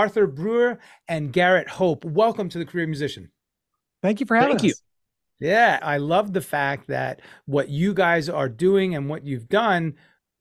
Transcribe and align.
Arthur 0.00 0.26
Breur 0.26 0.78
and 1.08 1.30
Garrett 1.30 1.68
Hope. 1.68 2.06
Welcome 2.06 2.48
to 2.48 2.58
the 2.58 2.64
Career 2.64 2.86
Musician. 2.86 3.30
Thank 4.00 4.18
you 4.18 4.24
for 4.24 4.34
having 4.34 4.56
Thank 4.56 4.72
us. 4.72 4.82
you. 5.40 5.46
Yeah, 5.46 5.78
I 5.82 5.98
love 5.98 6.32
the 6.32 6.40
fact 6.40 6.88
that 6.88 7.20
what 7.44 7.68
you 7.68 7.92
guys 7.92 8.30
are 8.30 8.48
doing 8.48 8.94
and 8.94 9.10
what 9.10 9.26
you've 9.26 9.50
done 9.50 9.96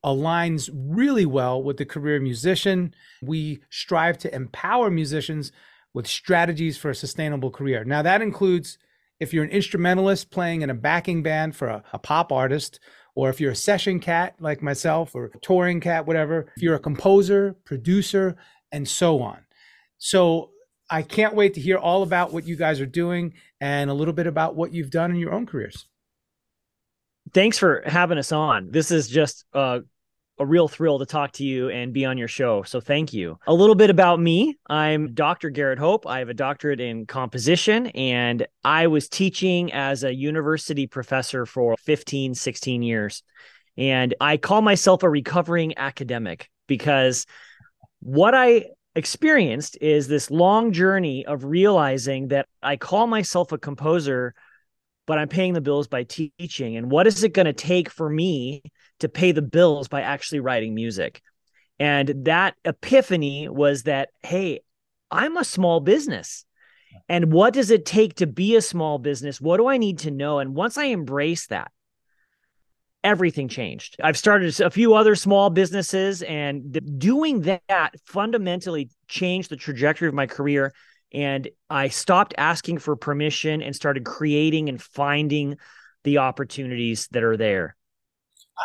aligns 0.05 0.69
really 0.73 1.25
well 1.25 1.61
with 1.61 1.75
the 1.75 1.83
career 1.83 2.21
musician. 2.21 2.93
We 3.21 3.59
strive 3.69 4.17
to 4.19 4.33
empower 4.33 4.89
musicians 4.89 5.51
with 5.93 6.07
strategies 6.07 6.77
for 6.77 6.91
a 6.91 6.95
sustainable 6.95 7.51
career. 7.51 7.83
Now, 7.83 8.01
that 8.01 8.21
includes 8.21 8.77
if 9.19 9.33
you're 9.33 9.43
an 9.43 9.49
instrumentalist 9.49 10.31
playing 10.31 10.61
in 10.61 10.69
a 10.69 10.73
backing 10.73 11.21
band 11.21 11.53
for 11.53 11.67
a, 11.67 11.83
a 11.91 11.99
pop 11.99 12.31
artist, 12.31 12.79
or 13.13 13.29
if 13.29 13.41
you're 13.41 13.51
a 13.51 13.57
session 13.57 13.99
cat 13.99 14.35
like 14.39 14.61
myself, 14.61 15.15
or 15.15 15.25
a 15.25 15.39
touring 15.39 15.81
cat, 15.81 16.05
whatever, 16.05 16.49
if 16.55 16.63
you're 16.63 16.75
a 16.75 16.79
composer, 16.79 17.57
producer, 17.65 18.37
and 18.71 18.87
so 18.87 19.21
on. 19.21 19.39
So, 19.99 20.49
I 20.89 21.03
can't 21.03 21.35
wait 21.35 21.53
to 21.53 21.61
hear 21.61 21.77
all 21.77 22.01
about 22.01 22.33
what 22.33 22.47
you 22.47 22.55
guys 22.55 22.81
are 22.81 22.85
doing 22.87 23.35
and 23.61 23.89
a 23.89 23.93
little 23.93 24.13
bit 24.13 24.25
about 24.25 24.55
what 24.55 24.73
you've 24.73 24.89
done 24.89 25.11
in 25.11 25.17
your 25.17 25.33
own 25.33 25.45
careers. 25.45 25.87
Thanks 27.31 27.59
for 27.59 27.83
having 27.85 28.17
us 28.17 28.31
on. 28.31 28.71
This 28.71 28.89
is 28.89 29.07
just 29.07 29.45
a 29.53 29.81
real 30.39 30.67
thrill 30.67 30.97
to 30.97 31.05
talk 31.05 31.33
to 31.33 31.43
you 31.43 31.69
and 31.69 31.93
be 31.93 32.05
on 32.05 32.17
your 32.17 32.27
show. 32.27 32.63
So 32.63 32.81
thank 32.81 33.13
you. 33.13 33.37
A 33.45 33.53
little 33.53 33.75
bit 33.75 33.91
about 33.91 34.19
me. 34.19 34.57
I'm 34.67 35.13
Dr. 35.13 35.51
Garrett 35.51 35.77
Hope. 35.77 36.07
I 36.07 36.19
have 36.19 36.29
a 36.29 36.33
doctorate 36.33 36.79
in 36.79 37.05
composition 37.05 37.87
and 37.87 38.47
I 38.63 38.87
was 38.87 39.09
teaching 39.09 39.71
as 39.73 40.03
a 40.03 40.13
university 40.13 40.87
professor 40.87 41.45
for 41.45 41.75
15, 41.77 42.33
16 42.33 42.81
years. 42.81 43.21
And 43.77 44.15
I 44.19 44.37
call 44.37 44.63
myself 44.63 45.03
a 45.03 45.09
recovering 45.09 45.77
academic 45.77 46.49
because 46.67 47.27
what 47.99 48.33
I 48.33 48.65
experienced 48.99 49.79
is 49.81 50.07
this 50.07 50.29
long 50.29 50.71
journey 50.71 51.25
of 51.25 51.43
realizing 51.43 52.27
that 52.27 52.47
I 52.61 52.75
call 52.75 53.07
myself 53.07 53.51
a 53.51 53.57
composer, 53.57 54.35
but 55.07 55.17
I'm 55.17 55.29
paying 55.29 55.53
the 55.53 55.61
bills 55.61 55.87
by 55.87 56.03
teaching. 56.03 56.77
And 56.77 56.91
what 56.91 57.07
is 57.07 57.23
it 57.23 57.33
going 57.33 57.47
to 57.47 57.53
take 57.53 57.89
for 57.89 58.07
me 58.07 58.61
to 58.99 59.09
pay 59.09 59.31
the 59.31 59.41
bills 59.41 59.87
by 59.87 60.01
actually 60.01 60.41
writing 60.41 60.75
music? 60.75 61.23
And 61.79 62.25
that 62.25 62.55
epiphany 62.63 63.49
was 63.49 63.83
that, 63.83 64.09
hey, 64.21 64.59
I'm 65.09 65.37
a 65.37 65.43
small 65.43 65.79
business. 65.79 66.45
And 67.07 67.31
what 67.31 67.53
does 67.53 67.71
it 67.71 67.85
take 67.85 68.15
to 68.15 68.27
be 68.27 68.55
a 68.55 68.61
small 68.61 68.99
business? 68.99 69.41
What 69.41 69.57
do 69.57 69.67
I 69.67 69.77
need 69.77 69.99
to 69.99 70.11
know? 70.11 70.39
And 70.39 70.53
once 70.53 70.77
I 70.77 70.85
embrace 70.85 71.47
that, 71.47 71.71
everything 73.03 73.47
changed. 73.47 73.97
I've 74.03 74.17
started 74.17 74.59
a 74.59 74.69
few 74.69 74.93
other 74.93 75.15
small 75.15 75.49
businesses, 75.49 76.21
and 76.23 76.99
doing 76.99 77.41
that 77.41 77.93
fundamentally 78.05 78.89
changed 79.07 79.49
the 79.49 79.55
trajectory 79.55 80.07
of 80.07 80.13
my 80.13 80.27
career. 80.27 80.73
And 81.11 81.47
I 81.69 81.87
stopped 81.87 82.35
asking 82.37 82.79
for 82.79 82.95
permission 82.95 83.61
and 83.61 83.75
started 83.75 84.05
creating 84.05 84.69
and 84.69 84.81
finding 84.81 85.57
the 86.03 86.19
opportunities 86.19 87.07
that 87.11 87.23
are 87.23 87.37
there. 87.37 87.75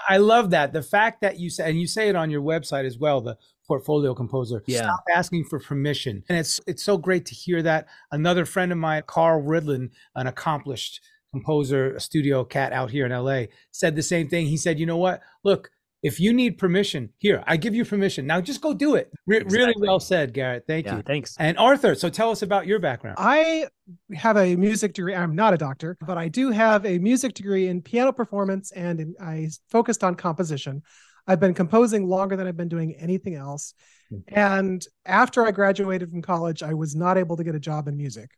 I 0.09 0.19
love 0.19 0.51
that. 0.51 0.73
The 0.73 0.83
fact 0.83 1.21
that 1.23 1.39
you 1.39 1.51
say, 1.51 1.71
and 1.71 1.81
you 1.81 1.87
say 1.87 2.09
it 2.09 2.17
on 2.17 2.31
your 2.31 2.43
website 2.43 2.85
as 2.85 2.99
well, 2.99 3.21
the 3.21 3.39
portfolio 3.67 4.15
composer. 4.15 4.63
Yeah. 4.67 4.83
Stop 4.83 5.05
asking 5.15 5.45
for 5.45 5.59
permission. 5.59 6.23
And 6.29 6.37
it's 6.37 6.61
it's 6.67 6.83
so 6.83 6.99
great 6.99 7.25
to 7.27 7.35
hear 7.35 7.63
that. 7.63 7.87
Another 8.11 8.45
friend 8.45 8.73
of 8.73 8.79
mine, 8.79 9.05
Carl 9.07 9.41
Ridlin, 9.41 9.91
an 10.15 10.27
accomplished 10.27 11.01
composer, 11.35 11.99
studio 11.99 12.45
cat 12.45 12.73
out 12.73 12.91
here 12.91 13.05
in 13.07 13.13
LA, 13.13 13.45
said 13.73 13.97
the 13.97 14.03
same 14.03 14.29
thing. 14.29 14.47
He 14.47 14.57
said, 14.57 14.79
you 14.79 14.87
know 14.87 14.97
what? 14.97 15.21
Look, 15.43 15.71
if 16.03 16.21
you 16.21 16.33
need 16.33 16.59
permission, 16.59 17.11
here, 17.19 17.43
I 17.47 17.57
give 17.57 17.75
you 17.75 17.85
permission. 17.85 18.27
Now 18.27 18.41
just 18.41 18.61
go 18.61 18.75
do 18.75 18.95
it. 18.95 19.11
Re- 19.27 19.39
Exactly. 19.39 19.59
Really 19.59 19.75
well 19.79 19.99
said, 19.99 20.33
Garrett. 20.35 20.65
Thank 20.67 20.87
Yeah, 20.87 20.97
you. 20.99 21.03
thanks. 21.03 21.35
And 21.39 21.57
Arthur, 21.59 21.95
so 21.95 22.09
tell 22.11 22.31
us 22.31 22.43
about 22.43 22.67
your 22.67 22.79
background. 22.79 23.17
I 23.19 23.67
have 24.15 24.37
a 24.37 24.55
music 24.55 24.93
degree. 24.93 25.15
I'm 25.15 25.35
not 25.35 25.55
a 25.55 25.57
doctor, 25.57 25.97
but 26.07 26.19
I 26.19 26.29
do 26.29 26.51
have 26.51 26.85
a 26.87 26.99
music 26.99 27.33
degree 27.35 27.69
in 27.69 27.81
piano 27.83 28.13
performance 28.13 28.71
and 28.73 29.01
in, 29.01 29.15
I 29.21 29.49
focused 29.71 30.05
on 30.05 30.15
composition. 30.15 30.83
I've 31.27 31.41
been 31.41 31.55
composing 31.55 32.07
longer 32.07 32.37
than 32.37 32.47
I've 32.47 32.57
been 32.57 32.69
doing 32.69 32.95
anything 32.99 33.35
else. 33.35 33.73
Mm-hmm. 34.13 34.39
And 34.39 34.87
after 35.07 35.47
I 35.47 35.53
graduated 35.53 36.11
from 36.11 36.21
college, 36.21 36.63
I 36.63 36.75
was 36.75 36.95
not 36.95 37.17
able 37.17 37.39
to 37.39 37.45
get 37.45 37.55
a 37.55 37.61
job 37.61 37.89
in 37.89 37.97
music. 37.97 38.31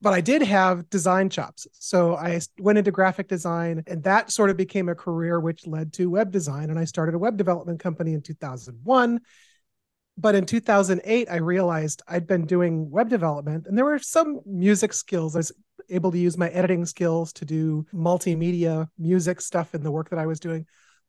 But 0.00 0.14
I 0.14 0.20
did 0.20 0.42
have 0.42 0.88
design 0.88 1.28
chops. 1.28 1.66
So 1.72 2.16
I 2.16 2.40
went 2.58 2.78
into 2.78 2.90
graphic 2.90 3.28
design, 3.28 3.82
and 3.86 4.02
that 4.04 4.30
sort 4.30 4.50
of 4.50 4.56
became 4.56 4.88
a 4.88 4.94
career, 4.94 5.40
which 5.40 5.66
led 5.66 5.92
to 5.94 6.10
web 6.10 6.30
design. 6.30 6.70
And 6.70 6.78
I 6.78 6.84
started 6.84 7.14
a 7.14 7.18
web 7.18 7.36
development 7.36 7.80
company 7.80 8.14
in 8.14 8.22
2001 8.22 9.20
but 10.16 10.34
in 10.34 10.46
2008 10.46 11.28
i 11.30 11.36
realized 11.36 12.02
i'd 12.08 12.26
been 12.26 12.46
doing 12.46 12.90
web 12.90 13.08
development 13.08 13.66
and 13.66 13.76
there 13.76 13.84
were 13.84 13.98
some 13.98 14.40
music 14.46 14.92
skills 14.92 15.34
i 15.34 15.38
was 15.38 15.52
able 15.90 16.10
to 16.10 16.18
use 16.18 16.38
my 16.38 16.48
editing 16.50 16.84
skills 16.86 17.32
to 17.32 17.44
do 17.44 17.84
multimedia 17.92 18.88
music 18.98 19.40
stuff 19.40 19.74
in 19.74 19.82
the 19.82 19.90
work 19.90 20.10
that 20.10 20.18
i 20.18 20.26
was 20.26 20.40
doing 20.40 20.66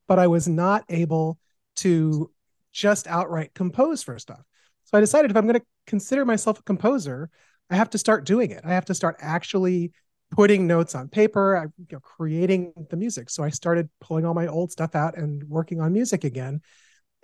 but 0.07 0.19
i 0.19 0.27
was 0.27 0.47
not 0.47 0.83
able 0.89 1.37
to 1.75 2.31
just 2.71 3.07
outright 3.07 3.53
compose 3.53 4.03
for 4.03 4.17
stuff 4.17 4.43
so 4.85 4.97
i 4.97 5.01
decided 5.01 5.31
if 5.31 5.37
i'm 5.37 5.47
going 5.47 5.59
to 5.59 5.65
consider 5.85 6.25
myself 6.25 6.59
a 6.59 6.63
composer 6.63 7.29
i 7.69 7.75
have 7.75 7.89
to 7.89 7.97
start 7.97 8.25
doing 8.25 8.51
it 8.51 8.61
i 8.65 8.73
have 8.73 8.85
to 8.85 8.93
start 8.93 9.15
actually 9.19 9.91
putting 10.31 10.65
notes 10.65 10.95
on 10.95 11.07
paper 11.07 11.55
I, 11.55 11.63
you 11.63 11.87
know, 11.91 11.99
creating 11.99 12.73
the 12.89 12.97
music 12.97 13.29
so 13.29 13.43
i 13.43 13.49
started 13.49 13.89
pulling 14.01 14.25
all 14.25 14.33
my 14.33 14.47
old 14.47 14.71
stuff 14.71 14.95
out 14.95 15.17
and 15.17 15.43
working 15.43 15.79
on 15.81 15.93
music 15.93 16.23
again 16.23 16.61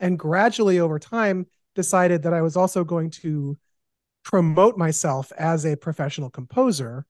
and 0.02 0.18
gradually 0.20 0.80
over 0.80 1.00
time 1.00 1.46
decided 1.76 2.24
that 2.24 2.34
I 2.34 2.42
was 2.42 2.58
also 2.58 2.84
going 2.84 3.12
to 3.12 3.58
promote 4.24 4.78
myself 4.78 5.32
as 5.38 5.66
a 5.66 5.78
professional 5.78 6.30
composer. 6.30 7.06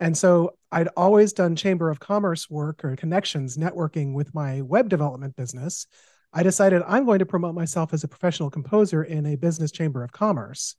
And 0.00 0.16
so 0.16 0.54
I'd 0.72 0.88
always 0.96 1.32
done 1.32 1.56
Chamber 1.56 1.90
of 1.90 2.00
Commerce 2.00 2.48
work 2.48 2.84
or 2.84 2.96
connections, 2.96 3.56
networking 3.56 4.14
with 4.14 4.34
my 4.34 4.62
web 4.62 4.88
development 4.88 5.36
business. 5.36 5.86
I 6.32 6.42
decided 6.42 6.82
I'm 6.86 7.04
going 7.04 7.18
to 7.18 7.26
promote 7.26 7.54
myself 7.54 7.92
as 7.92 8.04
a 8.04 8.08
professional 8.08 8.50
composer 8.50 9.02
in 9.02 9.26
a 9.26 9.36
business 9.36 9.72
chamber 9.72 10.04
of 10.04 10.12
commerce 10.12 10.76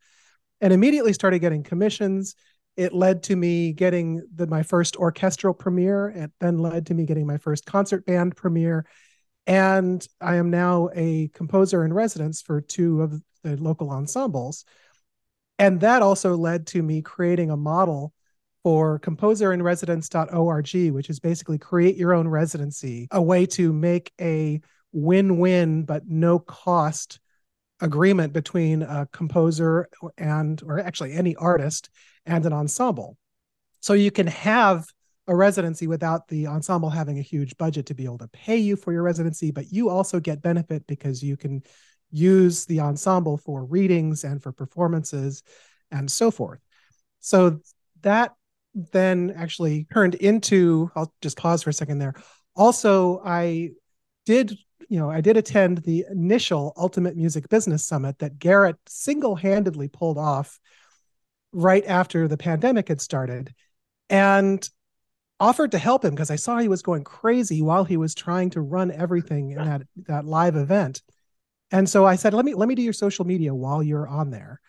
and 0.61 0.73
immediately 0.73 1.13
started 1.13 1.39
getting 1.39 1.63
commissions. 1.63 2.35
It 2.77 2.93
led 2.93 3.23
to 3.23 3.35
me 3.35 3.73
getting 3.73 4.21
the, 4.33 4.47
my 4.47 4.63
first 4.63 4.95
orchestral 4.95 5.53
premiere. 5.53 6.09
It 6.09 6.31
then 6.39 6.59
led 6.59 6.87
to 6.87 6.93
me 6.93 7.05
getting 7.05 7.27
my 7.27 7.37
first 7.37 7.65
concert 7.65 8.05
band 8.05 8.35
premiere 8.35 8.85
and 9.49 10.07
I 10.21 10.35
am 10.35 10.51
now 10.51 10.89
a 10.93 11.29
composer 11.33 11.83
in 11.83 11.91
residence 11.91 12.39
for 12.39 12.61
two 12.61 13.01
of 13.01 13.19
the 13.43 13.57
local 13.57 13.89
ensembles. 13.89 14.63
And 15.57 15.81
that 15.81 16.03
also 16.03 16.37
led 16.37 16.67
to 16.67 16.83
me 16.83 17.01
creating 17.01 17.49
a 17.49 17.57
model 17.57 18.13
for 18.61 18.99
composerinresidence.org, 18.99 20.93
which 20.93 21.09
is 21.09 21.19
basically 21.19 21.57
create 21.57 21.97
your 21.97 22.13
own 22.13 22.27
residency, 22.27 23.07
a 23.09 23.19
way 23.19 23.47
to 23.47 23.73
make 23.73 24.13
a 24.21 24.61
win 24.91 25.39
win 25.39 25.83
but 25.83 26.07
no 26.07 26.37
cost 26.37 27.19
agreement 27.81 28.33
between 28.33 28.81
a 28.81 29.07
composer 29.11 29.89
and, 30.17 30.61
or 30.63 30.79
actually 30.79 31.13
any 31.13 31.35
artist 31.35 31.89
and 32.25 32.45
an 32.45 32.53
ensemble. 32.53 33.17
So 33.79 33.93
you 33.93 34.11
can 34.11 34.27
have 34.27 34.85
a 35.27 35.35
residency 35.35 35.87
without 35.87 36.27
the 36.27 36.47
ensemble 36.47 36.89
having 36.89 37.19
a 37.19 37.23
huge 37.23 37.55
budget 37.57 37.85
to 37.85 37.93
be 37.93 38.03
able 38.03 38.17
to 38.17 38.27
pay 38.29 38.57
you 38.57 38.75
for 38.75 38.91
your 38.91 39.03
residency, 39.03 39.51
but 39.51 39.71
you 39.71 39.89
also 39.89 40.19
get 40.19 40.41
benefit 40.41 40.85
because 40.87 41.23
you 41.23 41.37
can 41.37 41.61
use 42.11 42.65
the 42.65 42.79
ensemble 42.79 43.37
for 43.37 43.63
readings 43.63 44.23
and 44.23 44.41
for 44.41 44.51
performances 44.51 45.43
and 45.91 46.11
so 46.11 46.31
forth. 46.31 46.59
So 47.19 47.59
that 48.01 48.33
then 48.73 49.33
actually 49.35 49.87
turned 49.93 50.15
into, 50.15 50.91
I'll 50.95 51.13
just 51.21 51.37
pause 51.37 51.63
for 51.63 51.69
a 51.69 51.73
second 51.73 51.99
there. 51.99 52.15
Also, 52.55 53.21
I 53.23 53.71
did, 54.25 54.57
you 54.87 54.99
know, 54.99 55.09
I 55.09 55.21
did 55.21 55.37
attend 55.37 55.79
the 55.79 56.05
initial 56.09 56.73
Ultimate 56.77 57.15
Music 57.15 57.49
Business 57.49 57.85
Summit 57.85 58.19
that 58.19 58.39
Garrett 58.39 58.77
single 58.87 59.35
handedly 59.35 59.87
pulled 59.87 60.17
off 60.17 60.59
right 61.51 61.85
after 61.85 62.27
the 62.27 62.37
pandemic 62.37 62.87
had 62.87 63.01
started. 63.01 63.53
And 64.09 64.67
offered 65.39 65.71
to 65.71 65.77
help 65.77 66.03
him 66.03 66.11
because 66.11 66.31
I 66.31 66.35
saw 66.35 66.57
he 66.57 66.67
was 66.67 66.81
going 66.81 67.03
crazy 67.03 67.61
while 67.61 67.83
he 67.83 67.97
was 67.97 68.13
trying 68.13 68.49
to 68.51 68.61
run 68.61 68.91
everything 68.91 69.51
in 69.51 69.57
that 69.57 69.81
that 70.07 70.25
live 70.25 70.55
event. 70.55 71.01
And 71.71 71.87
so 71.89 72.05
I 72.05 72.15
said, 72.15 72.33
"Let 72.33 72.45
me 72.45 72.53
let 72.53 72.67
me 72.67 72.75
do 72.75 72.81
your 72.81 72.93
social 72.93 73.25
media 73.25 73.53
while 73.53 73.81
you're 73.81 74.07
on 74.07 74.31
there." 74.31 74.59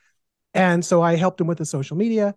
And 0.54 0.84
so 0.84 1.02
I 1.02 1.16
helped 1.16 1.40
him 1.40 1.46
with 1.46 1.58
the 1.58 1.66
social 1.66 1.96
media. 1.96 2.34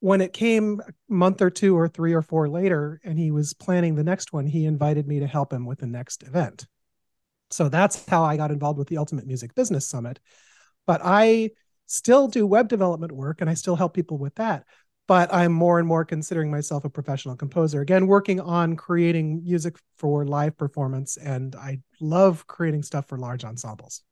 When 0.00 0.20
it 0.20 0.32
came 0.32 0.80
a 0.80 0.92
month 1.12 1.40
or 1.42 1.50
two 1.50 1.76
or 1.76 1.88
three 1.88 2.12
or 2.12 2.22
four 2.22 2.48
later 2.48 3.00
and 3.04 3.18
he 3.18 3.30
was 3.30 3.54
planning 3.54 3.94
the 3.94 4.04
next 4.04 4.32
one, 4.32 4.46
he 4.46 4.66
invited 4.66 5.06
me 5.06 5.20
to 5.20 5.26
help 5.28 5.52
him 5.52 5.64
with 5.64 5.78
the 5.78 5.86
next 5.86 6.24
event. 6.24 6.66
So 7.52 7.68
that's 7.68 8.06
how 8.06 8.24
I 8.24 8.36
got 8.36 8.50
involved 8.50 8.78
with 8.78 8.88
the 8.88 8.98
Ultimate 8.98 9.26
Music 9.26 9.54
Business 9.54 9.86
Summit. 9.86 10.18
But 10.86 11.00
I 11.04 11.50
still 11.86 12.28
do 12.28 12.46
web 12.46 12.68
development 12.68 13.12
work 13.12 13.40
and 13.40 13.50
I 13.50 13.54
still 13.54 13.76
help 13.76 13.94
people 13.94 14.18
with 14.18 14.34
that 14.36 14.64
but 15.08 15.32
I'm 15.32 15.52
more 15.52 15.78
and 15.78 15.86
more 15.86 16.04
considering 16.04 16.50
myself 16.50 16.84
a 16.84 16.88
professional 16.88 17.36
composer. 17.36 17.80
Again, 17.80 18.06
working 18.06 18.40
on 18.40 18.76
creating 18.76 19.42
music 19.44 19.76
for 19.96 20.24
live 20.24 20.56
performance, 20.56 21.16
and 21.16 21.54
I 21.56 21.80
love 22.00 22.46
creating 22.46 22.82
stuff 22.82 23.08
for 23.08 23.18
large 23.18 23.44
ensembles. 23.44 24.02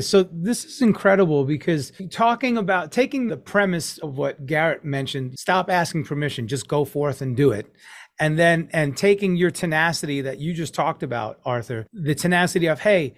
So 0.00 0.24
this 0.24 0.64
is 0.64 0.82
incredible 0.82 1.44
because 1.44 1.92
talking 2.10 2.58
about 2.58 2.90
taking 2.90 3.28
the 3.28 3.36
premise 3.36 3.98
of 3.98 4.18
what 4.18 4.44
Garrett 4.44 4.84
mentioned, 4.84 5.38
stop 5.38 5.70
asking 5.70 6.04
permission, 6.04 6.48
just 6.48 6.66
go 6.66 6.84
forth 6.84 7.22
and 7.22 7.36
do 7.36 7.52
it. 7.52 7.72
And 8.20 8.38
then 8.38 8.68
and 8.72 8.96
taking 8.96 9.36
your 9.36 9.50
tenacity 9.50 10.20
that 10.22 10.38
you 10.38 10.54
just 10.54 10.74
talked 10.74 11.02
about, 11.02 11.40
Arthur, 11.44 11.86
the 11.92 12.14
tenacity 12.14 12.66
of, 12.66 12.80
hey, 12.80 13.14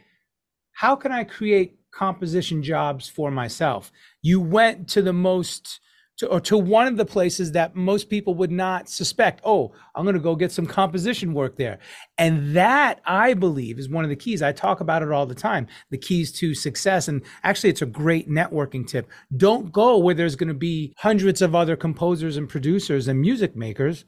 how 0.72 0.96
can 0.96 1.12
I 1.12 1.24
create 1.24 1.78
composition 1.90 2.62
jobs 2.62 3.08
for 3.08 3.30
myself? 3.30 3.92
You 4.22 4.40
went 4.40 4.88
to 4.90 5.02
the 5.02 5.12
most 5.12 5.80
to, 6.18 6.26
or 6.28 6.40
to 6.40 6.56
one 6.56 6.86
of 6.86 6.96
the 6.96 7.04
places 7.04 7.52
that 7.52 7.76
most 7.76 8.08
people 8.08 8.34
would 8.34 8.50
not 8.50 8.88
suspect. 8.88 9.40
Oh, 9.44 9.72
I'm 9.94 10.04
going 10.04 10.14
to 10.14 10.20
go 10.20 10.34
get 10.34 10.52
some 10.52 10.66
composition 10.66 11.34
work 11.34 11.56
there. 11.56 11.78
And 12.16 12.56
that 12.56 13.00
I 13.04 13.34
believe 13.34 13.78
is 13.78 13.88
one 13.88 14.04
of 14.04 14.10
the 14.10 14.16
keys. 14.16 14.40
I 14.42 14.52
talk 14.52 14.80
about 14.80 15.02
it 15.02 15.12
all 15.12 15.26
the 15.26 15.34
time, 15.34 15.66
the 15.90 15.98
keys 15.98 16.32
to 16.38 16.54
success. 16.54 17.08
And 17.08 17.22
actually, 17.42 17.70
it's 17.70 17.82
a 17.82 17.86
great 17.86 18.30
networking 18.30 18.86
tip. 18.86 19.08
Don't 19.36 19.72
go 19.72 19.98
where 19.98 20.14
there's 20.14 20.36
going 20.36 20.48
to 20.48 20.54
be 20.54 20.94
hundreds 20.96 21.42
of 21.42 21.54
other 21.54 21.76
composers 21.76 22.36
and 22.36 22.48
producers 22.48 23.08
and 23.08 23.20
music 23.20 23.54
makers. 23.54 24.04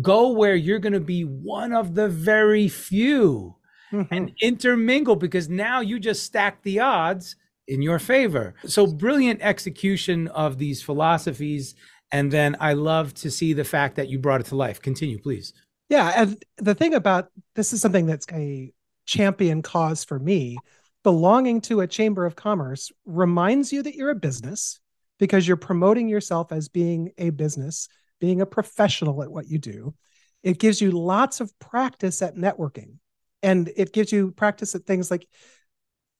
Go 0.00 0.30
where 0.30 0.54
you're 0.54 0.78
going 0.78 0.92
to 0.92 1.00
be 1.00 1.22
one 1.22 1.72
of 1.72 1.94
the 1.94 2.08
very 2.08 2.68
few 2.68 3.56
mm-hmm. 3.92 4.12
and 4.14 4.32
intermingle 4.40 5.16
because 5.16 5.48
now 5.48 5.80
you 5.80 5.98
just 5.98 6.22
stack 6.22 6.62
the 6.62 6.80
odds 6.80 7.36
in 7.68 7.82
your 7.82 7.98
favor. 7.98 8.54
So 8.66 8.86
brilliant 8.86 9.40
execution 9.42 10.28
of 10.28 10.58
these 10.58 10.82
philosophies. 10.82 11.74
And 12.12 12.30
then 12.30 12.56
I 12.60 12.72
love 12.72 13.14
to 13.14 13.30
see 13.30 13.52
the 13.52 13.64
fact 13.64 13.96
that 13.96 14.08
you 14.08 14.18
brought 14.18 14.40
it 14.40 14.46
to 14.46 14.56
life. 14.56 14.82
Continue, 14.82 15.18
please. 15.18 15.52
Yeah. 15.88 16.12
And 16.16 16.42
the 16.56 16.74
thing 16.74 16.94
about 16.94 17.28
this 17.54 17.72
is 17.72 17.80
something 17.80 18.06
that's 18.06 18.26
a 18.32 18.72
champion 19.06 19.62
cause 19.62 20.04
for 20.04 20.18
me. 20.18 20.56
Belonging 21.02 21.60
to 21.62 21.80
a 21.80 21.86
chamber 21.86 22.26
of 22.26 22.36
commerce 22.36 22.92
reminds 23.06 23.72
you 23.72 23.82
that 23.82 23.94
you're 23.94 24.10
a 24.10 24.14
business 24.14 24.80
because 25.18 25.46
you're 25.46 25.56
promoting 25.56 26.08
yourself 26.08 26.52
as 26.52 26.68
being 26.68 27.12
a 27.18 27.30
business, 27.30 27.88
being 28.20 28.40
a 28.40 28.46
professional 28.46 29.22
at 29.22 29.30
what 29.30 29.48
you 29.48 29.58
do. 29.58 29.94
It 30.42 30.58
gives 30.58 30.80
you 30.80 30.90
lots 30.90 31.40
of 31.40 31.56
practice 31.58 32.22
at 32.22 32.36
networking 32.36 32.96
and 33.42 33.70
it 33.76 33.92
gives 33.92 34.12
you 34.12 34.32
practice 34.32 34.74
at 34.74 34.84
things 34.84 35.10
like 35.10 35.26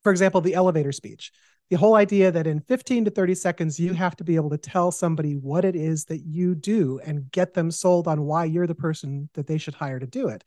for 0.02 0.10
example, 0.10 0.40
the 0.40 0.54
elevator 0.54 0.92
speech. 0.92 1.32
The 1.68 1.76
whole 1.76 1.94
idea 1.94 2.32
that 2.32 2.46
in 2.46 2.60
15 2.60 3.04
to 3.04 3.10
30 3.10 3.34
seconds, 3.34 3.78
you 3.78 3.92
have 3.92 4.16
to 4.16 4.24
be 4.24 4.36
able 4.36 4.50
to 4.50 4.58
tell 4.58 4.90
somebody 4.90 5.34
what 5.34 5.64
it 5.64 5.76
is 5.76 6.04
that 6.06 6.22
you 6.26 6.54
do 6.54 7.00
and 7.04 7.30
get 7.30 7.54
them 7.54 7.70
sold 7.70 8.08
on 8.08 8.22
why 8.22 8.44
you're 8.44 8.66
the 8.66 8.74
person 8.74 9.28
that 9.34 9.46
they 9.46 9.58
should 9.58 9.74
hire 9.74 10.00
to 10.00 10.06
do 10.06 10.28
it. 10.28 10.42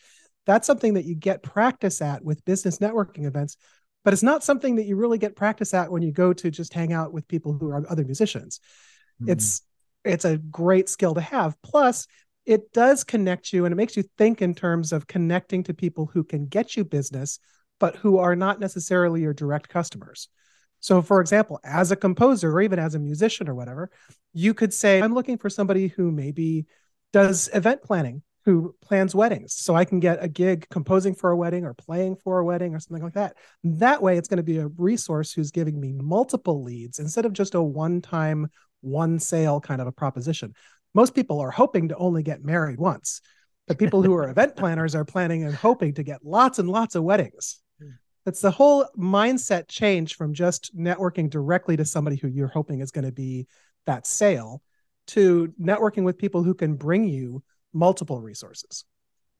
That's 0.45 0.67
something 0.67 0.95
that 0.95 1.05
you 1.05 1.15
get 1.15 1.41
practice 1.41 2.01
at 2.01 2.23
with 2.25 2.43
business 2.43 2.79
networking 2.79 3.25
events, 3.25 3.55
but 4.03 4.11
it's 4.11 4.23
not 4.23 4.43
something 4.43 4.75
that 4.75 4.85
you 4.85 4.97
really 4.97 5.17
get 5.17 5.37
practice 5.37 5.73
at 5.73 5.89
when 5.89 6.01
you 6.01 6.11
go 6.11 6.33
to 6.33 6.51
just 6.51 6.73
hang 6.73 6.91
out 6.91 7.13
with 7.13 7.27
people 7.29 7.53
who 7.53 7.69
are 7.69 7.89
other 7.89 8.03
musicians. 8.03 8.59
Mm-hmm. 9.21 9.31
It's 9.31 9.61
it's 10.03 10.25
a 10.25 10.37
great 10.37 10.89
skill 10.89 11.13
to 11.13 11.21
have. 11.21 11.55
Plus, 11.61 12.07
it 12.45 12.73
does 12.73 13.03
connect 13.03 13.53
you 13.53 13.65
and 13.65 13.71
it 13.71 13.77
makes 13.77 13.95
you 13.95 14.03
think 14.17 14.41
in 14.41 14.53
terms 14.53 14.91
of 14.91 15.07
connecting 15.07 15.63
to 15.63 15.73
people 15.73 16.09
who 16.13 16.23
can 16.23 16.47
get 16.47 16.75
you 16.75 16.83
business 16.83 17.39
but 17.79 17.95
who 17.97 18.17
are 18.17 18.35
not 18.35 18.59
necessarily 18.59 19.21
your 19.21 19.33
direct 19.33 19.67
customers. 19.67 20.29
So, 20.79 21.01
for 21.01 21.21
example, 21.21 21.59
as 21.63 21.91
a 21.91 21.95
composer 21.95 22.51
or 22.51 22.61
even 22.61 22.79
as 22.79 22.95
a 22.95 22.99
musician 22.99 23.49
or 23.49 23.55
whatever, 23.55 23.89
you 24.33 24.53
could 24.53 24.73
say, 24.73 25.01
I'm 25.01 25.13
looking 25.13 25.37
for 25.37 25.49
somebody 25.49 25.87
who 25.87 26.11
maybe 26.11 26.65
does 27.13 27.49
event 27.53 27.81
planning, 27.83 28.21
who 28.45 28.75
plans 28.81 29.15
weddings. 29.15 29.53
So 29.53 29.75
I 29.75 29.85
can 29.85 29.99
get 29.99 30.21
a 30.21 30.27
gig 30.27 30.67
composing 30.69 31.15
for 31.15 31.31
a 31.31 31.37
wedding 31.37 31.63
or 31.65 31.73
playing 31.73 32.17
for 32.17 32.39
a 32.39 32.45
wedding 32.45 32.75
or 32.75 32.79
something 32.79 33.03
like 33.03 33.13
that. 33.13 33.37
That 33.63 34.01
way, 34.01 34.17
it's 34.17 34.27
going 34.27 34.37
to 34.37 34.43
be 34.43 34.57
a 34.57 34.67
resource 34.77 35.31
who's 35.31 35.51
giving 35.51 35.79
me 35.79 35.93
multiple 35.93 36.63
leads 36.63 36.99
instead 36.99 37.25
of 37.25 37.33
just 37.33 37.55
a 37.55 37.61
one 37.61 38.01
time, 38.01 38.49
one 38.83 39.19
sale 39.19 39.59
kind 39.59 39.81
of 39.81 39.87
a 39.87 39.91
proposition. 39.91 40.53
Most 40.93 41.15
people 41.15 41.39
are 41.39 41.51
hoping 41.51 41.89
to 41.89 41.95
only 41.97 42.23
get 42.23 42.43
married 42.43 42.79
once, 42.79 43.21
but 43.67 43.79
people 43.79 44.03
who 44.03 44.13
are 44.13 44.29
event 44.29 44.55
planners 44.55 44.95
are 44.95 45.05
planning 45.05 45.43
and 45.43 45.55
hoping 45.55 45.93
to 45.95 46.03
get 46.03 46.25
lots 46.25 46.59
and 46.59 46.69
lots 46.69 46.95
of 46.95 47.03
weddings 47.03 47.61
it's 48.25 48.41
the 48.41 48.51
whole 48.51 48.85
mindset 48.97 49.67
change 49.67 50.15
from 50.15 50.33
just 50.33 50.75
networking 50.77 51.29
directly 51.29 51.75
to 51.77 51.85
somebody 51.85 52.15
who 52.15 52.27
you're 52.27 52.47
hoping 52.47 52.79
is 52.79 52.91
going 52.91 53.05
to 53.05 53.11
be 53.11 53.47
that 53.85 54.07
sale 54.07 54.61
to 55.07 55.53
networking 55.59 56.03
with 56.03 56.17
people 56.17 56.43
who 56.43 56.53
can 56.53 56.75
bring 56.75 57.03
you 57.03 57.43
multiple 57.73 58.21
resources. 58.21 58.85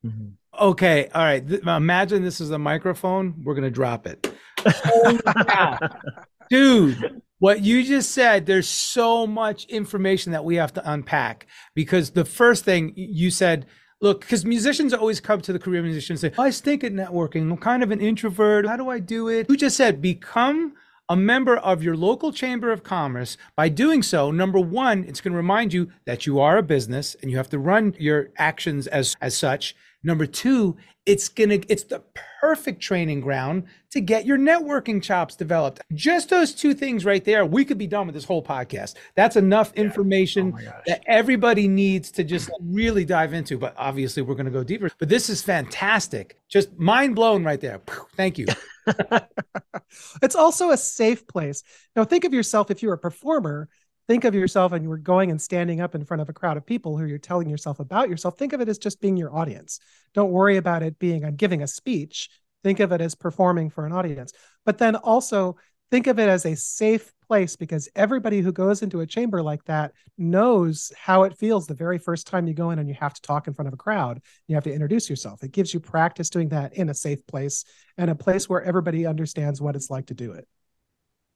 Mm-hmm. 0.06 0.32
Okay. 0.60 1.10
All 1.14 1.24
right. 1.24 1.44
Imagine 1.50 2.24
this 2.24 2.40
is 2.40 2.52
a 2.52 2.60
microphone. 2.60 3.36
We're 3.44 3.56
going 3.56 3.64
to 3.64 3.72
drop 3.72 4.06
it. 4.06 4.34
Oh, 4.66 5.20
Dude, 6.50 7.22
what 7.40 7.62
you 7.62 7.84
just 7.84 8.12
said, 8.12 8.46
there's 8.46 8.68
so 8.68 9.26
much 9.26 9.66
information 9.66 10.32
that 10.34 10.46
we 10.46 10.56
have 10.56 10.74
to 10.74 10.92
unpack 10.92 11.48
because 11.74 12.12
the 12.12 12.26
first 12.26 12.64
thing 12.64 12.94
you 12.96 13.32
said, 13.32 13.66
look, 14.02 14.22
because 14.22 14.46
musicians 14.46 14.94
always 14.94 15.20
come 15.20 15.42
to 15.42 15.54
the 15.54 15.60
career 15.60 15.82
musician 15.82 16.14
and 16.14 16.20
say, 16.20 16.32
I 16.38 16.52
stink 16.52 16.84
at 16.84 16.94
networking. 16.94 17.50
I'm 17.50 17.58
kind 17.58 17.82
of 17.82 17.92
an 17.92 18.02
introvert. 18.02 18.68
How 18.68 18.78
do 18.78 18.90
I 18.90 19.00
do 19.00 19.30
it? 19.30 19.50
You 19.50 19.58
just 19.58 19.78
said, 19.78 20.02
become 20.02 20.74
a 21.10 21.16
member 21.16 21.58
of 21.58 21.84
your 21.84 21.98
local 21.98 22.32
chamber 22.32 22.72
of 22.72 22.84
commerce. 22.84 23.38
By 23.56 23.70
doing 23.70 24.04
so, 24.04 24.32
number 24.32 24.60
one, 24.60 25.04
it's 25.06 25.20
going 25.20 25.34
to 25.34 25.38
remind 25.38 25.74
you 25.74 25.90
that 26.06 26.26
you 26.26 26.40
are 26.40 26.58
a 26.58 26.64
business 26.64 27.16
and 27.22 27.30
you 27.30 27.38
have 27.38 27.50
to 27.50 27.60
run 27.60 27.96
your 28.00 28.30
actions 28.38 28.88
as, 28.88 29.16
as 29.22 29.38
such. 29.38 29.76
Number 30.04 30.26
two, 30.26 30.78
it's 31.06 31.28
gonna 31.28 31.60
it's 31.68 31.84
the 31.84 32.02
perfect 32.40 32.82
training 32.82 33.22
ground 33.22 33.64
to 33.92 34.02
get 34.02 34.26
your 34.26 34.38
networking 34.38 35.02
chops 35.02 35.36
developed. 35.36 35.82
Just 35.94 36.30
those 36.30 36.54
two 36.54 36.74
things 36.74 37.06
right 37.06 37.24
there, 37.24 37.46
we 37.46 37.66
could 37.66 37.78
be 37.78 37.88
done 37.88 38.08
with 38.08 38.14
this 38.14 38.26
whole 38.26 38.44
podcast. 38.44 38.96
That's 39.16 39.36
enough 39.36 39.74
information 39.74 40.54
oh 40.56 40.72
that 40.88 41.04
everybody 41.08 41.68
needs 41.68 42.12
to 42.12 42.24
just 42.24 42.50
really 42.62 43.06
dive 43.06 43.34
into. 43.34 43.58
But 43.58 43.74
obviously, 43.78 44.24
we're 44.24 44.36
gonna 44.36 44.52
go 44.52 44.64
deeper. 44.64 44.90
But 44.98 45.10
this 45.10 45.30
is 45.30 45.42
fantastic. 45.42 46.40
Just 46.50 46.78
mind 46.78 47.16
blown 47.16 47.44
right 47.44 47.60
there. 47.60 47.82
Thank 48.16 48.38
you. 48.38 48.48
it's 50.22 50.36
also 50.36 50.72
a 50.72 50.78
safe 50.78 51.28
place. 51.28 51.64
Now 51.96 52.04
think 52.04 52.24
of 52.26 52.34
yourself 52.34 52.72
if 52.72 52.82
you're 52.82 52.94
a 52.94 52.98
performer 52.98 53.70
think 54.08 54.24
of 54.24 54.36
yourself 54.36 54.72
and 54.72 54.84
you're 54.84 54.98
going 54.98 55.32
and 55.32 55.42
standing 55.42 55.82
up 55.82 55.96
in 55.96 56.04
front 56.04 56.22
of 56.22 56.30
a 56.30 56.34
crowd 56.34 56.58
of 56.58 56.66
people 56.66 56.98
who 56.98 57.06
you're 57.06 57.18
telling 57.18 57.50
yourself 57.50 57.80
about 57.80 58.10
yourself 58.10 58.38
think 58.38 58.54
of 58.54 58.62
it 58.62 58.70
as 58.70 58.78
just 58.78 59.02
being 59.02 59.18
your 59.18 59.36
audience. 59.36 59.80
Don't 60.14 60.32
worry 60.32 60.58
about 60.58 60.84
it 60.84 61.00
being 61.00 61.24
i'm 61.26 61.36
giving 61.36 61.64
a 61.64 61.68
speech. 61.68 62.30
Think 62.64 62.80
of 62.80 62.92
it 62.92 63.02
as 63.02 63.16
performing 63.16 63.70
for 63.70 63.86
an 63.86 63.92
audience. 63.92 64.34
But 64.66 64.78
then 64.78 64.96
also 64.96 65.58
think 65.92 66.08
of 66.08 66.18
it 66.18 66.30
as 66.30 66.46
a 66.46 66.56
safe 66.56 67.14
place 67.28 67.56
because 67.56 67.90
everybody 67.96 68.42
who 68.42 68.52
goes 68.52 68.82
into 68.82 69.02
a 69.02 69.08
chamber 69.08 69.42
like 69.42 69.64
that 69.66 69.94
knows 70.18 70.92
how 70.98 71.24
it 71.24 71.38
feels 71.38 71.68
the 71.68 71.74
very 71.74 71.98
first 71.98 72.28
time 72.28 72.48
you 72.48 72.54
go 72.54 72.72
in 72.72 72.80
and 72.80 72.88
you 72.88 72.96
have 72.96 73.14
to 73.14 73.22
talk 73.22 73.48
in 73.48 73.54
front 73.54 73.68
of 73.68 73.74
a 73.74 73.78
crowd. 73.78 74.22
You 74.48 74.56
have 74.56 74.64
to 74.66 74.74
introduce 74.74 75.10
yourself. 75.10 75.44
It 75.44 75.52
gives 75.52 75.74
you 75.74 75.80
practice 75.80 76.30
doing 76.30 76.50
that 76.50 76.76
in 76.76 76.90
a 76.90 76.94
safe 76.94 77.26
place 77.28 77.66
and 77.98 78.10
a 78.10 78.16
place 78.16 78.50
where 78.50 78.64
everybody 78.64 79.06
understands 79.06 79.62
what 79.62 79.76
it's 79.76 79.90
like 79.90 80.08
to 80.08 80.14
do 80.14 80.34
it. 80.34 80.48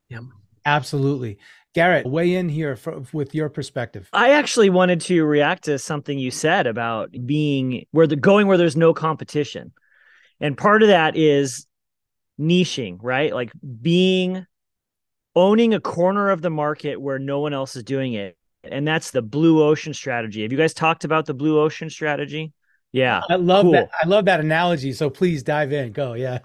Yeah 0.09 0.19
Absolutely. 0.67 1.37
Garrett, 1.73 2.05
weigh 2.05 2.35
in 2.35 2.49
here 2.49 2.75
for, 2.75 3.03
with 3.13 3.33
your 3.33 3.49
perspective. 3.49 4.09
I 4.11 4.31
actually 4.31 4.69
wanted 4.69 4.99
to 5.01 5.23
react 5.23 5.63
to 5.65 5.79
something 5.79 6.19
you 6.19 6.29
said 6.29 6.67
about 6.67 7.15
being 7.25 7.85
where 7.91 8.05
the 8.05 8.15
going 8.17 8.47
where 8.47 8.57
there's 8.57 8.75
no 8.75 8.93
competition. 8.93 9.71
And 10.41 10.57
part 10.57 10.83
of 10.83 10.89
that 10.89 11.15
is 11.15 11.65
niching, 12.39 12.97
right? 13.01 13.33
Like 13.33 13.51
being 13.81 14.45
owning 15.35 15.73
a 15.73 15.79
corner 15.79 16.31
of 16.31 16.41
the 16.41 16.49
market 16.49 16.99
where 16.99 17.17
no 17.17 17.39
one 17.39 17.53
else 17.53 17.75
is 17.75 17.83
doing 17.83 18.13
it. 18.13 18.35
And 18.63 18.85
that's 18.85 19.11
the 19.11 19.21
blue 19.21 19.63
ocean 19.63 19.93
strategy. 19.93 20.41
Have 20.41 20.51
you 20.51 20.57
guys 20.57 20.73
talked 20.73 21.05
about 21.05 21.27
the 21.27 21.33
blue 21.33 21.59
ocean 21.61 21.89
strategy? 21.89 22.51
Yeah. 22.91 23.21
I 23.29 23.35
love 23.35 23.63
cool. 23.63 23.71
that. 23.73 23.89
I 24.03 24.07
love 24.07 24.25
that 24.25 24.41
analogy. 24.41 24.91
So 24.91 25.09
please 25.09 25.43
dive 25.43 25.71
in. 25.71 25.93
Go. 25.93 26.13
Yeah. 26.13 26.39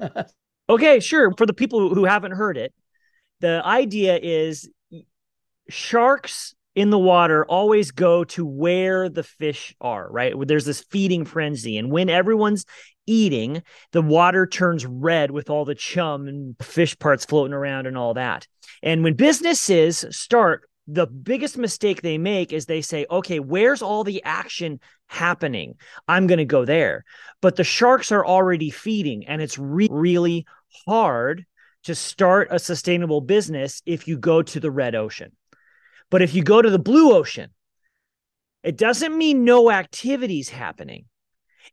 okay, 0.69 1.00
sure. 1.00 1.33
For 1.37 1.47
the 1.47 1.55
people 1.55 1.93
who 1.95 2.05
haven't 2.05 2.33
heard 2.33 2.57
it, 2.57 2.73
the 3.43 3.61
idea 3.65 4.19
is 4.23 4.71
sharks 5.69 6.55
in 6.75 6.89
the 6.89 6.99
water 6.99 7.45
always 7.45 7.91
go 7.91 8.25
to 8.25 8.47
where 8.47 9.11
the 9.11 9.23
fish 9.23 9.75
are, 9.81 10.11
right? 10.11 10.33
There's 10.47 10.65
this 10.65 10.85
feeding 10.91 11.27
frenzy. 11.27 11.77
And 11.77 11.91
when 11.91 12.09
everyone's 12.09 12.65
eating, 13.07 13.63
the 13.91 14.01
water 14.01 14.47
turns 14.47 14.87
red 14.87 15.31
with 15.31 15.51
all 15.51 15.67
the 15.67 15.75
chum 15.75 16.29
and 16.29 16.57
fish 16.63 16.99
parts 16.99 17.27
floating 17.27 17.53
around 17.53 17.87
and 17.87 17.99
all 17.99 18.15
that. 18.15 18.47
And 18.83 19.05
when 19.05 19.15
businesses 19.15 20.07
start, 20.11 20.63
the 20.87 21.07
biggest 21.07 21.59
mistake 21.59 22.01
they 22.01 22.19
make 22.19 22.53
is 22.53 22.67
they 22.67 22.81
say, 22.81 23.07
okay, 23.11 23.39
where's 23.39 23.83
all 23.83 24.05
the 24.05 24.23
action 24.25 24.81
happening? 25.07 25.75
I'm 26.09 26.27
going 26.27 26.39
to 26.39 26.45
go 26.45 26.65
there. 26.65 27.05
But 27.41 27.57
the 27.57 27.65
sharks 27.65 28.13
are 28.13 28.25
already 28.25 28.71
feeding, 28.71 29.27
and 29.27 29.43
it's 29.43 29.59
re- 29.59 29.89
really 29.91 30.47
hard 30.87 31.45
to 31.85 31.95
start 31.95 32.49
a 32.51 32.59
sustainable 32.59 33.21
business 33.21 33.83
if 33.87 34.07
you 34.09 34.19
go 34.19 34.43
to 34.43 34.61
the 34.61 34.71
red 34.71 34.95
ocean. 34.95 35.33
But 36.11 36.23
if 36.23 36.35
you 36.35 36.43
go 36.43 36.61
to 36.61 36.71
the 36.71 36.79
blue 36.79 37.15
ocean, 37.15 37.51
it 38.62 38.77
doesn't 38.77 39.17
mean 39.17 39.45
no 39.45 39.71
activities 39.71 40.49
happening. 40.49 41.07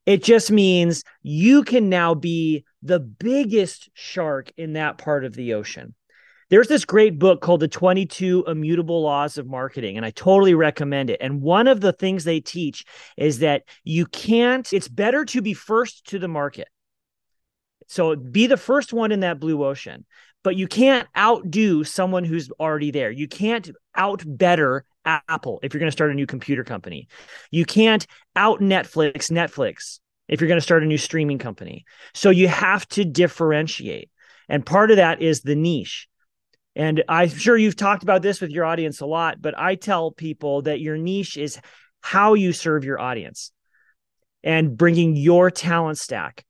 It 0.06 0.24
just 0.24 0.52
means 0.52 1.04
you 1.22 1.64
can 1.64 1.90
now 1.90 2.16
be 2.16 2.66
the 2.82 3.00
biggest 3.00 3.90
shark 3.94 4.52
in 4.58 4.74
that 4.74 4.98
part 4.98 5.26
of 5.26 5.34
the 5.34 5.54
ocean. 5.54 5.94
There's 6.50 6.68
this 6.68 6.86
great 6.86 7.20
book 7.20 7.42
called 7.42 7.60
The 7.60 7.68
22 7.68 8.46
Immutable 8.48 9.04
Laws 9.04 9.38
of 9.38 9.46
Marketing, 9.46 9.98
and 9.98 10.06
I 10.06 10.10
totally 10.10 10.56
recommend 10.56 11.12
it. 11.12 11.20
And 11.22 11.44
one 11.44 11.68
of 11.68 11.80
the 11.80 11.94
things 11.94 12.24
they 12.24 12.40
teach 12.40 12.86
is 13.18 13.40
that 13.40 13.64
you 13.84 14.08
can't, 14.08 14.72
it's 14.74 14.88
better 14.88 15.26
to 15.26 15.44
be 15.44 15.54
first 15.54 16.08
to 16.08 16.18
the 16.18 16.28
market. 16.28 16.68
So 17.90 18.16
be 18.16 18.48
the 18.48 18.56
first 18.56 18.94
one 18.94 19.12
in 19.12 19.22
that 19.22 19.40
blue 19.40 19.66
ocean, 19.66 20.06
but 20.44 20.56
you 20.56 20.68
can't 20.68 21.08
outdo 21.18 21.84
someone 21.84 22.24
who's 22.24 22.50
already 22.52 22.92
there. 22.92 23.10
You 23.10 23.28
can't 23.28 23.70
out 23.96 24.24
better 24.26 24.86
Apple 25.04 25.60
if 25.64 25.74
you're 25.74 25.80
going 25.80 25.88
to 25.88 25.92
start 25.92 26.12
a 26.12 26.16
new 26.16 26.28
computer 26.28 26.64
company. 26.64 27.08
You 27.50 27.66
can't 27.66 28.06
out 28.36 28.60
Netflix 28.60 29.32
Netflix 29.32 30.00
if 30.28 30.40
you're 30.40 30.48
going 30.48 30.60
to 30.60 30.64
start 30.64 30.84
a 30.84 30.86
new 30.86 31.00
streaming 31.00 31.40
company. 31.40 31.84
So 32.14 32.30
you 32.30 32.48
have 32.48 32.88
to 32.90 33.04
differentiate. 33.04 34.12
And 34.48 34.64
part 34.64 34.92
of 34.92 34.98
that 34.98 35.22
is 35.22 35.42
the 35.42 35.56
niche. 35.56 36.08
And 36.76 37.04
I'm 37.10 37.30
sure 37.30 37.58
you've 37.58 37.76
talked 37.76 38.04
about 38.04 38.22
this 38.22 38.40
with 38.40 38.52
your 38.52 38.66
audience 38.66 39.02
a 39.02 39.08
lot, 39.08 39.42
but 39.42 39.58
I 39.58 39.74
tell 39.74 40.12
people 40.12 40.62
that 40.62 40.80
your 40.80 40.96
niche 40.96 41.38
is 41.38 41.60
how 42.02 42.36
you 42.36 42.54
serve 42.54 42.86
your 42.86 43.00
audience 43.00 43.52
and 44.44 44.78
bringing 44.78 45.16
your 45.16 45.50
talent 45.50 45.98
stack. 45.98 46.46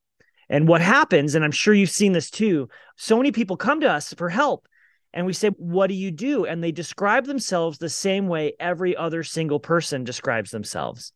And 0.49 0.67
what 0.67 0.81
happens, 0.81 1.35
and 1.35 1.45
I'm 1.45 1.51
sure 1.51 1.73
you've 1.73 1.91
seen 1.91 2.13
this 2.13 2.31
too, 2.31 2.69
so 2.97 3.17
many 3.17 3.31
people 3.31 3.55
come 3.55 3.81
to 3.81 3.91
us 3.91 4.13
for 4.13 4.29
help 4.29 4.67
and 5.13 5.25
we 5.25 5.33
say, 5.33 5.49
What 5.49 5.87
do 5.87 5.93
you 5.93 6.11
do? 6.11 6.45
And 6.45 6.63
they 6.63 6.71
describe 6.71 7.25
themselves 7.25 7.77
the 7.77 7.89
same 7.89 8.27
way 8.27 8.53
every 8.59 8.95
other 8.95 9.23
single 9.23 9.59
person 9.59 10.03
describes 10.03 10.51
themselves. 10.51 11.13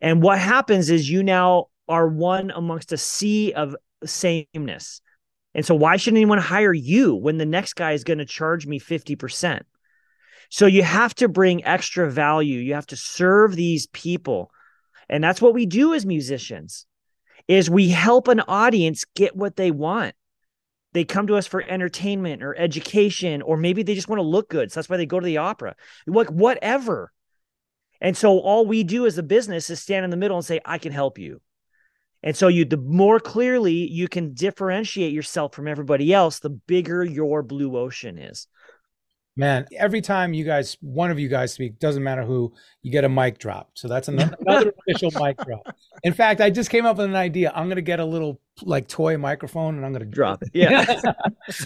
And 0.00 0.22
what 0.22 0.38
happens 0.38 0.90
is 0.90 1.10
you 1.10 1.22
now 1.22 1.66
are 1.88 2.08
one 2.08 2.50
amongst 2.50 2.92
a 2.92 2.96
sea 2.96 3.52
of 3.52 3.76
sameness. 4.04 5.00
And 5.54 5.64
so, 5.64 5.74
why 5.74 5.96
should 5.96 6.14
anyone 6.14 6.38
hire 6.38 6.72
you 6.72 7.14
when 7.14 7.38
the 7.38 7.46
next 7.46 7.74
guy 7.74 7.92
is 7.92 8.04
going 8.04 8.18
to 8.18 8.24
charge 8.24 8.66
me 8.66 8.80
50%? 8.80 9.62
So, 10.50 10.66
you 10.66 10.82
have 10.82 11.14
to 11.16 11.28
bring 11.28 11.64
extra 11.64 12.10
value. 12.10 12.58
You 12.58 12.74
have 12.74 12.86
to 12.88 12.96
serve 12.96 13.56
these 13.56 13.86
people. 13.88 14.50
And 15.08 15.22
that's 15.22 15.42
what 15.42 15.54
we 15.54 15.66
do 15.66 15.94
as 15.94 16.06
musicians 16.06 16.86
is 17.48 17.68
we 17.68 17.88
help 17.90 18.28
an 18.28 18.40
audience 18.40 19.04
get 19.14 19.36
what 19.36 19.56
they 19.56 19.70
want. 19.70 20.14
They 20.92 21.04
come 21.04 21.26
to 21.26 21.36
us 21.36 21.46
for 21.46 21.62
entertainment 21.62 22.42
or 22.42 22.56
education, 22.56 23.42
or 23.42 23.56
maybe 23.56 23.82
they 23.82 23.94
just 23.94 24.08
want 24.08 24.20
to 24.20 24.26
look 24.26 24.48
good. 24.48 24.70
So 24.70 24.78
that's 24.78 24.88
why 24.88 24.96
they 24.96 25.06
go 25.06 25.18
to 25.18 25.26
the 25.26 25.38
opera. 25.38 25.74
Like 26.06 26.30
whatever. 26.30 27.12
And 28.00 28.16
so 28.16 28.38
all 28.38 28.64
we 28.66 28.84
do 28.84 29.06
as 29.06 29.18
a 29.18 29.22
business 29.22 29.70
is 29.70 29.80
stand 29.80 30.04
in 30.04 30.10
the 30.10 30.16
middle 30.16 30.36
and 30.36 30.46
say, 30.46 30.60
I 30.64 30.78
can 30.78 30.92
help 30.92 31.18
you. 31.18 31.40
And 32.22 32.36
so 32.36 32.48
you 32.48 32.64
the 32.64 32.78
more 32.78 33.20
clearly 33.20 33.90
you 33.90 34.08
can 34.08 34.32
differentiate 34.32 35.12
yourself 35.12 35.54
from 35.54 35.68
everybody 35.68 36.12
else, 36.12 36.38
the 36.38 36.50
bigger 36.50 37.04
your 37.04 37.42
blue 37.42 37.76
ocean 37.76 38.18
is. 38.18 38.46
Man, 39.36 39.66
every 39.76 40.00
time 40.00 40.32
you 40.32 40.44
guys, 40.44 40.76
one 40.80 41.10
of 41.10 41.18
you 41.18 41.28
guys 41.28 41.52
speak, 41.52 41.80
doesn't 41.80 42.04
matter 42.04 42.22
who, 42.22 42.52
you 42.82 42.92
get 42.92 43.02
a 43.02 43.08
mic 43.08 43.38
drop. 43.38 43.70
So 43.74 43.88
that's 43.88 44.06
another, 44.06 44.36
another 44.46 44.72
official 44.86 45.10
mic 45.20 45.36
drop. 45.38 45.74
In 46.04 46.12
fact, 46.12 46.40
I 46.40 46.50
just 46.50 46.70
came 46.70 46.86
up 46.86 46.98
with 46.98 47.06
an 47.06 47.16
idea. 47.16 47.52
I'm 47.54 47.66
going 47.66 47.76
to 47.76 47.82
get 47.82 47.98
a 47.98 48.04
little 48.04 48.40
like 48.62 48.86
toy 48.86 49.18
microphone 49.18 49.76
and 49.76 49.84
I'm 49.84 49.92
going 49.92 50.04
to 50.04 50.10
drop 50.10 50.42
it. 50.42 50.50
Yeah. 50.54 51.00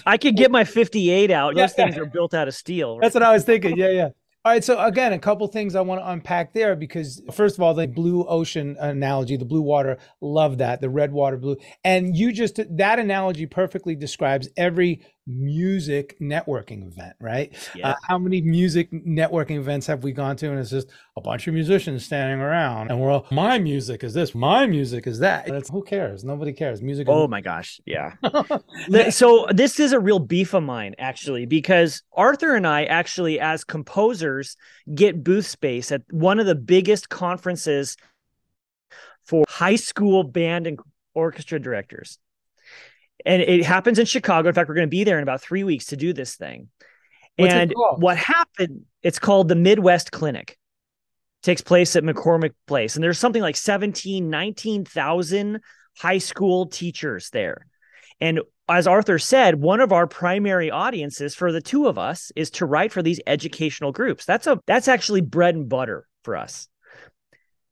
I 0.05 0.17
could 0.17 0.35
get 0.35 0.49
my 0.49 0.63
58 0.63 1.29
out. 1.29 1.55
Those 1.55 1.61
yeah. 1.77 1.85
things 1.85 1.97
are 1.97 2.05
built 2.05 2.33
out 2.33 2.47
of 2.47 2.55
steel. 2.55 2.97
Right? 2.97 3.03
That's 3.03 3.13
what 3.13 3.23
I 3.23 3.33
was 3.33 3.43
thinking. 3.43 3.77
Yeah, 3.77 3.89
yeah. 3.89 4.09
All 4.45 4.53
right, 4.53 4.63
so 4.63 4.81
again, 4.81 5.11
a 5.11 5.19
couple 5.19 5.45
things 5.47 5.75
I 5.75 5.81
want 5.81 5.99
to 5.99 6.09
unpack 6.09 6.53
there 6.53 6.73
because 6.73 7.21
first 7.29 7.57
of 7.57 7.61
all, 7.61 7.73
the 7.73 7.87
blue 7.87 8.23
ocean 8.23 8.77
analogy, 8.79 9.35
the 9.35 9.43
blue 9.43 9.61
water, 9.61 9.97
love 10.21 10.59
that, 10.59 10.79
the 10.79 10.89
red 10.89 11.11
water 11.11 11.35
blue. 11.35 11.57
And 11.83 12.15
you 12.15 12.31
just 12.31 12.57
that 12.77 12.99
analogy 12.99 13.45
perfectly 13.45 13.95
describes 13.95 14.47
every 14.55 15.05
music 15.29 16.17
networking 16.19 16.87
event, 16.87 17.15
right? 17.21 17.53
Yeah. 17.75 17.91
Uh, 17.91 17.95
how 18.07 18.17
many 18.17 18.41
music 18.41 18.91
networking 18.91 19.57
events 19.57 19.85
have 19.87 20.03
we 20.03 20.11
gone 20.11 20.35
to 20.37 20.49
and 20.49 20.59
it's 20.59 20.71
just 20.71 20.89
a 21.15 21.21
bunch 21.21 21.47
of 21.47 21.53
musicians 21.53 22.03
standing 22.03 22.39
around 22.39 22.89
and 22.89 22.99
we're 22.99 23.11
all 23.11 23.27
my 23.29 23.59
music 23.59 24.03
is 24.03 24.13
this, 24.13 24.33
my 24.33 24.65
music 24.65 25.05
is 25.05 25.19
that. 25.19 25.47
It's, 25.47 25.69
who 25.69 25.83
cares? 25.83 26.23
Nobody 26.23 26.51
cares. 26.51 26.81
Music 26.81 27.07
Oh 27.07 27.27
my 27.27 27.41
gosh, 27.41 27.79
yeah. 27.85 28.13
so 29.11 29.47
this 29.51 29.79
is 29.79 29.91
a 29.91 29.99
real 29.99 30.19
beef 30.19 30.53
of 30.55 30.63
mine 30.63 30.95
actually 30.97 31.45
because 31.45 32.01
Arthur 32.13 32.55
and 32.55 32.65
I 32.65 32.85
actually 32.85 33.39
as 33.39 33.63
composers 33.63 34.57
get 34.93 35.23
booth 35.23 35.45
space 35.45 35.91
at 35.91 36.01
one 36.09 36.39
of 36.39 36.47
the 36.47 36.55
biggest 36.55 37.09
conferences 37.09 37.95
for 39.25 39.45
high 39.47 39.75
school 39.75 40.23
band 40.23 40.65
and 40.65 40.79
orchestra 41.13 41.59
directors. 41.59 42.17
And 43.25 43.41
it 43.41 43.65
happens 43.65 43.99
in 43.99 44.05
Chicago. 44.05 44.47
In 44.49 44.55
fact, 44.55 44.69
we're 44.69 44.75
going 44.75 44.87
to 44.87 44.89
be 44.89 45.03
there 45.03 45.17
in 45.17 45.23
about 45.23 45.41
three 45.41 45.63
weeks 45.63 45.87
to 45.87 45.97
do 45.97 46.13
this 46.13 46.35
thing. 46.35 46.69
What's 47.37 47.53
and 47.53 47.73
what 47.97 48.17
happened, 48.17 48.85
it's 49.01 49.19
called 49.19 49.47
the 49.47 49.55
Midwest 49.55 50.11
Clinic. 50.11 50.51
It 50.51 51.43
takes 51.43 51.61
place 51.61 51.95
at 51.95 52.03
McCormick 52.03 52.51
Place. 52.67 52.95
And 52.95 53.03
there's 53.03 53.19
something 53.19 53.41
like 53.41 53.55
17, 53.55 54.29
19,000 54.29 55.59
high 55.97 56.17
school 56.17 56.67
teachers 56.67 57.29
there. 57.29 57.65
And 58.21 58.41
as 58.67 58.87
Arthur 58.87 59.19
said, 59.19 59.55
one 59.55 59.79
of 59.79 59.91
our 59.91 60.05
primary 60.05 60.69
audiences 60.69 61.33
for 61.33 61.51
the 61.51 61.61
two 61.61 61.87
of 61.87 61.97
us 61.97 62.31
is 62.35 62.51
to 62.51 62.65
write 62.65 62.91
for 62.91 63.01
these 63.01 63.21
educational 63.25 63.91
groups. 63.91 64.25
That's 64.25 64.47
a 64.47 64.59
that's 64.67 64.87
actually 64.87 65.21
bread 65.21 65.55
and 65.55 65.67
butter 65.69 66.05
for 66.23 66.35
us. 66.35 66.67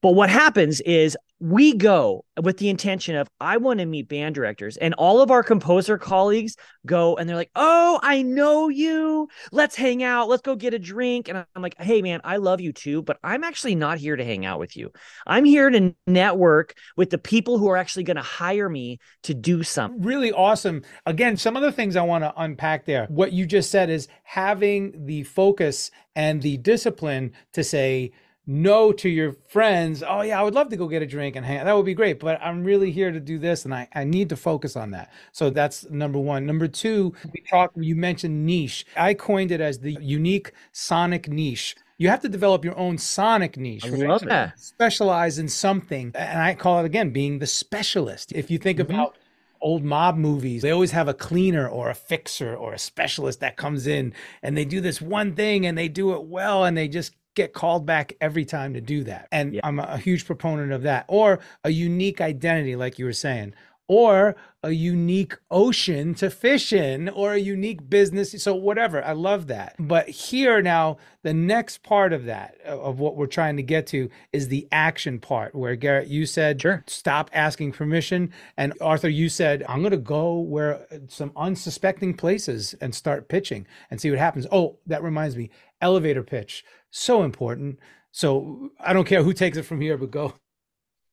But 0.01 0.15
what 0.15 0.29
happens 0.29 0.81
is 0.81 1.17
we 1.39 1.73
go 1.73 2.25
with 2.41 2.57
the 2.57 2.69
intention 2.69 3.15
of 3.15 3.27
I 3.39 3.57
want 3.57 3.79
to 3.79 3.85
meet 3.85 4.09
band 4.09 4.35
directors 4.35 4.77
and 4.77 4.93
all 4.95 5.21
of 5.21 5.29
our 5.29 5.43
composer 5.43 5.97
colleagues 5.97 6.55
go 6.85 7.15
and 7.15 7.29
they're 7.29 7.35
like, 7.35 7.51
"Oh, 7.55 7.99
I 8.01 8.23
know 8.23 8.69
you. 8.69 9.27
Let's 9.51 9.75
hang 9.75 10.03
out. 10.03 10.29
Let's 10.29 10.41
go 10.41 10.55
get 10.55 10.73
a 10.73 10.79
drink." 10.79 11.29
And 11.29 11.37
I'm 11.37 11.61
like, 11.61 11.79
"Hey 11.79 12.01
man, 12.01 12.21
I 12.23 12.37
love 12.37 12.59
you 12.59 12.73
too, 12.73 13.03
but 13.03 13.17
I'm 13.23 13.43
actually 13.43 13.75
not 13.75 13.99
here 13.99 14.15
to 14.15 14.25
hang 14.25 14.45
out 14.45 14.59
with 14.59 14.75
you. 14.75 14.91
I'm 15.27 15.45
here 15.45 15.69
to 15.69 15.93
network 16.07 16.73
with 16.95 17.11
the 17.11 17.17
people 17.19 17.59
who 17.59 17.69
are 17.69 17.77
actually 17.77 18.03
going 18.03 18.17
to 18.17 18.23
hire 18.23 18.69
me 18.69 18.99
to 19.23 19.33
do 19.33 19.61
something." 19.61 20.01
Really 20.01 20.31
awesome. 20.31 20.83
Again, 21.05 21.37
some 21.37 21.55
of 21.55 21.61
the 21.61 21.71
things 21.71 21.95
I 21.95 22.01
want 22.01 22.23
to 22.23 22.33
unpack 22.35 22.85
there. 22.85 23.05
What 23.09 23.31
you 23.31 23.45
just 23.45 23.69
said 23.69 23.89
is 23.89 24.07
having 24.23 25.05
the 25.05 25.23
focus 25.23 25.91
and 26.15 26.41
the 26.41 26.57
discipline 26.57 27.33
to 27.53 27.63
say, 27.63 28.11
no 28.47 28.93
to 28.93 29.09
your 29.09 29.33
friends, 29.49 30.01
oh 30.07 30.21
yeah, 30.21 30.39
I 30.39 30.43
would 30.43 30.55
love 30.55 30.69
to 30.69 30.77
go 30.77 30.87
get 30.87 31.01
a 31.01 31.05
drink 31.05 31.35
and 31.35 31.45
hang. 31.45 31.65
That 31.65 31.75
would 31.75 31.85
be 31.85 31.93
great, 31.93 32.19
but 32.19 32.41
I'm 32.41 32.63
really 32.63 32.91
here 32.91 33.11
to 33.11 33.19
do 33.19 33.37
this, 33.37 33.65
and 33.65 33.73
I, 33.73 33.89
I 33.93 34.05
need 34.05 34.29
to 34.29 34.37
focus 34.37 34.77
on 34.77 34.91
that. 34.91 35.11
So 35.33 35.49
that's 35.49 35.89
number 35.89 36.17
one. 36.17 36.45
Number 36.45 36.67
two, 36.67 37.13
we 37.33 37.41
talked. 37.41 37.77
You 37.77 37.95
mentioned 37.95 38.45
niche. 38.45 38.85
I 38.95 39.13
coined 39.13 39.51
it 39.51 39.59
as 39.59 39.79
the 39.79 39.97
unique 40.01 40.53
sonic 40.71 41.27
niche. 41.27 41.75
You 41.97 42.09
have 42.09 42.21
to 42.21 42.29
develop 42.29 42.63
your 42.63 42.77
own 42.77 42.97
sonic 42.97 43.57
niche. 43.57 43.85
I 43.85 43.89
love 43.89 44.21
that. 44.21 44.59
Specialize 44.59 45.39
in 45.39 45.49
something, 45.49 46.13
and 46.15 46.41
I 46.41 46.55
call 46.55 46.79
it 46.79 46.85
again 46.85 47.09
being 47.09 47.39
the 47.39 47.47
specialist. 47.47 48.31
If 48.31 48.49
you 48.49 48.57
think 48.57 48.79
mm-hmm. 48.79 48.93
about 48.93 49.17
old 49.59 49.83
mob 49.83 50.15
movies, 50.15 50.61
they 50.61 50.71
always 50.71 50.91
have 50.91 51.07
a 51.07 51.13
cleaner 51.13 51.67
or 51.67 51.89
a 51.89 51.95
fixer 51.95 52.55
or 52.55 52.73
a 52.73 52.79
specialist 52.79 53.39
that 53.39 53.57
comes 53.57 53.87
in 53.87 54.13
and 54.43 54.55
they 54.55 54.65
do 54.65 54.79
this 54.79 55.01
one 55.01 55.33
thing 55.35 55.65
and 55.65 55.75
they 55.75 55.87
do 55.87 56.13
it 56.13 56.23
well 56.23 56.63
and 56.63 56.77
they 56.77 56.87
just 56.87 57.15
get 57.37 57.53
called 57.53 57.85
back 57.85 58.13
every 58.19 58.43
time 58.43 58.73
to 58.73 58.81
do 58.81 59.03
that. 59.05 59.29
And 59.31 59.53
yeah. 59.53 59.61
I'm 59.63 59.79
a 59.79 59.97
huge 59.97 60.25
proponent 60.25 60.73
of 60.73 60.81
that. 60.81 61.05
Or 61.07 61.39
a 61.63 61.69
unique 61.69 62.19
identity, 62.19 62.75
like 62.75 62.99
you 62.99 63.05
were 63.05 63.13
saying, 63.13 63.53
or 63.87 64.35
a 64.63 64.71
unique 64.71 65.37
ocean 65.49 66.13
to 66.15 66.29
fish 66.29 66.73
in, 66.73 67.07
or 67.07 67.33
a 67.33 67.37
unique 67.39 67.89
business. 67.89 68.31
So, 68.43 68.53
whatever. 68.53 69.01
I 69.05 69.13
love 69.13 69.47
that. 69.47 69.75
But 69.79 70.09
here 70.09 70.61
now, 70.61 70.97
the 71.23 71.33
next 71.33 71.83
part 71.83 72.11
of 72.11 72.25
that, 72.25 72.59
of 72.65 72.99
what 72.99 73.15
we're 73.15 73.27
trying 73.27 73.55
to 73.57 73.63
get 73.63 73.87
to, 73.87 74.09
is 74.33 74.49
the 74.49 74.67
action 74.73 75.19
part 75.19 75.55
where 75.55 75.75
Garrett, 75.75 76.09
you 76.09 76.25
said, 76.25 76.61
sure. 76.61 76.83
stop 76.87 77.29
asking 77.31 77.71
permission. 77.71 78.33
And 78.57 78.73
Arthur, 78.81 79.09
you 79.09 79.29
said, 79.29 79.63
I'm 79.69 79.79
going 79.79 79.91
to 79.91 79.97
go 79.97 80.39
where 80.39 80.81
uh, 80.91 80.97
some 81.07 81.31
unsuspecting 81.37 82.15
places 82.15 82.75
and 82.81 82.93
start 82.93 83.29
pitching 83.29 83.67
and 83.89 84.01
see 84.01 84.09
what 84.09 84.19
happens. 84.19 84.47
Oh, 84.51 84.79
that 84.87 85.03
reminds 85.03 85.37
me 85.37 85.49
elevator 85.79 86.23
pitch 86.23 86.65
so 86.91 87.23
important. 87.23 87.79
So 88.11 88.71
I 88.79 88.93
don't 88.93 89.07
care 89.07 89.23
who 89.23 89.33
takes 89.33 89.57
it 89.57 89.63
from 89.63 89.81
here, 89.81 89.97
but 89.97 90.11
go. 90.11 90.33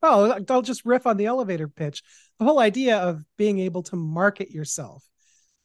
Oh, 0.03 0.39
I'll 0.51 0.63
just 0.63 0.85
riff 0.85 1.07
on 1.07 1.17
the 1.17 1.27
elevator 1.27 1.69
pitch. 1.69 2.03
The 2.39 2.45
whole 2.45 2.59
idea 2.59 2.99
of 2.99 3.25
being 3.39 3.59
able 3.59 3.83
to 3.85 3.97
market 3.97 4.51
yourself. 4.51 5.03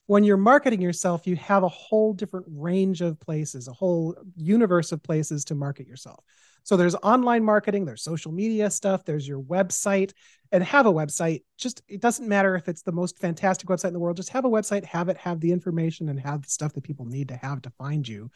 When 0.05 0.23
you're 0.23 0.37
marketing 0.37 0.81
yourself, 0.81 1.27
you 1.27 1.35
have 1.35 1.63
a 1.63 1.69
whole 1.69 2.13
different 2.13 2.47
range 2.49 3.01
of 3.01 3.19
places, 3.19 3.67
a 3.67 3.73
whole 3.73 4.15
universe 4.35 4.91
of 4.91 5.03
places 5.03 5.45
to 5.45 5.55
market 5.55 5.87
yourself. 5.87 6.23
So 6.63 6.77
there's 6.77 6.95
online 6.95 7.43
marketing, 7.43 7.85
there's 7.85 8.03
social 8.03 8.31
media 8.31 8.69
stuff, 8.69 9.05
there's 9.05 9.27
your 9.27 9.41
website, 9.41 10.13
and 10.51 10.63
have 10.63 10.85
a 10.85 10.91
website. 10.93 11.43
Just 11.57 11.81
it 11.87 12.01
doesn't 12.01 12.27
matter 12.27 12.55
if 12.55 12.67
it's 12.67 12.81
the 12.81 12.91
most 12.91 13.19
fantastic 13.19 13.67
website 13.69 13.87
in 13.87 13.93
the 13.93 13.99
world, 13.99 14.17
just 14.17 14.29
have 14.29 14.45
a 14.45 14.49
website, 14.49 14.83
have 14.85 15.09
it 15.09 15.17
have 15.17 15.39
the 15.39 15.51
information 15.51 16.09
and 16.09 16.19
have 16.19 16.43
the 16.43 16.49
stuff 16.49 16.73
that 16.73 16.83
people 16.83 17.05
need 17.05 17.27
to 17.29 17.35
have 17.35 17.61
to 17.63 17.69
find 17.71 18.07
you. 18.07 18.31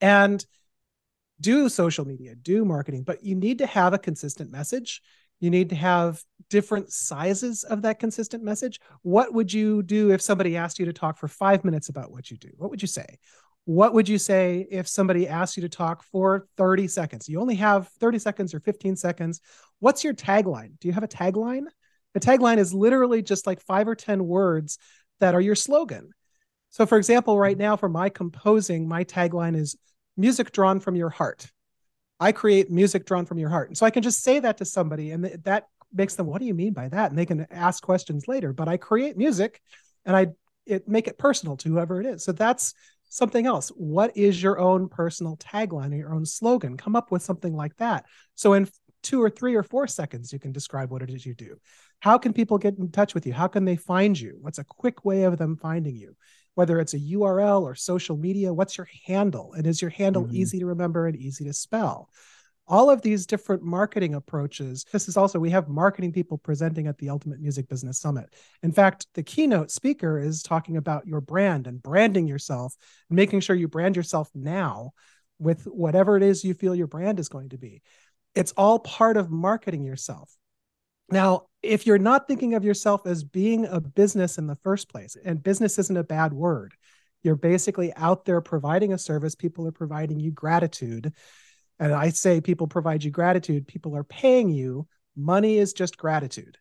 And 0.00 0.44
do 1.40 1.68
social 1.68 2.06
media, 2.06 2.34
do 2.34 2.64
marketing, 2.64 3.02
but 3.02 3.24
you 3.24 3.34
need 3.34 3.58
to 3.58 3.66
have 3.66 3.92
a 3.92 3.98
consistent 3.98 4.50
message. 4.50 5.02
You 5.40 5.50
need 5.50 5.70
to 5.70 5.76
have 5.76 6.22
different 6.48 6.92
sizes 6.92 7.64
of 7.64 7.82
that 7.82 7.98
consistent 7.98 8.42
message. 8.42 8.80
What 9.02 9.34
would 9.34 9.52
you 9.52 9.82
do 9.82 10.12
if 10.12 10.22
somebody 10.22 10.56
asked 10.56 10.78
you 10.78 10.86
to 10.86 10.92
talk 10.92 11.18
for 11.18 11.28
five 11.28 11.64
minutes 11.64 11.88
about 11.88 12.10
what 12.10 12.30
you 12.30 12.36
do? 12.36 12.50
What 12.56 12.70
would 12.70 12.82
you 12.82 12.88
say? 12.88 13.18
What 13.66 13.94
would 13.94 14.08
you 14.08 14.18
say 14.18 14.66
if 14.70 14.86
somebody 14.86 15.26
asked 15.26 15.56
you 15.56 15.62
to 15.62 15.68
talk 15.68 16.02
for 16.02 16.46
30 16.56 16.86
seconds? 16.86 17.28
You 17.28 17.40
only 17.40 17.54
have 17.56 17.88
30 18.00 18.18
seconds 18.18 18.54
or 18.54 18.60
15 18.60 18.96
seconds. 18.96 19.40
What's 19.80 20.04
your 20.04 20.14
tagline? 20.14 20.78
Do 20.80 20.88
you 20.88 20.92
have 20.92 21.02
a 21.02 21.08
tagline? 21.08 21.64
A 22.14 22.20
tagline 22.20 22.58
is 22.58 22.72
literally 22.72 23.22
just 23.22 23.46
like 23.46 23.60
five 23.60 23.88
or 23.88 23.94
10 23.94 24.26
words 24.26 24.78
that 25.20 25.34
are 25.34 25.40
your 25.40 25.54
slogan. 25.54 26.10
So, 26.70 26.86
for 26.86 26.98
example, 26.98 27.38
right 27.38 27.56
mm-hmm. 27.56 27.62
now 27.62 27.76
for 27.76 27.88
my 27.88 28.08
composing, 28.08 28.88
my 28.88 29.04
tagline 29.04 29.56
is 29.56 29.76
music 30.16 30.52
drawn 30.52 30.80
from 30.80 30.96
your 30.96 31.10
heart. 31.10 31.50
I 32.20 32.32
create 32.32 32.70
music 32.70 33.06
drawn 33.06 33.26
from 33.26 33.38
your 33.38 33.50
heart. 33.50 33.68
And 33.68 33.76
so 33.76 33.84
I 33.84 33.90
can 33.90 34.02
just 34.02 34.22
say 34.22 34.38
that 34.38 34.58
to 34.58 34.64
somebody, 34.64 35.10
and 35.10 35.24
that 35.44 35.66
makes 35.92 36.14
them, 36.14 36.26
what 36.26 36.40
do 36.40 36.46
you 36.46 36.54
mean 36.54 36.72
by 36.72 36.88
that? 36.88 37.10
And 37.10 37.18
they 37.18 37.26
can 37.26 37.46
ask 37.50 37.82
questions 37.82 38.28
later. 38.28 38.52
But 38.52 38.68
I 38.68 38.76
create 38.76 39.16
music 39.16 39.60
and 40.04 40.16
I 40.16 40.28
it 40.66 40.88
make 40.88 41.06
it 41.06 41.18
personal 41.18 41.56
to 41.58 41.68
whoever 41.68 42.00
it 42.00 42.06
is. 42.06 42.24
So 42.24 42.32
that's 42.32 42.74
something 43.10 43.46
else. 43.46 43.68
What 43.68 44.16
is 44.16 44.42
your 44.42 44.58
own 44.58 44.88
personal 44.88 45.36
tagline 45.36 45.92
or 45.92 45.96
your 45.96 46.14
own 46.14 46.24
slogan? 46.24 46.76
Come 46.76 46.96
up 46.96 47.10
with 47.10 47.22
something 47.22 47.54
like 47.54 47.76
that. 47.76 48.06
So 48.34 48.54
in 48.54 48.68
two 49.02 49.22
or 49.22 49.30
three 49.30 49.54
or 49.54 49.62
four 49.62 49.86
seconds, 49.86 50.32
you 50.32 50.38
can 50.38 50.52
describe 50.52 50.90
what 50.90 51.02
it 51.02 51.10
is 51.10 51.26
you 51.26 51.34
do. 51.34 51.58
How 52.00 52.18
can 52.18 52.32
people 52.32 52.58
get 52.58 52.78
in 52.78 52.90
touch 52.90 53.14
with 53.14 53.26
you? 53.26 53.32
How 53.32 53.46
can 53.46 53.64
they 53.64 53.76
find 53.76 54.18
you? 54.18 54.38
What's 54.40 54.58
a 54.58 54.64
quick 54.64 55.04
way 55.04 55.24
of 55.24 55.36
them 55.36 55.56
finding 55.56 55.96
you? 55.96 56.16
Whether 56.54 56.80
it's 56.80 56.94
a 56.94 57.00
URL 57.00 57.62
or 57.62 57.74
social 57.74 58.16
media, 58.16 58.52
what's 58.52 58.78
your 58.78 58.88
handle? 59.06 59.52
And 59.54 59.66
is 59.66 59.82
your 59.82 59.90
handle 59.90 60.24
mm-hmm. 60.24 60.36
easy 60.36 60.58
to 60.60 60.66
remember 60.66 61.06
and 61.06 61.16
easy 61.16 61.44
to 61.44 61.52
spell? 61.52 62.08
all 62.66 62.88
of 62.88 63.02
these 63.02 63.26
different 63.26 63.62
marketing 63.62 64.14
approaches. 64.14 64.84
This 64.90 65.08
is 65.08 65.16
also, 65.16 65.38
we 65.38 65.50
have 65.50 65.68
marketing 65.68 66.12
people 66.12 66.38
presenting 66.38 66.86
at 66.86 66.98
the 66.98 67.10
Ultimate 67.10 67.40
Music 67.40 67.68
Business 67.68 67.98
Summit. 67.98 68.32
In 68.62 68.72
fact, 68.72 69.06
the 69.14 69.22
keynote 69.22 69.70
speaker 69.70 70.18
is 70.18 70.42
talking 70.42 70.76
about 70.76 71.06
your 71.06 71.20
brand 71.20 71.66
and 71.66 71.82
branding 71.82 72.26
yourself, 72.26 72.74
and 73.10 73.16
making 73.16 73.40
sure 73.40 73.56
you 73.56 73.68
brand 73.68 73.96
yourself 73.96 74.30
now 74.34 74.92
with 75.38 75.64
whatever 75.64 76.16
it 76.16 76.22
is 76.22 76.44
you 76.44 76.54
feel 76.54 76.74
your 76.74 76.86
brand 76.86 77.20
is 77.20 77.28
going 77.28 77.50
to 77.50 77.58
be. 77.58 77.82
It's 78.34 78.52
all 78.56 78.78
part 78.78 79.16
of 79.16 79.30
marketing 79.30 79.84
yourself. 79.84 80.34
Now, 81.10 81.46
if 81.62 81.86
you're 81.86 81.98
not 81.98 82.26
thinking 82.26 82.54
of 82.54 82.64
yourself 82.64 83.06
as 83.06 83.24
being 83.24 83.66
a 83.66 83.80
business 83.80 84.38
in 84.38 84.46
the 84.46 84.56
first 84.56 84.88
place, 84.88 85.16
and 85.22 85.42
business 85.42 85.78
isn't 85.78 85.96
a 85.96 86.04
bad 86.04 86.32
word, 86.32 86.74
you're 87.22 87.36
basically 87.36 87.92
out 87.94 88.24
there 88.24 88.40
providing 88.40 88.92
a 88.92 88.98
service, 88.98 89.34
people 89.34 89.66
are 89.66 89.72
providing 89.72 90.20
you 90.20 90.30
gratitude 90.30 91.12
and 91.78 91.92
I 91.92 92.10
say 92.10 92.40
people 92.40 92.66
provide 92.66 93.02
you 93.02 93.10
gratitude, 93.10 93.66
people 93.66 93.96
are 93.96 94.04
paying 94.04 94.50
you. 94.50 94.86
Money 95.16 95.58
is 95.58 95.72
just 95.72 95.96
gratitude. 95.96 96.58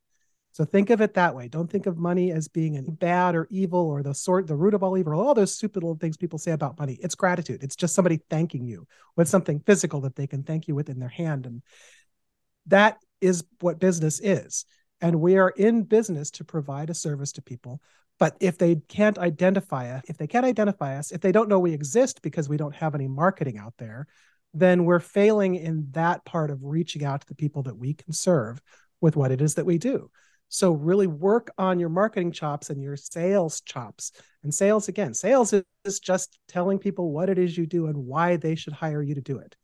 So 0.54 0.66
think 0.66 0.92
of 0.92 1.02
it 1.02 1.16
that 1.16 1.36
way. 1.36 1.48
Don't 1.48 1.70
think 1.70 1.88
of 1.88 1.98
money 1.98 2.32
as 2.32 2.48
being 2.48 2.80
bad 3.00 3.34
or 3.34 3.48
evil 3.50 3.80
or 3.80 4.04
the 4.04 4.14
sort, 4.14 4.46
the 4.46 4.56
root 4.56 4.76
of 4.76 4.84
all 4.84 4.98
evil, 4.98 5.20
all 5.20 5.34
those 5.34 5.56
stupid 5.56 5.82
little 5.82 5.98
things 5.98 6.16
people 6.16 6.38
say 6.38 6.52
about 6.52 6.78
money. 6.78 7.00
It's 7.02 7.16
gratitude. 7.16 7.64
It's 7.64 7.76
just 7.76 7.96
somebody 7.96 8.20
thanking 8.30 8.66
you 8.66 8.86
with 9.16 9.28
something 9.28 9.62
physical 9.66 10.02
that 10.02 10.16
they 10.16 10.28
can 10.28 10.44
thank 10.44 10.68
you 10.68 10.76
with 10.76 10.90
in 10.90 11.00
their 11.00 11.10
hand. 11.10 11.48
And 11.48 11.64
that 12.68 12.98
is 13.24 13.44
what 13.62 13.80
business 13.80 14.20
is. 14.20 14.66
And 15.02 15.20
we 15.20 15.38
are 15.38 15.50
in 15.50 15.84
business 15.84 16.32
to 16.32 16.44
provide 16.44 16.90
a 16.90 16.94
service 16.94 17.32
to 17.34 17.42
people. 17.42 17.82
But 18.20 18.38
if 18.40 18.58
they 18.58 18.76
can't 18.88 19.18
identify 19.18 19.92
us, 19.92 20.04
if 20.08 20.18
they 20.18 20.28
can't 20.28 20.46
identify 20.46 20.98
us, 20.98 21.12
if 21.12 21.22
they 21.22 21.32
don't 21.32 21.50
know 21.50 21.60
we 21.60 21.74
exist 21.74 22.22
because 22.22 22.48
we 22.48 22.58
don't 22.58 22.76
have 22.76 22.96
any 22.96 23.08
marketing 23.08 23.58
out 23.58 23.74
there, 23.78 24.08
then 24.54 24.86
we're 24.86 25.00
failing 25.00 25.56
in 25.56 25.88
that 25.92 26.24
part 26.26 26.52
of 26.52 26.64
reaching 26.64 27.04
out 27.04 27.22
to 27.22 27.28
the 27.28 27.36
people 27.36 27.64
that 27.64 27.78
we 27.78 27.94
can 27.94 28.14
serve 28.14 28.62
with 29.02 29.16
what 29.16 29.32
it 29.32 29.42
is 29.42 29.56
that 29.56 29.66
we 29.66 29.78
do. 29.78 30.10
So 30.50 30.72
really 30.72 31.08
work 31.08 31.50
on 31.58 31.80
your 31.80 31.90
marketing 31.90 32.32
chops 32.32 32.70
and 32.70 32.82
your 32.82 32.96
sales 32.96 33.62
chops. 33.62 34.12
And 34.44 34.54
sales 34.54 34.88
again, 34.88 35.16
sales 35.16 35.54
is 35.84 36.00
just 36.00 36.38
telling 36.48 36.78
people 36.78 37.12
what 37.12 37.30
it 37.30 37.40
is 37.40 37.58
you 37.58 37.66
do 37.66 37.88
and 37.88 37.98
why 37.98 38.38
they 38.38 38.54
should 38.54 38.74
hire 38.74 39.02
you 39.02 39.16
to 39.16 39.22
do 39.22 39.40
it. 39.40 39.56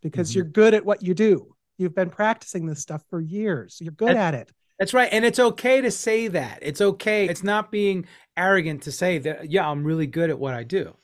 Because 0.00 0.30
mm-hmm. 0.30 0.38
you're 0.38 0.46
good 0.46 0.72
at 0.72 0.86
what 0.86 1.02
you 1.02 1.12
do. 1.12 1.54
You've 1.78 1.94
been 1.94 2.10
practicing 2.10 2.66
this 2.66 2.80
stuff 2.80 3.02
for 3.08 3.20
years. 3.20 3.78
You're 3.80 3.92
good 3.92 4.16
at 4.16 4.34
it. 4.34 4.50
That's 4.78 4.94
right. 4.94 5.08
And 5.10 5.24
it's 5.24 5.38
okay 5.38 5.80
to 5.80 5.90
say 5.90 6.28
that. 6.28 6.58
It's 6.62 6.80
okay. 6.80 7.28
It's 7.28 7.42
not 7.42 7.70
being 7.70 8.06
arrogant 8.36 8.82
to 8.82 8.92
say 8.92 9.18
that, 9.18 9.50
yeah, 9.50 9.68
I'm 9.68 9.84
really 9.84 10.06
good 10.06 10.30
at 10.30 10.38
what 10.38 10.54
I 10.54 10.62
do. 10.62 10.94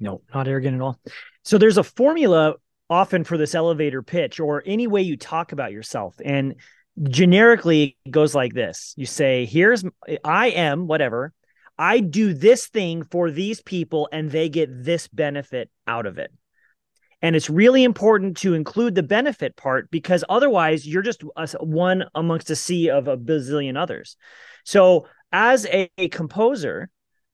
No, 0.00 0.22
not 0.34 0.48
arrogant 0.48 0.74
at 0.74 0.80
all. 0.80 0.98
So 1.44 1.56
there's 1.56 1.78
a 1.78 1.84
formula 1.84 2.54
often 2.90 3.24
for 3.24 3.38
this 3.38 3.54
elevator 3.54 4.02
pitch 4.02 4.40
or 4.40 4.62
any 4.66 4.86
way 4.86 5.02
you 5.02 5.16
talk 5.16 5.52
about 5.52 5.72
yourself. 5.72 6.14
And 6.24 6.56
generically 7.02 7.96
it 8.04 8.10
goes 8.10 8.34
like 8.34 8.52
this. 8.52 8.94
You 8.96 9.06
say, 9.06 9.46
here's 9.46 9.84
I 10.22 10.48
am 10.48 10.86
whatever. 10.86 11.32
I 11.78 12.00
do 12.00 12.34
this 12.34 12.66
thing 12.66 13.04
for 13.04 13.30
these 13.30 13.62
people 13.62 14.08
and 14.12 14.30
they 14.30 14.48
get 14.48 14.84
this 14.84 15.08
benefit 15.08 15.70
out 15.86 16.06
of 16.06 16.18
it. 16.18 16.32
And 17.24 17.34
it's 17.34 17.48
really 17.48 17.84
important 17.84 18.36
to 18.38 18.52
include 18.52 18.94
the 18.94 19.02
benefit 19.02 19.56
part 19.56 19.90
because 19.90 20.24
otherwise 20.28 20.86
you're 20.86 21.00
just 21.00 21.22
one 21.58 22.04
amongst 22.14 22.50
a 22.50 22.54
sea 22.54 22.90
of 22.90 23.08
a 23.08 23.16
bazillion 23.16 23.78
others. 23.78 24.18
So, 24.66 25.06
as 25.32 25.64
a, 25.64 25.90
a 25.96 26.08
composer, 26.10 26.90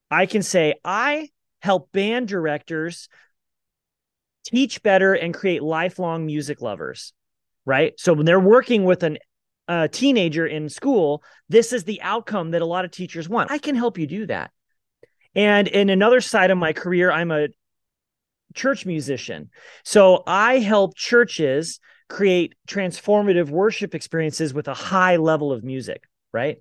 I 0.08 0.26
can 0.26 0.42
say, 0.42 0.74
I 0.84 1.30
help 1.60 1.90
band 1.90 2.28
directors 2.28 3.08
teach 4.46 4.80
better 4.84 5.12
and 5.12 5.34
create 5.34 5.60
lifelong 5.60 6.24
music 6.24 6.60
lovers 6.60 7.12
right? 7.66 7.92
So 7.98 8.14
when 8.14 8.26
they're 8.26 8.40
working 8.40 8.84
with 8.84 9.02
an 9.02 9.18
a 9.68 9.88
teenager 9.88 10.46
in 10.46 10.68
school 10.68 11.22
this 11.48 11.72
is 11.72 11.84
the 11.84 12.00
outcome 12.02 12.52
that 12.52 12.62
a 12.62 12.66
lot 12.66 12.84
of 12.84 12.90
teachers 12.90 13.28
want. 13.28 13.50
I 13.50 13.58
can 13.58 13.74
help 13.74 13.98
you 13.98 14.06
do 14.06 14.26
that. 14.26 14.52
And 15.34 15.68
in 15.68 15.90
another 15.90 16.20
side 16.20 16.50
of 16.50 16.58
my 16.58 16.72
career 16.72 17.10
i'm 17.10 17.32
a 17.32 17.48
church 18.54 18.86
musician 18.86 19.50
so 19.84 20.22
i 20.26 20.58
help 20.58 20.96
churches 20.96 21.80
create 22.08 22.54
transformative 22.66 23.50
worship 23.50 23.94
experiences 23.94 24.52
with 24.52 24.68
a 24.68 24.74
high 24.74 25.16
level 25.16 25.52
of 25.52 25.62
music 25.62 26.02
right 26.32 26.58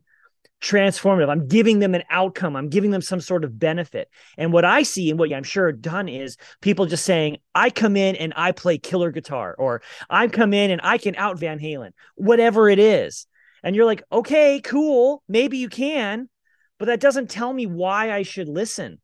transformative. 0.62 1.30
I'm 1.30 1.48
giving 1.48 1.80
them 1.80 1.96
an 1.96 2.04
outcome. 2.10 2.56
I'm 2.56 2.70
giving 2.70 2.92
them 2.92 3.02
some 3.02 3.22
sort 3.22 3.44
of 3.44 3.58
benefit. 3.58 4.10
And 4.38 4.52
what 4.52 4.66
I 4.66 4.84
see 4.84 5.10
and 5.10 5.18
what 5.18 5.34
I'm 5.34 5.44
sure 5.44 5.72
done 5.72 6.10
is 6.10 6.38
people 6.62 6.86
just 6.86 7.06
saying, 7.06 7.38
I 7.56 7.70
come 7.70 7.96
in 7.96 8.16
and 8.16 8.34
I 8.36 8.52
play 8.52 8.78
killer 8.78 9.12
guitar, 9.12 9.56
or 9.58 9.82
I 10.10 10.28
come 10.28 10.54
in 10.54 10.72
and 10.72 10.82
I 10.84 10.98
can 10.98 11.16
out 11.16 11.40
Van 11.40 11.60
Halen, 11.60 11.92
whatever 12.16 12.70
it 12.70 12.80
is. 12.80 13.26
And 13.64 13.76
you're 13.76 13.86
like, 13.86 14.04
okay, 14.12 14.62
cool. 14.62 15.24
Maybe 15.28 15.58
you 15.58 15.70
can, 15.70 16.30
but 16.78 16.86
that 16.86 17.02
doesn't 17.02 17.30
tell 17.30 17.52
me 17.52 17.66
why 17.66 18.12
I 18.12 18.24
should 18.24 18.48
listen, 18.48 19.00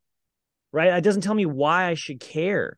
right? 0.76 0.94
It 0.94 1.04
doesn't 1.06 1.22
tell 1.22 1.34
me 1.34 1.46
why 1.46 1.86
I 1.86 1.94
should 1.94 2.20
care. 2.20 2.78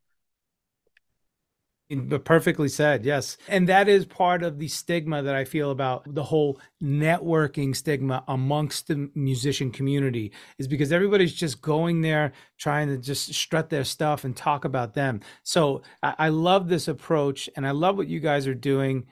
Mm, 1.92 2.10
but 2.10 2.26
perfectly 2.26 2.70
said, 2.70 3.06
yes. 3.06 3.38
And 3.48 3.68
that 3.70 3.90
is 3.90 4.06
part 4.06 4.44
of 4.44 4.60
the 4.60 4.68
stigma 4.68 5.24
that 5.24 5.34
I 5.34 5.46
feel 5.46 5.72
about 5.72 6.14
the 6.14 6.24
whole 6.24 6.60
networking 6.84 7.76
stigma 7.76 8.24
amongst 8.28 8.88
the 8.88 9.10
musician 9.16 9.72
community 9.72 10.32
is 10.60 10.68
because 10.68 10.92
everybody's 10.92 11.34
just 11.34 11.62
going 11.62 12.02
there 12.02 12.34
trying 12.58 12.90
to 12.90 12.98
just 12.98 13.34
strut 13.34 13.70
their 13.70 13.84
stuff 13.84 14.26
and 14.26 14.36
talk 14.36 14.64
about 14.64 14.94
them. 14.94 15.22
So 15.42 15.82
I, 16.04 16.16
I 16.20 16.30
love 16.30 16.68
this 16.68 16.88
approach 16.88 17.50
and 17.56 17.66
I 17.66 17.72
love 17.72 17.98
what 17.98 18.08
you 18.08 18.20
guys 18.20 18.46
are 18.46 18.54
doing. 18.54 19.08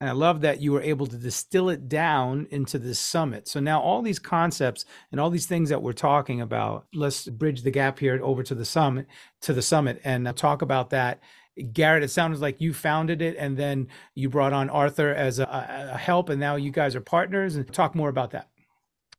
And 0.00 0.08
I 0.08 0.12
love 0.12 0.40
that 0.40 0.60
you 0.60 0.72
were 0.72 0.80
able 0.80 1.06
to 1.06 1.16
distill 1.16 1.68
it 1.68 1.88
down 1.88 2.46
into 2.50 2.78
this 2.78 2.98
summit. 2.98 3.46
So 3.48 3.60
now 3.60 3.80
all 3.80 4.00
these 4.00 4.18
concepts 4.18 4.86
and 5.12 5.20
all 5.20 5.28
these 5.28 5.46
things 5.46 5.68
that 5.68 5.82
we're 5.82 5.92
talking 5.92 6.40
about, 6.40 6.86
let's 6.94 7.26
bridge 7.26 7.62
the 7.62 7.70
gap 7.70 7.98
here 7.98 8.18
over 8.22 8.42
to 8.42 8.54
the 8.54 8.64
summit, 8.64 9.06
to 9.42 9.52
the 9.52 9.60
summit 9.60 10.00
and 10.02 10.26
uh, 10.26 10.32
talk 10.32 10.62
about 10.62 10.90
that 10.90 11.20
Garrett, 11.72 12.02
it 12.02 12.10
sounds 12.10 12.40
like 12.40 12.60
you 12.60 12.72
founded 12.72 13.22
it 13.22 13.36
and 13.38 13.56
then 13.56 13.88
you 14.14 14.28
brought 14.28 14.52
on 14.52 14.70
Arthur 14.70 15.12
as 15.12 15.38
a, 15.38 15.90
a, 15.92 15.96
help, 15.96 16.28
and 16.28 16.40
now 16.40 16.56
you 16.56 16.70
guys 16.70 16.94
are 16.94 17.00
partners. 17.00 17.56
And 17.56 17.70
talk 17.72 17.94
more 17.94 18.08
about 18.08 18.30
that. 18.30 18.48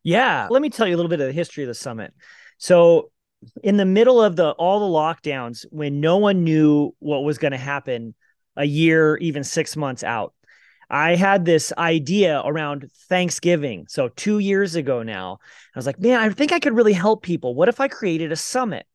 Yeah, 0.04 0.48
let 0.50 0.62
me 0.62 0.70
tell 0.70 0.88
you 0.88 0.96
a 0.96 0.98
little 0.98 1.10
bit 1.10 1.20
of 1.20 1.28
the 1.28 1.34
history 1.34 1.64
of 1.64 1.68
the 1.68 1.76
summit. 1.76 2.14
So, 2.58 3.12
in 3.64 3.78
the 3.78 3.86
middle 3.86 4.22
of 4.22 4.36
the 4.36 4.52
all 4.52 4.80
the 4.80 4.98
lockdowns, 4.98 5.66
when 5.70 6.00
no 6.00 6.18
one 6.18 6.44
knew 6.44 6.96
what 7.00 7.24
was 7.24 7.38
going 7.38 7.52
to 7.52 7.58
happen, 7.58 8.16
a 8.56 8.66
year, 8.66 9.18
even 9.18 9.44
six 9.44 9.76
months 9.76 10.04
out, 10.04 10.34
I 10.92 11.16
had 11.16 11.46
this 11.46 11.72
idea 11.78 12.42
around 12.44 12.92
Thanksgiving. 13.08 13.86
So, 13.88 14.10
two 14.10 14.40
years 14.40 14.76
ago 14.76 15.04
now, 15.04 15.40
I 15.74 15.80
was 15.80 15.86
like, 15.86 16.02
man, 16.02 16.20
I 16.20 16.30
think 16.30 16.52
I 16.52 16.60
could 16.60 16.76
really 16.76 16.92
help 16.92 17.24
people. 17.24 17.56
What 17.56 17.70
if 17.70 17.80
I 17.80 17.88
created 17.88 18.34
a 18.34 18.36
summit? 18.36 18.86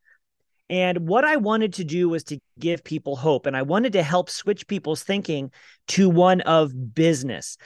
And 0.68 1.08
what 1.08 1.24
I 1.24 1.36
wanted 1.36 1.72
to 1.74 1.84
do 1.84 2.10
was 2.10 2.24
to 2.24 2.38
give 2.58 2.84
people 2.84 3.16
hope. 3.16 3.46
And 3.46 3.56
I 3.56 3.62
wanted 3.62 3.94
to 3.94 4.02
help 4.02 4.28
switch 4.28 4.66
people's 4.66 5.02
thinking 5.02 5.52
to 5.88 6.10
one 6.10 6.42
of 6.42 6.94
business. 6.94 7.56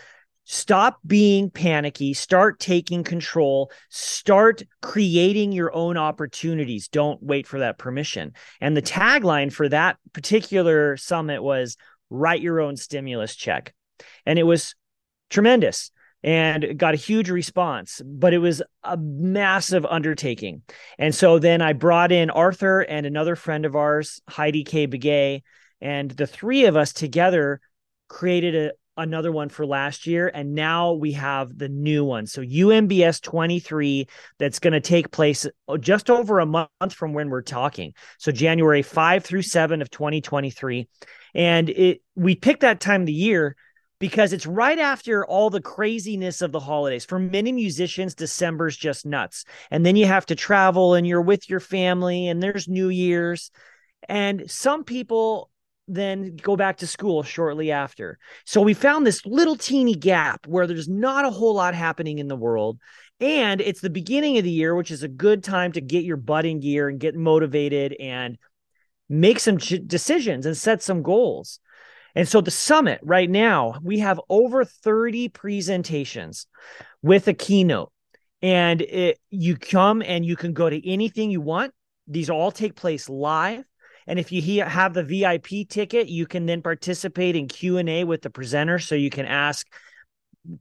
Stop 0.44 1.00
being 1.04 1.50
panicky, 1.50 2.14
start 2.14 2.60
taking 2.60 3.02
control, 3.02 3.72
start 3.88 4.62
creating 4.80 5.50
your 5.50 5.74
own 5.74 5.96
opportunities. 5.96 6.88
Don't 6.88 7.20
wait 7.20 7.48
for 7.48 7.60
that 7.60 7.78
permission. 7.78 8.34
And 8.60 8.76
the 8.76 8.82
tagline 8.82 9.52
for 9.52 9.68
that 9.70 9.96
particular 10.12 10.96
summit 10.96 11.42
was 11.42 11.76
write 12.10 12.42
your 12.42 12.60
own 12.60 12.76
stimulus 12.76 13.34
check. 13.34 13.74
And 14.26 14.38
it 14.38 14.44
was 14.44 14.74
tremendous 15.28 15.90
and 16.22 16.78
got 16.78 16.94
a 16.94 16.98
huge 16.98 17.30
response, 17.30 18.02
but 18.04 18.34
it 18.34 18.38
was 18.38 18.62
a 18.84 18.96
massive 18.96 19.86
undertaking. 19.86 20.62
And 20.98 21.14
so 21.14 21.38
then 21.38 21.62
I 21.62 21.72
brought 21.72 22.12
in 22.12 22.30
Arthur 22.30 22.80
and 22.80 23.06
another 23.06 23.36
friend 23.36 23.64
of 23.64 23.74
ours, 23.74 24.20
Heidi 24.28 24.64
K. 24.64 24.86
Begay, 24.86 25.42
and 25.80 26.10
the 26.10 26.26
three 26.26 26.66
of 26.66 26.76
us 26.76 26.92
together 26.92 27.60
created 28.08 28.54
a, 28.54 28.72
another 29.00 29.32
one 29.32 29.48
for 29.48 29.64
last 29.64 30.06
year. 30.06 30.30
And 30.32 30.54
now 30.54 30.92
we 30.92 31.12
have 31.12 31.56
the 31.56 31.70
new 31.70 32.04
one. 32.04 32.26
So 32.26 32.42
UMBS 32.42 33.22
23, 33.22 34.06
that's 34.38 34.58
going 34.58 34.74
to 34.74 34.80
take 34.80 35.10
place 35.10 35.46
oh, 35.68 35.78
just 35.78 36.10
over 36.10 36.40
a 36.40 36.46
month 36.46 36.68
from 36.90 37.14
when 37.14 37.30
we're 37.30 37.40
talking. 37.40 37.94
So 38.18 38.30
January 38.30 38.82
5 38.82 39.24
through 39.24 39.42
7 39.42 39.80
of 39.80 39.90
2023. 39.90 40.86
And 41.34 41.70
it 41.70 42.02
we 42.14 42.34
picked 42.34 42.60
that 42.60 42.80
time 42.80 43.02
of 43.02 43.06
the 43.06 43.12
year 43.12 43.56
because 44.00 44.32
it's 44.32 44.46
right 44.46 44.78
after 44.78 45.24
all 45.26 45.50
the 45.50 45.60
craziness 45.60 46.42
of 46.42 46.50
the 46.50 46.58
holidays. 46.58 47.04
For 47.04 47.18
many 47.18 47.52
musicians, 47.52 48.14
December's 48.14 48.76
just 48.76 49.06
nuts. 49.06 49.44
And 49.70 49.86
then 49.86 49.94
you 49.94 50.06
have 50.06 50.26
to 50.26 50.34
travel 50.34 50.94
and 50.94 51.06
you're 51.06 51.20
with 51.20 51.48
your 51.48 51.60
family 51.60 52.26
and 52.26 52.42
there's 52.42 52.66
New 52.66 52.88
Year's. 52.88 53.52
And 54.08 54.50
some 54.50 54.84
people 54.84 55.50
then 55.86 56.36
go 56.36 56.56
back 56.56 56.78
to 56.78 56.86
school 56.86 57.22
shortly 57.22 57.70
after. 57.70 58.18
So 58.46 58.62
we 58.62 58.74
found 58.74 59.06
this 59.06 59.26
little 59.26 59.56
teeny 59.56 59.94
gap 59.94 60.46
where 60.46 60.66
there's 60.66 60.88
not 60.88 61.26
a 61.26 61.30
whole 61.30 61.54
lot 61.54 61.74
happening 61.74 62.18
in 62.18 62.28
the 62.28 62.36
world. 62.36 62.78
And 63.20 63.60
it's 63.60 63.82
the 63.82 63.90
beginning 63.90 64.38
of 64.38 64.44
the 64.44 64.50
year, 64.50 64.74
which 64.74 64.90
is 64.90 65.02
a 65.02 65.08
good 65.08 65.44
time 65.44 65.72
to 65.72 65.80
get 65.82 66.04
your 66.04 66.16
butt 66.16 66.46
in 66.46 66.60
gear 66.60 66.88
and 66.88 66.98
get 66.98 67.14
motivated 67.14 67.94
and 68.00 68.38
make 69.10 69.40
some 69.40 69.58
decisions 69.58 70.46
and 70.46 70.56
set 70.56 70.82
some 70.82 71.02
goals. 71.02 71.60
And 72.14 72.28
so 72.28 72.40
the 72.40 72.50
summit 72.50 73.00
right 73.02 73.30
now, 73.30 73.78
we 73.82 74.00
have 74.00 74.20
over 74.28 74.64
30 74.64 75.28
presentations 75.28 76.46
with 77.02 77.28
a 77.28 77.34
keynote. 77.34 77.92
And 78.42 78.80
it, 78.80 79.18
you 79.30 79.56
come 79.56 80.02
and 80.02 80.24
you 80.24 80.36
can 80.36 80.52
go 80.52 80.68
to 80.68 80.88
anything 80.88 81.30
you 81.30 81.40
want. 81.40 81.72
These 82.06 82.30
all 82.30 82.50
take 82.50 82.74
place 82.74 83.08
live. 83.08 83.64
And 84.06 84.18
if 84.18 84.32
you 84.32 84.64
have 84.64 84.94
the 84.94 85.04
VIP 85.04 85.68
ticket, 85.68 86.08
you 86.08 86.26
can 86.26 86.46
then 86.46 86.62
participate 86.62 87.36
in 87.36 87.48
Q&A 87.48 88.04
with 88.04 88.22
the 88.22 88.30
presenter 88.30 88.78
so 88.78 88.94
you 88.94 89.10
can 89.10 89.26
ask 89.26 89.66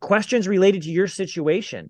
questions 0.02 0.48
related 0.48 0.84
to 0.84 0.92
your 0.92 1.08
situation. 1.08 1.90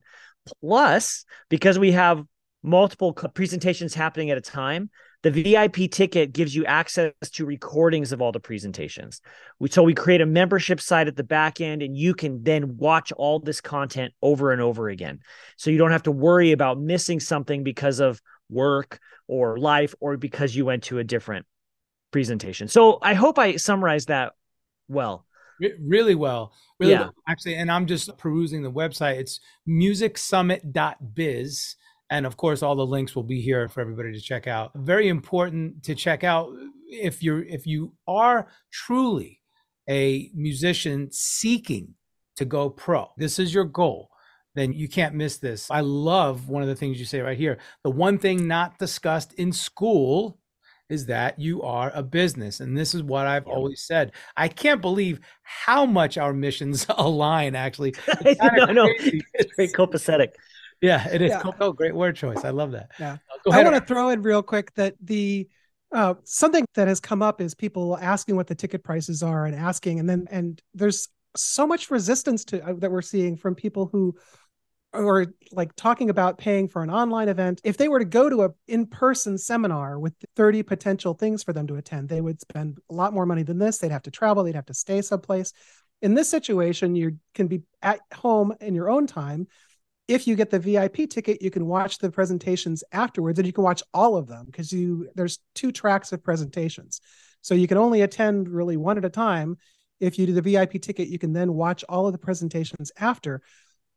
Plus, 0.61 1.25
because 1.49 1.77
we 1.77 1.91
have 1.91 2.23
multiple 2.63 3.13
presentations 3.13 3.93
happening 3.93 4.29
at 4.29 4.37
a 4.37 4.41
time, 4.41 4.89
the 5.21 5.32
VIP 5.32 5.91
ticket 5.91 6.32
gives 6.32 6.55
you 6.55 6.63
access 6.65 7.12
to 7.32 7.45
recordings 7.45 8.13
of 8.13 8.21
all 8.21 8.32
the 8.32 8.39
presentations. 8.39 9.19
We, 9.60 9.69
so 9.69 9.84
we 9.84 9.93
create 9.93 10.21
a 10.21 10.25
membership 10.25 10.79
site 10.79 11.08
at 11.08 11.17
the 11.17 11.23
back 11.23 11.60
end, 11.60 11.82
and 11.82 11.97
you 11.97 12.13
can 12.13 12.43
then 12.43 12.77
watch 12.77 13.12
all 13.12 13.39
this 13.39 13.60
content 13.60 14.13
over 14.21 14.53
and 14.53 14.62
over 14.62 14.88
again. 14.88 15.19
So 15.58 15.71
you 15.71 15.77
don't 15.77 15.91
have 15.91 16.03
to 16.03 16.12
worry 16.12 16.53
about 16.53 16.79
missing 16.79 17.19
something 17.19 17.63
because 17.63 17.99
of 17.99 18.21
work 18.49 18.99
or 19.27 19.58
life 19.58 19.93
or 19.99 20.15
because 20.15 20.55
you 20.55 20.63
went 20.65 20.84
to 20.84 20.99
a 20.99 21.03
different 21.03 21.45
presentation. 22.12 22.69
So 22.69 22.99
I 23.01 23.13
hope 23.13 23.38
I 23.38 23.58
summarized 23.58 24.08
that 24.08 24.32
well. 24.88 25.25
Really 25.79 26.15
well. 26.15 26.53
Really 26.79 26.93
yeah. 26.93 27.01
well. 27.01 27.13
Actually, 27.27 27.55
and 27.55 27.69
I'm 27.69 27.86
just 27.86 28.17
perusing 28.17 28.63
the 28.63 28.71
website. 28.71 29.17
It's 29.17 29.41
musicsummit.biz 29.67 31.75
and 32.09 32.25
of 32.25 32.37
course, 32.37 32.63
all 32.63 32.75
the 32.75 32.85
links 32.85 33.15
will 33.15 33.23
be 33.23 33.41
here 33.41 33.67
for 33.67 33.81
everybody 33.81 34.11
to 34.13 34.21
check 34.21 34.47
out. 34.47 34.71
Very 34.75 35.07
important 35.07 35.83
to 35.83 35.95
check 35.95 36.23
out 36.23 36.51
if 36.87 37.21
you're 37.21 37.43
if 37.43 37.67
you 37.67 37.93
are 38.07 38.47
truly 38.71 39.41
a 39.89 40.29
musician 40.33 41.09
seeking 41.11 41.95
to 42.37 42.45
go 42.45 42.69
pro. 42.69 43.09
This 43.17 43.39
is 43.39 43.53
your 43.53 43.65
goal. 43.65 44.09
Then 44.55 44.73
you 44.73 44.89
can't 44.89 45.15
miss 45.15 45.37
this. 45.37 45.69
I 45.69 45.81
love 45.81 46.49
one 46.49 46.63
of 46.63 46.67
the 46.67 46.75
things 46.75 46.99
you 46.99 47.05
say 47.05 47.21
right 47.21 47.37
here. 47.37 47.59
The 47.83 47.91
one 47.91 48.17
thing 48.17 48.47
not 48.47 48.79
discussed 48.79 49.33
in 49.33 49.51
school 49.51 50.39
is 50.89 51.05
that 51.05 51.39
you 51.39 51.61
are 51.61 51.91
a 51.93 52.01
business. 52.01 52.59
And 52.59 52.75
this 52.75 52.95
is 52.95 53.03
what 53.03 53.27
I've 53.27 53.45
always 53.45 53.83
said. 53.85 54.11
I 54.35 54.47
can't 54.47 54.81
believe 54.81 55.19
how 55.43 55.85
much 55.85 56.17
our 56.17 56.33
missions 56.33 56.85
align, 56.89 57.55
actually. 57.55 57.93
It's 58.21 58.41
no, 58.41 58.65
no, 58.65 58.89
it's 58.97 59.55
very 59.55 59.69
copacetic. 59.69 60.29
Yeah, 60.81 61.07
it 61.09 61.21
is. 61.21 61.31
Yeah. 61.31 61.43
Oh, 61.59 61.73
great 61.73 61.95
word 61.95 62.15
choice. 62.15 62.43
I 62.45 62.51
love 62.51 62.71
that. 62.71 62.91
Yeah. 62.99 63.17
Uh, 63.45 63.51
I 63.51 63.63
want 63.63 63.75
to 63.75 63.85
throw 63.85 64.09
in 64.09 64.21
real 64.21 64.41
quick 64.41 64.73
that 64.75 64.95
the 65.01 65.47
uh, 65.93 66.13
something 66.23 66.65
that 66.75 66.87
has 66.87 66.99
come 66.99 67.21
up 67.21 67.41
is 67.41 67.55
people 67.55 67.97
asking 67.97 68.35
what 68.35 68.47
the 68.47 68.55
ticket 68.55 68.83
prices 68.83 69.23
are 69.23 69.45
and 69.45 69.55
asking, 69.55 69.99
and 69.99 70.09
then 70.09 70.27
and 70.31 70.61
there's 70.73 71.09
so 71.35 71.67
much 71.67 71.91
resistance 71.91 72.45
to 72.45 72.63
uh, 72.65 72.73
that 72.77 72.91
we're 72.91 73.01
seeing 73.01 73.35
from 73.35 73.55
people 73.55 73.87
who 73.91 74.15
are 74.93 75.27
like 75.51 75.75
talking 75.75 76.09
about 76.09 76.37
paying 76.39 76.67
for 76.67 76.81
an 76.81 76.89
online 76.89 77.29
event 77.29 77.61
if 77.63 77.77
they 77.77 77.87
were 77.87 77.99
to 77.99 78.05
go 78.05 78.27
to 78.27 78.43
a 78.43 78.49
in-person 78.67 79.37
seminar 79.37 79.99
with 79.99 80.13
30 80.35 80.63
potential 80.63 81.13
things 81.13 81.43
for 81.43 81.53
them 81.53 81.67
to 81.67 81.75
attend 81.75 82.09
they 82.09 82.21
would 82.21 82.41
spend 82.41 82.79
a 82.89 82.93
lot 82.93 83.13
more 83.13 83.27
money 83.27 83.43
than 83.43 83.59
this 83.59 83.77
they'd 83.77 83.91
have 83.91 84.01
to 84.01 84.09
travel 84.09 84.43
they'd 84.43 84.55
have 84.55 84.65
to 84.65 84.73
stay 84.73 84.99
someplace 85.01 85.53
in 86.01 86.15
this 86.15 86.27
situation 86.27 86.95
you 86.95 87.17
can 87.35 87.45
be 87.45 87.61
at 87.83 87.99
home 88.15 88.51
in 88.61 88.73
your 88.73 88.89
own 88.89 89.05
time 89.05 89.45
if 90.09 90.25
you 90.25 90.35
get 90.35 90.49
the 90.49 90.59
VIP 90.59 91.07
ticket, 91.07 91.39
you 91.39 91.51
can 91.51 91.67
watch 91.67 91.99
the 91.99 92.09
presentations 92.09 92.83
afterwards, 92.91 93.37
and 93.37 93.45
you 93.45 93.53
can 93.53 93.63
watch 93.63 93.83
all 93.93 94.17
of 94.17 94.27
them 94.27 94.47
because 94.47 94.73
you 94.73 95.07
there's 95.13 95.37
two 95.53 95.71
tracks 95.71 96.11
of 96.11 96.23
presentations, 96.23 96.99
so 97.41 97.53
you 97.53 97.67
can 97.67 97.77
only 97.77 98.01
attend 98.01 98.49
really 98.49 98.75
one 98.75 98.97
at 98.97 99.05
a 99.05 99.09
time. 99.09 99.55
If 99.99 100.17
you 100.17 100.25
do 100.25 100.33
the 100.33 100.41
VIP 100.41 100.81
ticket, 100.81 101.09
you 101.09 101.19
can 101.19 101.31
then 101.31 101.53
watch 101.53 101.85
all 101.87 102.07
of 102.07 102.13
the 102.13 102.17
presentations 102.17 102.91
after. 102.97 103.41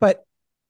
But 0.01 0.25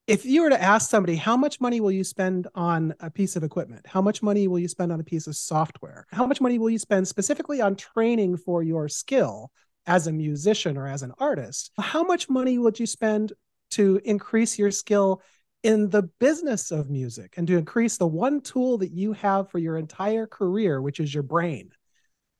if 0.06 0.24
you 0.24 0.42
were 0.42 0.50
to 0.50 0.62
ask 0.62 0.88
somebody, 0.88 1.16
how 1.16 1.36
much 1.36 1.60
money 1.60 1.80
will 1.80 1.90
you 1.90 2.04
spend 2.04 2.46
on 2.54 2.94
a 3.00 3.10
piece 3.10 3.34
of 3.34 3.42
equipment? 3.42 3.86
How 3.86 4.02
much 4.02 4.22
money 4.22 4.46
will 4.46 4.58
you 4.58 4.68
spend 4.68 4.92
on 4.92 5.00
a 5.00 5.04
piece 5.04 5.26
of 5.26 5.34
software? 5.34 6.06
How 6.12 6.26
much 6.26 6.40
money 6.40 6.58
will 6.58 6.70
you 6.70 6.78
spend 6.78 7.08
specifically 7.08 7.60
on 7.60 7.74
training 7.74 8.36
for 8.36 8.62
your 8.62 8.88
skill 8.88 9.50
as 9.86 10.06
a 10.06 10.12
musician 10.12 10.76
or 10.76 10.86
as 10.86 11.02
an 11.02 11.12
artist? 11.18 11.72
How 11.78 12.04
much 12.04 12.28
money 12.28 12.58
would 12.58 12.78
you 12.78 12.86
spend 12.86 13.32
to 13.72 14.00
increase 14.04 14.58
your 14.58 14.70
skill 14.70 15.22
in 15.62 15.90
the 15.90 16.02
business 16.02 16.70
of 16.70 16.90
music 16.90 17.34
and 17.36 17.46
to 17.46 17.56
increase 17.56 17.96
the 17.96 18.06
one 18.06 18.40
tool 18.40 18.78
that 18.78 18.90
you 18.90 19.12
have 19.12 19.50
for 19.50 19.58
your 19.58 19.76
entire 19.76 20.26
career, 20.26 20.80
which 20.80 20.98
is 20.98 21.12
your 21.14 21.22
brain, 21.22 21.70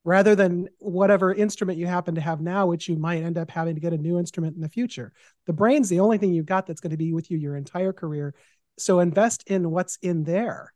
rather 0.05 0.35
than 0.35 0.69
whatever 0.79 1.33
instrument 1.33 1.79
you 1.79 1.87
happen 1.87 2.17
to 2.17 2.21
have 2.21 2.41
now, 2.41 2.67
which 2.67 2.89
you 2.89 2.97
might 2.97 3.23
end 3.23 3.39
up 3.39 3.51
having 3.51 3.75
to 3.75 3.81
get 3.81 3.93
a 3.93 3.99
new 3.99 4.19
instrument 4.19 4.57
in 4.57 4.63
the 4.63 4.69
future. 4.69 5.13
The 5.47 5.53
brain's 5.53 5.89
the 5.89 6.01
only 6.01 6.19
thing 6.19 6.33
you've 6.33 6.47
got 6.47 6.67
that's 6.67 6.81
going 6.81 6.91
to 6.91 6.97
be 6.97 7.13
with 7.13 7.31
you 7.31 7.39
your 7.39 7.57
entire 7.57 7.93
career. 7.93 8.35
So 8.79 8.99
invest 8.99 9.45
in 9.47 9.71
what's 9.71 9.99
in 10.03 10.25
there 10.25 10.73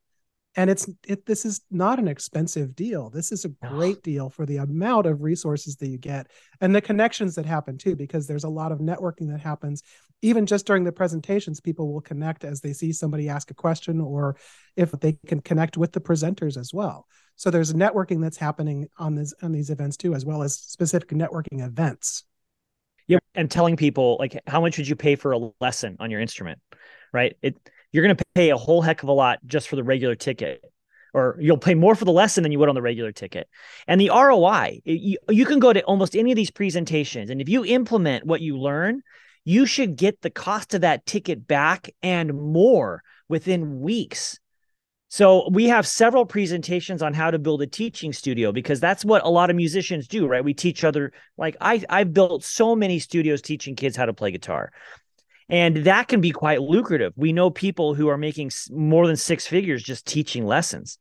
and 0.56 0.70
it's 0.70 0.88
it 1.06 1.26
this 1.26 1.44
is 1.44 1.60
not 1.70 1.98
an 1.98 2.08
expensive 2.08 2.74
deal 2.74 3.10
this 3.10 3.30
is 3.30 3.44
a 3.44 3.50
great 3.68 4.02
deal 4.02 4.30
for 4.30 4.46
the 4.46 4.56
amount 4.56 5.06
of 5.06 5.22
resources 5.22 5.76
that 5.76 5.88
you 5.88 5.98
get 5.98 6.28
and 6.60 6.74
the 6.74 6.80
connections 6.80 7.34
that 7.34 7.46
happen 7.46 7.78
too 7.78 7.94
because 7.94 8.26
there's 8.26 8.44
a 8.44 8.48
lot 8.48 8.72
of 8.72 8.78
networking 8.78 9.30
that 9.30 9.40
happens 9.40 9.82
even 10.22 10.46
just 10.46 10.66
during 10.66 10.84
the 10.84 10.92
presentations 10.92 11.60
people 11.60 11.92
will 11.92 12.00
connect 12.00 12.44
as 12.44 12.60
they 12.60 12.72
see 12.72 12.92
somebody 12.92 13.28
ask 13.28 13.50
a 13.50 13.54
question 13.54 14.00
or 14.00 14.36
if 14.76 14.90
they 14.92 15.18
can 15.26 15.40
connect 15.40 15.76
with 15.76 15.92
the 15.92 16.00
presenters 16.00 16.56
as 16.56 16.72
well 16.72 17.06
so 17.36 17.50
there's 17.50 17.72
networking 17.72 18.20
that's 18.20 18.36
happening 18.36 18.88
on 18.98 19.14
this 19.14 19.34
on 19.42 19.52
these 19.52 19.70
events 19.70 19.96
too 19.96 20.14
as 20.14 20.24
well 20.24 20.42
as 20.42 20.54
specific 20.54 21.10
networking 21.10 21.64
events 21.64 22.24
yep 23.06 23.22
and 23.34 23.50
telling 23.50 23.76
people 23.76 24.16
like 24.18 24.40
how 24.46 24.60
much 24.60 24.78
would 24.78 24.88
you 24.88 24.96
pay 24.96 25.16
for 25.16 25.32
a 25.32 25.50
lesson 25.60 25.96
on 26.00 26.10
your 26.10 26.20
instrument 26.20 26.58
right 27.12 27.36
it 27.42 27.56
you're 27.92 28.04
going 28.04 28.16
to 28.16 28.24
pay 28.34 28.50
a 28.50 28.56
whole 28.56 28.82
heck 28.82 29.02
of 29.02 29.08
a 29.08 29.12
lot 29.12 29.38
just 29.46 29.68
for 29.68 29.76
the 29.76 29.84
regular 29.84 30.14
ticket 30.14 30.62
or 31.14 31.34
you'll 31.40 31.56
pay 31.56 31.74
more 31.74 31.94
for 31.94 32.04
the 32.04 32.12
lesson 32.12 32.42
than 32.42 32.52
you 32.52 32.58
would 32.58 32.68
on 32.68 32.74
the 32.74 32.82
regular 32.82 33.10
ticket. 33.10 33.48
And 33.86 33.98
the 33.98 34.10
ROI, 34.10 34.82
you, 34.84 35.16
you 35.30 35.46
can 35.46 35.60
go 35.60 35.72
to 35.72 35.80
almost 35.84 36.14
any 36.14 36.30
of 36.30 36.36
these 36.36 36.50
presentations. 36.50 37.30
And 37.30 37.40
if 37.40 37.48
you 37.48 37.64
implement 37.64 38.26
what 38.26 38.42
you 38.42 38.58
learn, 38.58 39.02
you 39.46 39.64
should 39.64 39.96
get 39.96 40.20
the 40.20 40.28
cost 40.28 40.74
of 40.74 40.80
that 40.80 41.06
ticket 41.06 41.46
back 41.46 41.88
and 42.02 42.34
more 42.34 43.02
within 43.28 43.80
weeks. 43.80 44.40
So 45.08 45.48
we 45.52 45.66
have 45.66 45.86
several 45.86 46.26
presentations 46.26 47.00
on 47.00 47.14
how 47.14 47.30
to 47.30 47.38
build 47.38 47.62
a 47.62 47.66
teaching 47.66 48.12
studio 48.12 48.50
because 48.50 48.80
that's 48.80 49.04
what 49.04 49.24
a 49.24 49.28
lot 49.28 49.48
of 49.48 49.54
musicians 49.54 50.08
do, 50.08 50.26
right? 50.26 50.44
We 50.44 50.52
teach 50.52 50.82
other 50.82 51.12
like 51.38 51.56
I 51.60 51.82
I've 51.88 52.12
built 52.12 52.42
so 52.42 52.74
many 52.74 52.98
studios 52.98 53.40
teaching 53.40 53.76
kids 53.76 53.96
how 53.96 54.06
to 54.06 54.12
play 54.12 54.32
guitar. 54.32 54.72
And 55.48 55.76
that 55.84 56.08
can 56.08 56.20
be 56.20 56.32
quite 56.32 56.60
lucrative. 56.60 57.12
We 57.14 57.32
know 57.32 57.50
people 57.50 57.94
who 57.94 58.08
are 58.08 58.18
making 58.18 58.50
more 58.70 59.06
than 59.06 59.14
six 59.14 59.46
figures 59.46 59.80
just 59.80 60.06
teaching 60.06 60.44
lessons. 60.44 60.98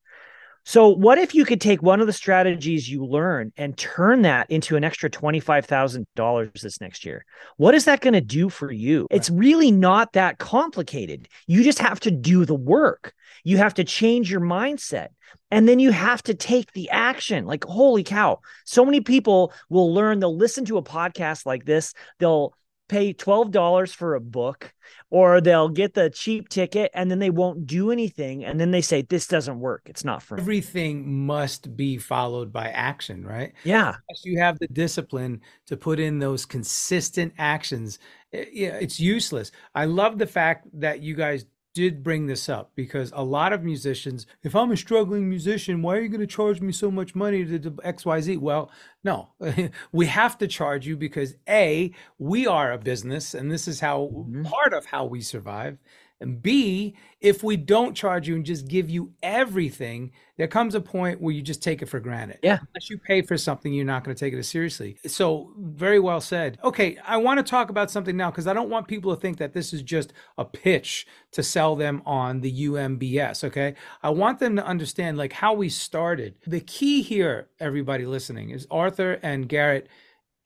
So, 0.68 0.90
what 0.90 1.20
if 1.20 1.36
you 1.36 1.46
could 1.46 1.62
take 1.62 1.84
one 1.84 2.02
of 2.02 2.08
the 2.08 2.14
strategies 2.14 2.90
you 2.90 3.06
learn 3.06 3.54
and 3.56 3.78
turn 3.78 4.24
that 4.24 4.50
into 4.50 4.76
an 4.76 4.84
extra 4.84 5.12
$25,000 5.12 6.60
this 6.60 6.82
next 6.82 7.06
year? 7.06 7.24
What 7.58 7.76
is 7.76 7.86
that 7.86 8.02
going 8.02 8.16
to 8.16 8.22
do 8.22 8.50
for 8.50 8.72
you? 8.72 9.06
It's 9.12 9.30
really 9.30 9.70
not 9.70 10.14
that 10.14 10.40
complicated. 10.40 11.30
You 11.46 11.64
just 11.64 11.78
have 11.78 12.00
to 12.02 12.12
do 12.12 12.46
the 12.46 12.56
work. 12.56 13.14
You 13.44 13.58
have 13.58 13.76
to 13.76 13.84
change 13.84 14.32
your 14.32 14.42
mindset 14.42 15.10
and 15.52 15.70
then 15.70 15.78
you 15.78 15.92
have 15.92 16.24
to 16.24 16.34
take 16.34 16.72
the 16.72 16.90
action. 16.90 17.46
Like, 17.46 17.64
holy 17.64 18.04
cow. 18.04 18.40
So 18.66 18.84
many 18.84 19.02
people 19.02 19.54
will 19.70 19.94
learn, 19.94 20.20
they'll 20.20 20.36
listen 20.36 20.66
to 20.66 20.78
a 20.78 20.84
podcast 20.84 21.46
like 21.46 21.66
this, 21.66 21.94
they'll 22.18 22.56
pay 22.88 23.14
$12 23.14 23.94
for 23.94 24.16
a 24.16 24.22
book 24.22 24.74
or 25.10 25.42
they'll 25.42 25.70
get 25.70 25.94
the 25.94 26.10
cheap 26.10 26.50
ticket 26.50 26.92
and 26.94 27.10
then 27.10 27.20
they 27.20 27.30
won't 27.30 27.66
do 27.66 27.92
anything 27.92 28.46
and 28.46 28.60
then 28.60 28.72
they 28.72 28.82
say 28.82 29.02
this 29.02 29.28
doesn't 29.28 29.60
work. 29.60 29.84
It's 29.86 30.04
not 30.04 30.22
for 30.22 30.36
me. 30.36 30.42
Everything 30.42 31.26
must 31.26 31.76
be 31.76 31.98
followed 31.98 32.54
by 32.54 32.70
action 32.70 33.26
right? 33.26 33.54
Yeah. 33.64 33.96
Unless 34.10 34.26
you 34.26 34.40
have 34.40 34.60
the 34.60 34.68
discipline 34.68 35.42
to 35.68 35.78
put 35.78 36.00
in 36.00 36.20
those 36.20 36.46
consistent 36.46 37.34
actions. 37.38 38.00
Eh, 38.34 38.46
yeah 38.52 38.76
it's 38.76 39.00
useless. 39.00 39.52
I 39.74 39.86
love 39.86 40.18
the 40.18 40.28
fact 40.28 40.68
that 40.74 41.02
you 41.02 41.16
guys 41.16 41.46
did 41.76 42.02
bring 42.02 42.26
this 42.26 42.48
up 42.48 42.72
because 42.74 43.12
a 43.14 43.24
lot 43.24 43.52
of 43.52 43.62
musicians, 43.62 44.26
if 44.42 44.56
I'm 44.56 44.72
a 44.72 44.78
struggling 44.78 45.30
musician, 45.30 45.82
why 45.82 45.98
are 45.98 46.02
you 46.02 46.08
going 46.08 46.22
to 46.22 46.26
charge 46.26 46.62
me 46.62 46.72
so 46.72 46.90
much 46.90 47.14
money 47.14 47.44
to 47.44 47.60
do 47.60 47.72
XYZ? 47.72 48.40
Well, 48.40 48.72
no, 49.04 49.34
we 49.92 50.06
have 50.06 50.38
to 50.38 50.48
charge 50.48 50.88
you 50.88 50.96
because 50.96 51.36
A, 51.50 51.92
we 52.18 52.48
are 52.48 52.72
a 52.72 52.78
business 52.78 53.34
and 53.34 53.52
this 53.52 53.68
is 53.68 53.82
how 53.82 54.10
mm-hmm. 54.12 54.44
part 54.44 54.74
of 54.74 54.86
how 54.86 55.04
we 55.04 55.20
survive. 55.20 55.78
And 56.22 56.42
B, 56.42 56.96
if 57.20 57.44
we 57.44 57.58
don't 57.58 57.94
charge 57.94 58.28
you 58.28 58.36
and 58.36 58.46
just 58.46 58.70
give 58.70 58.90
you 58.90 59.12
everything, 59.22 60.12
there 60.38 60.48
comes 60.48 60.74
a 60.74 60.80
point 60.80 61.20
where 61.20 61.34
you 61.34 61.42
just 61.42 61.62
take 61.62 61.82
it 61.82 61.88
for 61.88 62.00
granted. 62.00 62.40
Yeah. 62.42 62.60
Unless 62.74 62.90
you 62.90 62.98
pay 62.98 63.22
for 63.22 63.38
something, 63.38 63.74
you're 63.74 63.84
not 63.84 64.06
going 64.06 64.16
to 64.16 64.20
take 64.20 64.34
it 64.34 64.38
as 64.38 64.48
seriously. 64.48 64.98
So, 65.08 65.52
very 65.58 66.00
well 66.00 66.22
said. 66.22 66.58
Okay, 66.64 66.98
I 67.06 67.18
want 67.18 67.40
to 67.40 67.44
talk 67.44 67.70
about 67.70 67.92
something 67.92 68.16
now 68.16 68.32
because 68.32 68.48
I 68.48 68.54
don't 68.54 68.70
want 68.70 68.88
people 68.88 69.14
to 69.14 69.20
think 69.20 69.38
that 69.40 69.54
this 69.54 69.74
is 69.74 69.82
just 69.82 70.14
a 70.38 70.46
pitch 70.46 71.06
to 71.34 71.44
sell 71.44 71.76
them 71.76 72.02
on 72.06 72.40
the 72.40 72.66
UMBS. 72.68 73.44
Okay. 73.44 73.76
I 74.02 74.10
want 74.10 74.40
them 74.40 74.56
to 74.56 74.66
understand 74.66 75.18
like 75.18 75.34
how 75.34 75.54
we 75.54 75.68
started. 75.68 76.36
The 76.48 76.62
key 76.62 77.02
here, 77.02 77.50
everybody 77.60 78.06
listening, 78.06 78.52
is 78.52 78.66
Arthur 78.72 79.20
and 79.22 79.50
Garrett. 79.50 79.90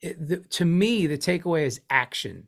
It, 0.02 0.28
the, 0.28 0.38
to 0.38 0.66
me, 0.66 1.06
the 1.06 1.18
takeaway 1.18 1.66
is 1.66 1.82
action. 1.92 2.48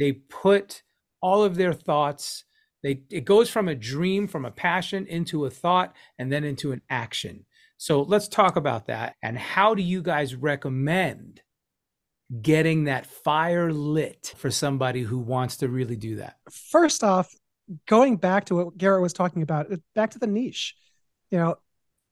They 0.00 0.12
put 0.12 0.82
all 1.22 1.44
of 1.44 1.54
their 1.54 1.72
thoughts 1.72 2.44
they 2.86 3.00
it 3.10 3.24
goes 3.24 3.50
from 3.50 3.66
a 3.66 3.74
dream, 3.74 4.28
from 4.28 4.44
a 4.44 4.50
passion 4.52 5.06
into 5.06 5.44
a 5.44 5.50
thought, 5.50 5.92
and 6.20 6.30
then 6.30 6.44
into 6.44 6.70
an 6.70 6.82
action. 6.88 7.44
So 7.78 8.02
let's 8.02 8.28
talk 8.28 8.54
about 8.54 8.86
that. 8.86 9.16
And 9.22 9.36
how 9.36 9.74
do 9.74 9.82
you 9.82 10.02
guys 10.02 10.36
recommend 10.36 11.42
getting 12.40 12.84
that 12.84 13.06
fire 13.06 13.72
lit 13.72 14.32
for 14.36 14.52
somebody 14.52 15.02
who 15.02 15.18
wants 15.18 15.56
to 15.58 15.68
really 15.68 15.96
do 15.96 16.16
that? 16.16 16.36
First 16.70 17.02
off, 17.02 17.34
going 17.88 18.18
back 18.18 18.44
to 18.46 18.54
what 18.54 18.78
Garrett 18.78 19.02
was 19.02 19.12
talking 19.12 19.42
about, 19.42 19.66
back 19.96 20.12
to 20.12 20.20
the 20.20 20.28
niche. 20.28 20.76
You 21.30 21.38
know, 21.38 21.56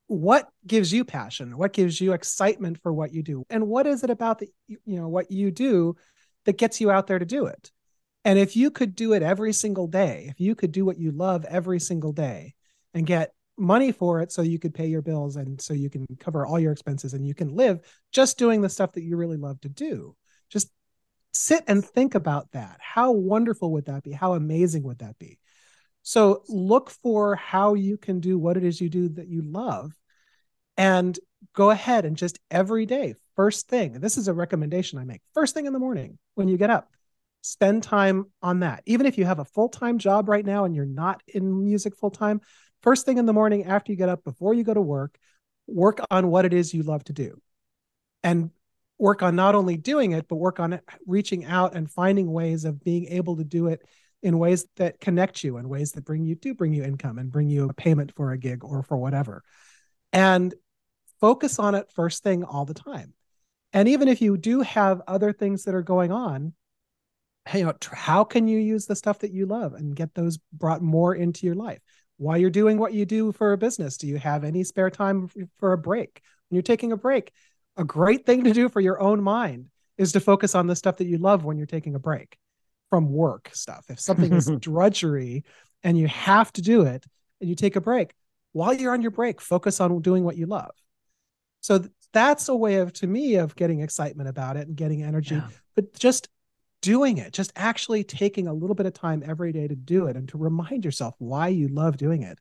what 0.09 0.49
gives 0.67 0.93
you 0.93 1.05
passion? 1.05 1.57
What 1.57 1.73
gives 1.73 2.01
you 2.01 2.15
excitement 2.15 2.81
for 2.83 2.93
what 2.93 3.15
you 3.15 3.23
do? 3.23 3.45
And 3.49 3.69
what 3.69 3.87
is 3.87 4.03
it 4.03 4.11
about 4.11 4.41
the 4.41 4.49
you 4.67 4.79
know 4.87 5.09
what 5.09 5.31
you 5.31 5.53
do 5.53 5.95
that 6.47 6.59
gets 6.59 6.81
you 6.81 6.91
out 6.91 7.07
there 7.07 7.21
to 7.21 7.25
do 7.25 7.47
it? 7.47 7.71
And 8.25 8.39
if 8.39 8.57
you 8.57 8.71
could 8.71 8.95
do 8.95 9.13
it 9.13 9.23
every 9.23 9.53
single 9.53 9.87
day, 9.87 10.27
if 10.31 10.41
you 10.41 10.55
could 10.55 10.73
do 10.73 10.85
what 10.85 10.99
you 10.99 11.13
love 11.13 11.45
every 11.45 11.79
single 11.79 12.13
day 12.13 12.55
and 12.95 13.07
get 13.07 13.33
money 13.57 13.93
for 13.93 14.21
it 14.21 14.33
so 14.33 14.43
you 14.43 14.59
could 14.59 14.75
pay 14.75 14.87
your 14.87 15.03
bills 15.03 15.37
and 15.37 15.61
so 15.61 15.75
you 15.75 15.91
can 15.91 16.07
cover 16.19 16.47
all 16.47 16.59
your 16.59 16.73
expenses 16.73 17.15
and 17.15 17.27
you 17.27 17.35
can 17.35 17.55
live 17.55 17.81
just 18.13 18.39
doing 18.39 18.61
the 18.61 18.69
stuff 18.69 18.93
that 18.93 19.03
you 19.03 19.17
really 19.17 19.37
love 19.37 19.61
to 19.61 19.69
do, 19.69 20.17
just 20.49 20.71
sit 21.33 21.65
and 21.67 21.85
think 21.85 22.15
about 22.15 22.51
that. 22.53 22.79
How 22.81 23.13
wonderful 23.13 23.73
would 23.73 23.87
that 23.87 24.03
be? 24.03 24.13
How 24.13 24.35
amazing 24.35 24.83
would 24.85 24.99
that 25.01 25.19
be? 25.19 25.39
So 26.03 26.43
look 26.49 26.91
for 26.91 27.35
how 27.37 27.75
you 27.75 27.97
can 27.97 28.21
do 28.21 28.39
what 28.39 28.57
it 28.57 28.65
is 28.65 28.81
you 28.81 28.89
do 28.89 29.09
that 29.11 29.29
you 29.29 29.43
love 29.43 29.93
and 30.77 31.19
go 31.55 31.71
ahead 31.71 32.05
and 32.05 32.17
just 32.17 32.39
every 32.51 32.87
day, 32.87 33.15
first 33.37 33.69
thing, 33.69 34.01
this 34.01 34.17
is 34.17 34.29
a 34.29 34.35
recommendation 34.35 34.99
I 34.99 35.05
make, 35.05 35.23
first 35.33 35.55
thing 35.55 35.67
in 35.67 35.73
the 35.73 35.79
morning 35.79 36.19
when 36.35 36.49
you 36.49 36.57
get 36.57 36.71
up, 36.71 36.94
spend 37.45 37.83
time 37.83 38.25
on 38.41 38.61
that. 38.61 38.83
Even 38.87 39.05
if 39.05 39.19
you 39.19 39.27
have 39.27 39.39
a 39.39 39.45
full 39.45 39.69
time 39.69 39.99
job 39.99 40.29
right 40.29 40.45
now 40.45 40.65
and 40.65 40.75
you're 40.75 40.87
not 40.87 41.23
in 41.29 41.63
music 41.63 41.95
full 41.95 42.11
time, 42.11 42.41
first 42.83 43.05
thing 43.05 43.19
in 43.19 43.27
the 43.27 43.35
morning 43.35 43.65
after 43.65 43.93
you 43.93 43.99
get 43.99 44.09
up, 44.09 44.25
before 44.25 44.55
you 44.55 44.65
go 44.65 44.73
to 44.73 44.81
work, 44.81 45.19
work 45.67 46.01
on 46.11 46.29
what 46.29 46.47
it 46.47 46.55
is 46.55 46.73
you 46.73 46.83
love 46.83 47.05
to 47.05 47.13
do. 47.13 47.41
And 48.23 48.51
work 48.99 49.23
on 49.23 49.37
not 49.37 49.55
only 49.55 49.77
doing 49.77 50.13
it, 50.13 50.27
but 50.27 50.37
work 50.37 50.59
on 50.59 50.81
reaching 51.07 51.45
out 51.45 51.75
and 51.75 51.91
finding 51.91 52.33
ways 52.33 52.65
of 52.65 52.83
being 52.83 53.07
able 53.09 53.37
to 53.37 53.45
do 53.45 53.67
it 53.67 53.83
in 54.23 54.39
ways 54.39 54.65
that 54.77 54.99
connect 54.99 55.45
you 55.45 55.59
and 55.59 55.69
ways 55.69 55.93
that 55.93 56.05
bring 56.07 56.25
you 56.25 56.35
do 56.35 56.55
bring 56.55 56.73
you 56.73 56.83
income 56.83 57.19
and 57.19 57.31
bring 57.31 57.51
you 57.51 57.69
a 57.69 57.75
payment 57.75 58.15
for 58.17 58.33
a 58.33 58.39
gig 58.39 58.65
or 58.65 58.83
for 58.83 58.97
whatever. 58.97 59.43
And 60.15 60.55
focus 61.21 61.59
on 61.59 61.75
it 61.75 61.93
first 61.93 62.23
thing 62.23 62.43
all 62.43 62.65
the 62.65 62.73
time. 62.73 63.13
And 63.75 63.89
even 63.89 64.09
if 64.09 64.23
you 64.23 64.39
do 64.39 64.63
have 64.63 65.03
other 65.07 65.33
things 65.33 65.65
that 65.65 65.75
are 65.75 65.83
going 65.83 66.11
on, 66.11 66.55
hey, 67.47 67.59
uh, 67.59 67.59
you 67.59 67.65
know, 67.67 67.75
how 67.93 68.25
can 68.25 68.49
you 68.49 68.59
use 68.59 68.87
the 68.87 68.97
stuff 68.97 69.19
that 69.21 69.33
you 69.33 69.47
love 69.47 69.75
and 69.75 69.95
get 69.95 70.15
those 70.15 70.39
brought 70.53 70.83
more 70.83 71.15
into 71.15 71.47
your 71.47 71.55
life 71.55 71.81
while 72.17 72.39
you're 72.39 72.51
doing 72.51 72.79
what 72.79 72.95
you 72.95 73.05
do 73.05 73.33
for 73.33 73.53
a 73.53 73.59
business? 73.59 73.97
Do 73.97 74.07
you 74.07 74.19
have 74.19 74.45
any 74.45 74.65
spare 74.65 74.91
time 74.91 75.29
for 75.59 75.73
a 75.73 75.79
break? 75.79 76.23
When 76.49 76.57
you're 76.57 76.63
taking 76.63 76.93
a 76.93 76.97
break, 76.97 77.33
a 77.77 77.85
great 77.85 78.25
thing 78.25 78.45
to 78.45 78.53
do 78.53 78.69
for 78.69 78.81
your 78.81 79.01
own 79.01 79.23
mind 79.23 79.67
is 79.99 80.13
to 80.13 80.21
focus 80.21 80.55
on 80.55 80.67
the 80.67 80.77
stuff 80.77 80.97
that 80.99 81.07
you 81.07 81.19
love 81.19 81.45
when 81.45 81.57
you're 81.57 81.67
taking 81.67 81.95
a 81.95 82.01
break 82.01 82.37
from 82.91 83.13
work 83.13 83.51
stuff. 83.53 83.87
If 83.89 84.01
something 84.01 84.33
is 84.33 84.51
drudgery 84.61 85.45
and 85.83 85.99
you 85.99 86.09
have 86.09 86.53
to 86.53 86.63
do 86.63 86.83
it 86.83 87.05
and 87.41 87.49
you 87.49 87.57
take 87.57 87.77
a 87.77 87.81
break, 87.81 88.15
while 88.53 88.73
you're 88.73 88.93
on 88.93 89.03
your 89.03 89.11
break, 89.11 89.41
focus 89.41 89.81
on 89.81 90.01
doing 90.01 90.25
what 90.25 90.37
you 90.37 90.47
love. 90.47 90.71
So 91.61 91.85
that's 92.13 92.49
a 92.49 92.55
way 92.55 92.77
of, 92.77 92.93
to 92.95 93.07
me, 93.07 93.37
of 93.37 93.57
getting 93.57 93.81
excitement 93.81 94.29
about 94.29 94.57
it 94.57 94.69
and 94.69 94.77
getting 94.77 95.03
energy. 95.03 95.35
Yeah. 95.35 95.49
But 95.75 95.95
just 95.95 96.29
doing 96.85 97.17
it, 97.17 97.33
just 97.33 97.51
actually 97.57 98.05
taking 98.05 98.47
a 98.47 98.53
little 98.53 98.75
bit 98.75 98.85
of 98.85 98.93
time 98.93 99.23
every 99.27 99.53
day 99.53 99.67
to 99.67 99.75
do 99.75 100.07
it 100.07 100.17
and 100.17 100.29
to 100.29 100.39
remind 100.39 100.85
yourself 100.85 101.15
why 101.19 101.49
you 101.49 101.69
love 101.69 101.97
doing 101.97 102.23
it. 102.23 102.39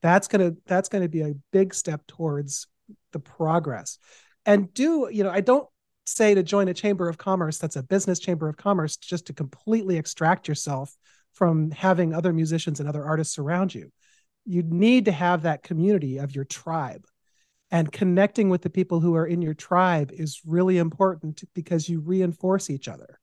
That's 0.00 0.28
going 0.28 0.48
to 0.48 0.60
that's 0.64 0.88
going 0.88 1.02
to 1.02 1.08
be 1.08 1.22
a 1.22 1.34
big 1.52 1.74
step 1.74 2.06
towards 2.06 2.68
the 3.12 3.18
progress. 3.18 3.98
And 4.46 4.72
do, 4.72 5.08
you 5.12 5.24
know, 5.24 5.30
I 5.30 5.40
don't 5.40 5.68
say 6.06 6.34
to 6.34 6.42
join 6.42 6.68
a 6.68 6.74
chamber 6.74 7.08
of 7.08 7.18
commerce 7.18 7.58
that's 7.58 7.76
a 7.76 7.82
business 7.82 8.20
chamber 8.20 8.48
of 8.48 8.56
commerce 8.56 8.96
just 8.96 9.26
to 9.26 9.32
completely 9.32 9.96
extract 9.96 10.46
yourself 10.46 10.96
from 11.32 11.70
having 11.72 12.14
other 12.14 12.32
musicians 12.32 12.80
and 12.80 12.88
other 12.88 13.04
artists 13.04 13.38
around 13.38 13.74
you. 13.74 13.90
You 14.44 14.62
need 14.62 15.04
to 15.06 15.12
have 15.12 15.42
that 15.42 15.62
community 15.62 16.18
of 16.18 16.34
your 16.34 16.44
tribe. 16.44 17.04
And 17.72 17.92
connecting 17.92 18.48
with 18.48 18.62
the 18.62 18.70
people 18.70 19.00
who 19.00 19.14
are 19.14 19.26
in 19.26 19.42
your 19.42 19.54
tribe 19.54 20.10
is 20.12 20.40
really 20.44 20.78
important 20.78 21.42
because 21.54 21.88
you 21.88 22.00
reinforce 22.00 22.70
each 22.70 22.88
other 22.88 23.19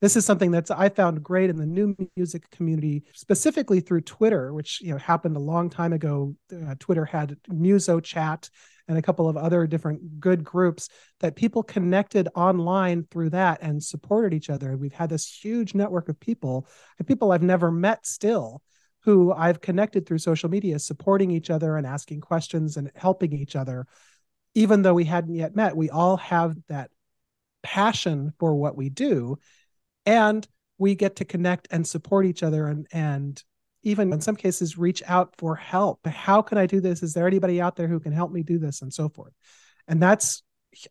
this 0.00 0.16
is 0.16 0.24
something 0.24 0.50
that's 0.50 0.70
I 0.70 0.88
found 0.88 1.22
great 1.22 1.50
in 1.50 1.56
the 1.56 1.66
new 1.66 1.96
music 2.16 2.50
community, 2.50 3.04
specifically 3.14 3.80
through 3.80 4.02
Twitter, 4.02 4.52
which 4.52 4.80
you 4.80 4.92
know 4.92 4.98
happened 4.98 5.36
a 5.36 5.40
long 5.40 5.70
time 5.70 5.92
ago. 5.92 6.34
Uh, 6.52 6.74
Twitter 6.78 7.04
had 7.04 7.36
Muso 7.48 7.98
Chat 7.98 8.48
and 8.86 8.96
a 8.96 9.02
couple 9.02 9.28
of 9.28 9.36
other 9.36 9.66
different 9.66 10.20
good 10.20 10.44
groups 10.44 10.88
that 11.20 11.36
people 11.36 11.62
connected 11.62 12.28
online 12.34 13.06
through 13.10 13.30
that 13.30 13.58
and 13.60 13.82
supported 13.82 14.34
each 14.34 14.48
other. 14.48 14.76
We've 14.76 14.92
had 14.92 15.10
this 15.10 15.26
huge 15.26 15.74
network 15.74 16.08
of 16.08 16.20
people, 16.20 16.68
and 16.98 17.06
people 17.06 17.32
I've 17.32 17.42
never 17.42 17.70
met 17.70 18.06
still, 18.06 18.62
who 19.00 19.32
I've 19.32 19.60
connected 19.60 20.06
through 20.06 20.18
social 20.18 20.48
media, 20.48 20.78
supporting 20.78 21.32
each 21.32 21.50
other 21.50 21.76
and 21.76 21.86
asking 21.86 22.20
questions 22.20 22.76
and 22.76 22.90
helping 22.94 23.32
each 23.32 23.56
other. 23.56 23.86
Even 24.54 24.82
though 24.82 24.94
we 24.94 25.04
hadn't 25.04 25.34
yet 25.34 25.56
met, 25.56 25.76
we 25.76 25.90
all 25.90 26.16
have 26.16 26.56
that 26.68 26.90
passion 27.62 28.32
for 28.38 28.54
what 28.54 28.76
we 28.76 28.88
do 28.88 29.38
and 30.08 30.48
we 30.78 30.94
get 30.94 31.16
to 31.16 31.24
connect 31.24 31.68
and 31.70 31.86
support 31.86 32.24
each 32.24 32.42
other 32.42 32.66
and 32.66 32.86
and 32.92 33.42
even 33.84 34.12
in 34.12 34.20
some 34.20 34.34
cases 34.34 34.76
reach 34.76 35.02
out 35.06 35.36
for 35.38 35.54
help. 35.54 36.04
How 36.06 36.42
can 36.42 36.58
i 36.58 36.66
do 36.66 36.80
this? 36.80 37.02
Is 37.02 37.14
there 37.14 37.28
anybody 37.28 37.60
out 37.60 37.76
there 37.76 37.86
who 37.86 38.00
can 38.00 38.12
help 38.12 38.32
me 38.32 38.42
do 38.42 38.58
this? 38.58 38.82
And 38.82 38.92
so 38.92 39.08
forth. 39.08 39.32
And 39.86 40.02
that's 40.02 40.42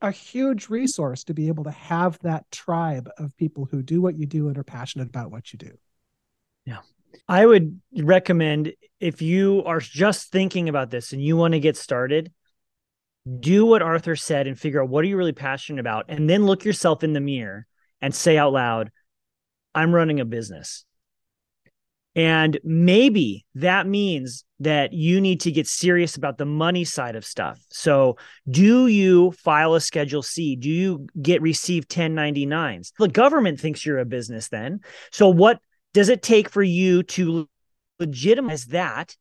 a 0.01 0.09
huge 0.09 0.69
resource 0.69 1.25
to 1.25 1.33
be 1.33 1.49
able 1.49 1.65
to 1.65 1.71
have 1.71 2.17
that 2.19 2.49
tribe 2.49 3.09
of 3.17 3.35
people 3.35 3.67
who 3.69 3.83
do 3.83 4.01
what 4.01 4.15
you 4.15 4.25
do 4.25 4.47
and 4.47 4.57
are 4.57 4.63
passionate 4.63 5.09
about 5.09 5.31
what 5.31 5.51
you 5.51 5.59
do. 5.59 5.77
Yeah. 6.65 6.79
I 7.27 7.45
would 7.45 7.79
recommend 7.97 8.73
if 8.99 9.21
you 9.21 9.63
are 9.65 9.79
just 9.79 10.31
thinking 10.31 10.69
about 10.69 10.89
this 10.89 11.11
and 11.11 11.21
you 11.21 11.35
want 11.35 11.53
to 11.53 11.59
get 11.59 11.75
started 11.75 12.31
do 13.41 13.65
what 13.65 13.81
arthur 13.81 14.15
said 14.15 14.47
and 14.47 14.57
figure 14.57 14.81
out 14.81 14.87
what 14.87 15.03
are 15.03 15.07
you 15.07 15.17
really 15.17 15.33
passionate 15.33 15.81
about? 15.81 16.05
And 16.07 16.29
then 16.29 16.45
look 16.45 16.63
yourself 16.63 17.03
in 17.03 17.11
the 17.11 17.19
mirror 17.19 17.67
and 18.01 18.13
say 18.13 18.37
out 18.37 18.53
loud 18.53 18.91
I'm 19.75 19.93
running 19.93 20.19
a 20.19 20.25
business. 20.25 20.85
And 22.17 22.59
maybe 22.63 23.45
that 23.53 23.85
means 23.85 24.43
that 24.59 24.91
you 24.91 25.21
need 25.21 25.41
to 25.41 25.51
get 25.51 25.67
serious 25.67 26.15
about 26.15 26.39
the 26.39 26.47
money 26.47 26.83
side 26.83 27.15
of 27.15 27.23
stuff. 27.23 27.59
So, 27.69 28.17
do 28.49 28.87
you 28.87 29.31
file 29.33 29.75
a 29.75 29.81
Schedule 29.81 30.23
C? 30.23 30.55
Do 30.55 30.67
you 30.67 31.07
get 31.21 31.43
receive 31.43 31.87
1099s? 31.87 32.91
The 32.97 33.07
government 33.07 33.59
thinks 33.59 33.85
you're 33.85 33.99
a 33.99 34.05
business 34.05 34.49
then. 34.49 34.79
So, 35.11 35.29
what 35.29 35.59
does 35.93 36.09
it 36.09 36.23
take 36.23 36.49
for 36.49 36.63
you 36.63 37.03
to 37.03 37.47
legitimize 37.99 38.65
that 38.65 39.15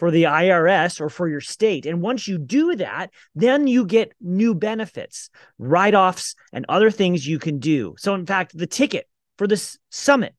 for 0.00 0.10
the 0.10 0.24
IRS 0.24 1.00
or 1.00 1.08
for 1.08 1.28
your 1.28 1.40
state? 1.40 1.86
And 1.86 2.02
once 2.02 2.26
you 2.26 2.36
do 2.36 2.74
that, 2.76 3.10
then 3.36 3.68
you 3.68 3.86
get 3.86 4.12
new 4.20 4.56
benefits, 4.56 5.30
write 5.56 5.94
offs, 5.94 6.34
and 6.52 6.66
other 6.68 6.90
things 6.90 7.28
you 7.28 7.38
can 7.38 7.60
do. 7.60 7.94
So, 7.96 8.16
in 8.16 8.26
fact, 8.26 8.58
the 8.58 8.66
ticket 8.66 9.06
for 9.38 9.46
this 9.46 9.78
summit. 9.90 10.34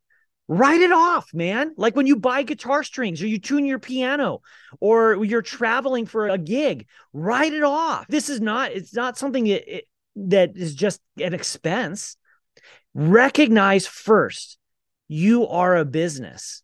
Write 0.48 0.82
it 0.82 0.92
off, 0.92 1.34
man. 1.34 1.74
Like 1.78 1.96
when 1.96 2.06
you 2.06 2.18
buy 2.18 2.44
guitar 2.44 2.84
strings 2.84 3.22
or 3.22 3.28
you 3.28 3.40
tune 3.40 3.66
your 3.66 3.80
piano 3.80 4.42
or 4.80 5.24
you're 5.24 5.42
traveling 5.42 6.06
for 6.06 6.28
a 6.28 6.38
gig, 6.38 6.88
write 7.14 7.54
it 7.54 7.64
off. 7.64 8.08
This 8.08 8.30
is 8.30 8.42
not, 8.42 8.72
it's 8.72 8.94
not 8.94 9.18
something 9.18 9.46
that, 9.46 9.78
it, 9.78 9.86
that 10.16 10.58
is 10.58 10.76
just 10.76 11.00
an 11.20 11.34
expense. 11.34 12.18
Recognize 12.94 13.88
first 13.88 14.58
you 15.08 15.48
are 15.48 15.78
a 15.78 15.86
business. 15.86 16.63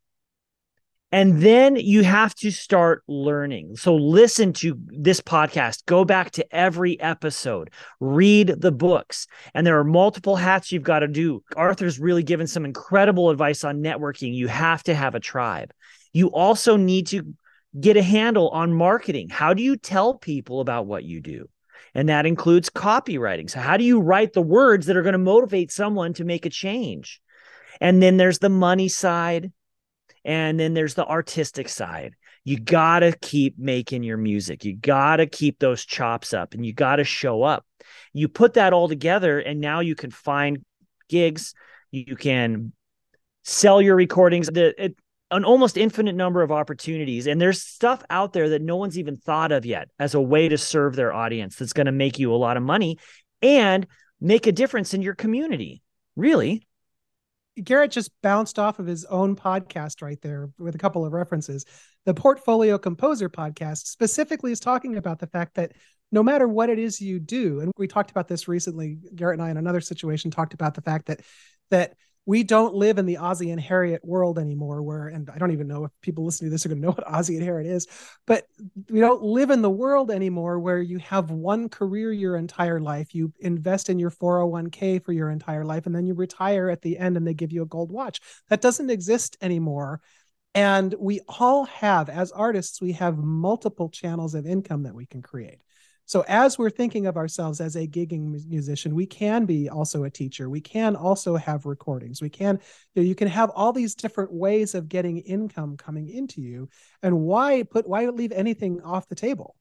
And 1.11 1.41
then 1.41 1.75
you 1.75 2.03
have 2.03 2.35
to 2.35 2.51
start 2.51 3.03
learning. 3.07 3.77
So 3.77 3.95
listen 3.95 4.53
to 4.53 4.77
this 4.87 5.21
podcast, 5.21 5.85
go 5.85 6.05
back 6.05 6.31
to 6.31 6.55
every 6.55 6.99
episode, 6.99 7.71
read 7.99 8.49
the 8.59 8.71
books. 8.71 9.25
And 9.55 9.65
there 9.65 9.79
are 9.79 9.83
multiple 9.83 10.35
hats 10.35 10.71
you've 10.71 10.83
got 10.83 10.99
to 10.99 11.07
do. 11.07 11.43
Arthur's 11.55 11.99
really 11.99 12.21
given 12.21 12.45
some 12.45 12.63
incredible 12.63 13.31
advice 13.31 13.63
on 13.63 13.81
networking. 13.81 14.35
You 14.35 14.47
have 14.47 14.83
to 14.83 14.93
have 14.93 15.15
a 15.15 15.19
tribe. 15.19 15.73
You 16.13 16.27
also 16.27 16.77
need 16.77 17.07
to 17.07 17.33
get 17.79 17.97
a 17.97 18.03
handle 18.03 18.49
on 18.49 18.73
marketing. 18.73 19.29
How 19.29 19.55
do 19.55 19.63
you 19.63 19.77
tell 19.77 20.15
people 20.15 20.61
about 20.61 20.85
what 20.85 21.03
you 21.03 21.21
do? 21.21 21.49
And 21.95 22.09
that 22.09 22.27
includes 22.27 22.69
copywriting. 22.69 23.49
So, 23.49 23.59
how 23.59 23.77
do 23.77 23.83
you 23.83 23.99
write 23.99 24.33
the 24.33 24.41
words 24.41 24.85
that 24.85 24.97
are 24.97 25.01
going 25.01 25.13
to 25.13 25.19
motivate 25.19 25.71
someone 25.71 26.13
to 26.13 26.23
make 26.23 26.45
a 26.45 26.49
change? 26.49 27.19
And 27.81 28.01
then 28.01 28.17
there's 28.17 28.39
the 28.39 28.49
money 28.49 28.89
side 28.89 29.51
and 30.25 30.59
then 30.59 30.73
there's 30.73 30.93
the 30.93 31.05
artistic 31.05 31.69
side. 31.69 32.15
You 32.43 32.59
got 32.59 32.99
to 32.99 33.15
keep 33.21 33.57
making 33.57 34.03
your 34.03 34.17
music. 34.17 34.65
You 34.65 34.75
got 34.75 35.17
to 35.17 35.25
keep 35.25 35.59
those 35.59 35.85
chops 35.85 36.33
up 36.33 36.53
and 36.53 36.65
you 36.65 36.73
got 36.73 36.97
to 36.97 37.03
show 37.03 37.43
up. 37.43 37.65
You 38.13 38.27
put 38.27 38.53
that 38.53 38.73
all 38.73 38.87
together, 38.87 39.39
and 39.39 39.59
now 39.59 39.79
you 39.79 39.95
can 39.95 40.11
find 40.11 40.63
gigs. 41.09 41.53
You 41.91 42.15
can 42.15 42.73
sell 43.43 43.81
your 43.81 43.95
recordings. 43.95 44.47
The, 44.47 44.83
it, 44.83 44.95
an 45.31 45.45
almost 45.45 45.77
infinite 45.77 46.15
number 46.15 46.41
of 46.41 46.51
opportunities. 46.51 47.27
And 47.27 47.39
there's 47.39 47.61
stuff 47.61 48.03
out 48.09 48.33
there 48.33 48.49
that 48.49 48.61
no 48.61 48.77
one's 48.77 48.97
even 48.97 49.15
thought 49.15 49.51
of 49.51 49.65
yet 49.65 49.89
as 49.99 50.15
a 50.15 50.21
way 50.21 50.49
to 50.49 50.57
serve 50.57 50.95
their 50.95 51.13
audience 51.13 51.55
that's 51.55 51.73
going 51.73 51.85
to 51.85 51.91
make 51.91 52.17
you 52.17 52.33
a 52.33 52.35
lot 52.35 52.57
of 52.57 52.63
money 52.63 52.97
and 53.41 53.85
make 54.19 54.47
a 54.47 54.51
difference 54.51 54.93
in 54.93 55.01
your 55.01 55.15
community. 55.15 55.81
Really. 56.15 56.67
Garrett 57.63 57.91
just 57.91 58.11
bounced 58.21 58.59
off 58.59 58.79
of 58.79 58.85
his 58.85 59.05
own 59.05 59.35
podcast 59.35 60.01
right 60.01 60.21
there 60.21 60.49
with 60.57 60.75
a 60.75 60.79
couple 60.79 61.05
of 61.05 61.13
references. 61.13 61.65
The 62.05 62.13
Portfolio 62.13 62.77
Composer 62.77 63.29
podcast 63.29 63.87
specifically 63.87 64.51
is 64.51 64.59
talking 64.59 64.97
about 64.97 65.19
the 65.19 65.27
fact 65.27 65.55
that 65.55 65.73
no 66.11 66.23
matter 66.23 66.47
what 66.47 66.69
it 66.69 66.79
is 66.79 66.99
you 66.99 67.19
do, 67.19 67.59
and 67.59 67.71
we 67.77 67.87
talked 67.87 68.11
about 68.11 68.27
this 68.27 68.47
recently, 68.47 68.97
Garrett 69.15 69.39
and 69.39 69.47
I 69.47 69.51
in 69.51 69.57
another 69.57 69.81
situation 69.81 70.31
talked 70.31 70.53
about 70.53 70.73
the 70.73 70.81
fact 70.81 71.07
that 71.07 71.21
that 71.69 71.93
we 72.29 72.43
don't 72.43 72.75
live 72.75 72.99
in 72.99 73.07
the 73.07 73.17
Ozzie 73.17 73.49
and 73.49 73.59
Harriet 73.59 74.05
world 74.05 74.37
anymore, 74.37 74.83
where, 74.83 75.07
and 75.07 75.31
I 75.31 75.39
don't 75.39 75.49
even 75.49 75.67
know 75.67 75.85
if 75.85 75.91
people 75.99 76.25
listening 76.25 76.51
to 76.51 76.53
this 76.53 76.63
are 76.63 76.69
going 76.69 76.79
to 76.79 76.85
know 76.85 76.91
what 76.95 77.11
Ozzie 77.11 77.37
and 77.37 77.43
Harriet 77.43 77.65
is, 77.65 77.87
but 78.27 78.45
we 78.87 78.99
don't 78.99 79.23
live 79.23 79.49
in 79.49 79.63
the 79.63 79.69
world 79.71 80.11
anymore 80.11 80.59
where 80.59 80.79
you 80.79 80.99
have 80.99 81.31
one 81.31 81.69
career 81.69 82.13
your 82.13 82.35
entire 82.35 82.79
life. 82.79 83.15
You 83.15 83.33
invest 83.39 83.89
in 83.89 83.97
your 83.97 84.11
401k 84.11 85.03
for 85.03 85.11
your 85.11 85.31
entire 85.31 85.65
life, 85.65 85.87
and 85.87 85.95
then 85.95 86.05
you 86.05 86.13
retire 86.13 86.69
at 86.69 86.83
the 86.83 86.99
end 86.99 87.17
and 87.17 87.25
they 87.25 87.33
give 87.33 87.51
you 87.51 87.63
a 87.63 87.65
gold 87.65 87.91
watch. 87.91 88.21
That 88.49 88.61
doesn't 88.61 88.91
exist 88.91 89.35
anymore. 89.41 89.99
And 90.53 90.93
we 90.99 91.21
all 91.27 91.65
have, 91.65 92.09
as 92.09 92.31
artists, 92.31 92.79
we 92.79 92.91
have 92.91 93.17
multiple 93.17 93.89
channels 93.89 94.35
of 94.35 94.45
income 94.45 94.83
that 94.83 94.93
we 94.93 95.07
can 95.07 95.23
create. 95.23 95.61
So 96.09 96.25
as 96.27 96.57
we're 96.57 96.71
thinking 96.71 97.05
of 97.05 97.17
ourselves 97.17 97.61
as 97.61 97.75
a 97.75 97.85
gigging 97.85 98.43
musician, 98.47 98.95
we 98.95 99.05
can 99.05 99.45
be 99.45 99.69
also 99.69 100.05
a 100.05 100.09
teacher. 100.09 100.49
We 100.49 100.59
can 100.59 100.95
also 100.95 101.35
have 101.35 101.67
recordings. 101.67 102.19
We 102.19 102.31
can, 102.31 102.59
you, 102.95 103.03
know, 103.03 103.07
you 103.07 103.13
can 103.13 103.27
have 103.27 103.51
all 103.51 103.71
these 103.71 103.93
different 103.93 104.33
ways 104.33 104.73
of 104.73 104.89
getting 104.89 105.19
income 105.19 105.77
coming 105.77 106.09
into 106.09 106.41
you. 106.41 106.67
And 107.03 107.19
why 107.19 107.61
put 107.61 107.87
why 107.87 108.07
leave 108.07 108.31
anything 108.31 108.81
off 108.81 109.07
the 109.07 109.13
table? 109.13 109.55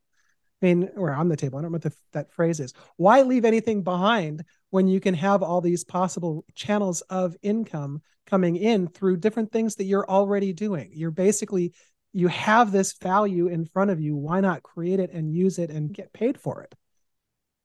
I 0.62 0.66
mean, 0.66 0.88
or 0.96 1.12
on 1.12 1.28
the 1.28 1.36
table. 1.36 1.58
I 1.58 1.62
don't 1.62 1.70
know 1.70 1.76
what 1.76 1.82
the, 1.82 1.92
that 2.14 2.32
phrase 2.32 2.60
is. 2.60 2.72
Why 2.96 3.20
leave 3.20 3.44
anything 3.44 3.82
behind 3.82 4.42
when 4.70 4.88
you 4.88 5.00
can 5.00 5.12
have 5.12 5.42
all 5.42 5.60
these 5.60 5.84
possible 5.84 6.46
channels 6.54 7.02
of 7.02 7.36
income 7.42 8.00
coming 8.26 8.56
in 8.56 8.88
through 8.88 9.18
different 9.18 9.52
things 9.52 9.74
that 9.74 9.84
you're 9.84 10.08
already 10.08 10.54
doing? 10.54 10.92
You're 10.94 11.10
basically 11.10 11.74
you 12.12 12.28
have 12.28 12.72
this 12.72 12.92
value 12.94 13.46
in 13.46 13.64
front 13.64 13.90
of 13.90 14.00
you 14.00 14.16
why 14.16 14.40
not 14.40 14.62
create 14.62 15.00
it 15.00 15.12
and 15.12 15.34
use 15.34 15.58
it 15.58 15.70
and 15.70 15.92
get 15.92 16.12
paid 16.12 16.38
for 16.38 16.62
it 16.62 16.74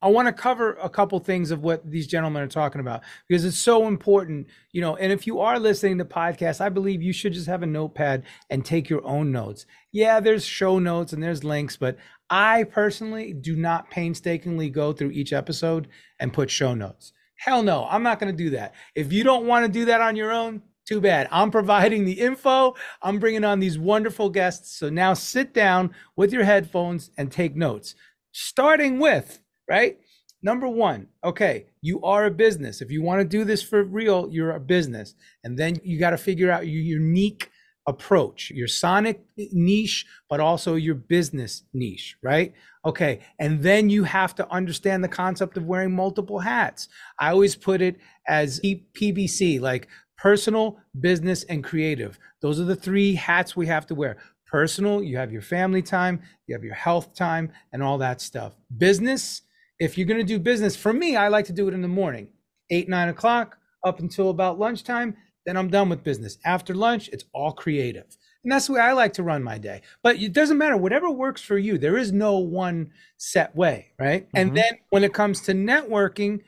I 0.04 0.08
want 0.08 0.28
to 0.28 0.34
cover 0.34 0.74
a 0.74 0.90
couple 0.90 1.18
things 1.20 1.50
of 1.50 1.62
what 1.62 1.90
these 1.90 2.08
gentlemen 2.08 2.44
are 2.44 2.48
talking 2.48 2.82
about 2.82 3.04
because 3.30 3.46
it's 3.46 3.58
so 3.58 3.88
important, 3.88 4.48
you 4.74 4.82
know. 4.82 4.98
And 4.98 5.14
if 5.14 5.26
you 5.26 5.40
are 5.40 5.58
listening 5.58 5.98
to 6.00 6.04
podcasts, 6.04 6.60
I 6.60 6.68
believe 6.68 7.02
you 7.02 7.14
should 7.14 7.32
just 7.32 7.48
have 7.48 7.64
a 7.64 7.66
notepad 7.68 8.26
and 8.50 8.66
take 8.66 8.90
your 8.90 9.06
own 9.08 9.32
notes. 9.32 9.66
Yeah, 9.94 10.20
there's 10.20 10.44
show 10.46 10.78
notes 10.78 11.14
and 11.14 11.24
there's 11.24 11.46
links, 11.46 11.78
but 11.78 11.96
I 12.30 12.66
personally 12.66 13.32
do 13.32 13.56
not 13.56 13.92
painstakingly 13.92 14.70
go 14.70 14.92
through 14.92 15.12
each 15.12 15.32
episode 15.32 15.88
and 16.20 16.34
put 16.34 16.52
show 16.52 16.76
notes. 16.76 17.14
Hell 17.38 17.64
no, 17.64 17.88
I'm 17.90 18.04
not 18.04 18.20
going 18.20 18.36
to 18.36 18.44
do 18.44 18.50
that. 18.50 18.74
If 18.96 19.14
you 19.14 19.24
don't 19.24 19.48
want 19.48 19.66
to 19.66 19.72
do 19.72 19.86
that 19.86 20.02
on 20.02 20.18
your 20.18 20.34
own, 20.34 20.64
too 20.86 21.02
bad. 21.02 21.28
I'm 21.32 21.52
providing 21.52 22.06
the 22.06 22.20
info. 22.20 22.76
I'm 23.02 23.20
bringing 23.20 23.44
on 23.44 23.60
these 23.60 23.80
wonderful 23.80 24.30
guests. 24.30 24.78
So 24.78 24.90
now 24.90 25.14
sit 25.14 25.54
down 25.54 25.94
with 26.16 26.34
your 26.34 26.44
headphones 26.44 27.12
and 27.18 27.32
take 27.32 27.56
notes. 27.56 27.96
Starting 28.32 29.00
with, 29.00 29.40
right? 29.70 29.98
Number 30.42 30.68
one, 30.68 31.08
okay, 31.24 31.68
you 31.82 32.02
are 32.04 32.26
a 32.26 32.32
business. 32.32 32.82
If 32.82 32.92
you 32.92 33.02
want 33.02 33.22
to 33.22 33.26
do 33.26 33.46
this 33.46 33.64
for 33.64 33.84
real, 33.84 34.28
you're 34.30 34.52
a 34.52 34.60
business. 34.60 35.16
And 35.44 35.58
then 35.58 35.80
you 35.84 35.98
got 35.98 36.10
to 36.10 36.18
figure 36.18 36.52
out 36.52 36.68
your 36.68 36.82
unique 36.82 37.50
approach, 37.88 38.50
your 38.52 38.68
sonic 38.68 39.22
niche, 39.38 40.06
but 40.30 40.40
also 40.40 40.76
your 40.76 40.96
business 40.96 41.64
niche, 41.74 42.18
right? 42.22 42.54
Okay. 42.86 43.20
And 43.40 43.62
then 43.62 43.90
you 43.90 44.04
have 44.04 44.36
to 44.36 44.50
understand 44.50 45.04
the 45.04 45.10
concept 45.10 45.58
of 45.58 45.66
wearing 45.66 45.96
multiple 45.96 46.40
hats. 46.40 46.90
I 47.20 47.30
always 47.30 47.56
put 47.56 47.82
it 47.82 47.98
as 48.28 48.60
PBC, 48.62 49.62
like 49.62 49.88
personal, 50.18 50.78
business, 51.00 51.44
and 51.44 51.64
creative. 51.64 52.20
Those 52.42 52.60
are 52.60 52.66
the 52.66 52.76
three 52.76 53.16
hats 53.16 53.56
we 53.56 53.68
have 53.68 53.86
to 53.88 53.96
wear. 53.96 54.18
Personal, 54.46 55.02
you 55.02 55.18
have 55.18 55.32
your 55.32 55.42
family 55.42 55.82
time, 55.82 56.22
you 56.48 56.56
have 56.56 56.64
your 56.64 56.76
health 56.76 57.16
time, 57.16 57.52
and 57.72 57.82
all 57.82 57.98
that 57.98 58.22
stuff. 58.22 58.54
Business, 58.78 59.42
if 59.80 59.98
you're 59.98 60.08
going 60.08 60.20
to 60.20 60.26
do 60.26 60.40
business, 60.40 60.76
for 60.76 60.94
me, 60.94 61.16
I 61.16 61.28
like 61.28 61.46
to 61.46 61.54
do 61.54 61.68
it 61.68 61.74
in 61.74 61.82
the 61.82 61.88
morning, 61.88 62.28
eight, 62.70 62.88
nine 62.88 63.10
o'clock, 63.10 63.58
up 63.84 64.00
until 64.00 64.30
about 64.30 64.60
lunchtime. 64.60 65.16
Then 65.46 65.58
I'm 65.58 65.70
done 65.70 65.90
with 65.90 66.04
business. 66.04 66.38
After 66.46 66.74
lunch, 66.74 67.10
it's 67.10 67.26
all 67.34 67.52
creative. 67.52 68.06
And 68.44 68.52
that's 68.52 68.68
the 68.68 68.74
way 68.74 68.82
I 68.82 68.94
like 68.94 69.14
to 69.14 69.24
run 69.24 69.42
my 69.42 69.58
day. 69.58 69.82
But 70.04 70.18
it 70.18 70.34
doesn't 70.34 70.58
matter, 70.58 70.78
whatever 70.78 71.10
works 71.10 71.42
for 71.42 71.58
you. 71.58 71.78
There 71.78 71.98
is 71.98 72.12
no 72.12 72.38
one 72.38 72.92
set 73.18 73.56
way, 73.56 73.88
right? 74.00 74.26
Mm-hmm. 74.28 74.38
And 74.38 74.58
then 74.58 74.74
when 74.90 75.04
it 75.04 75.14
comes 75.14 75.42
to 75.42 75.54
networking, 75.54 76.42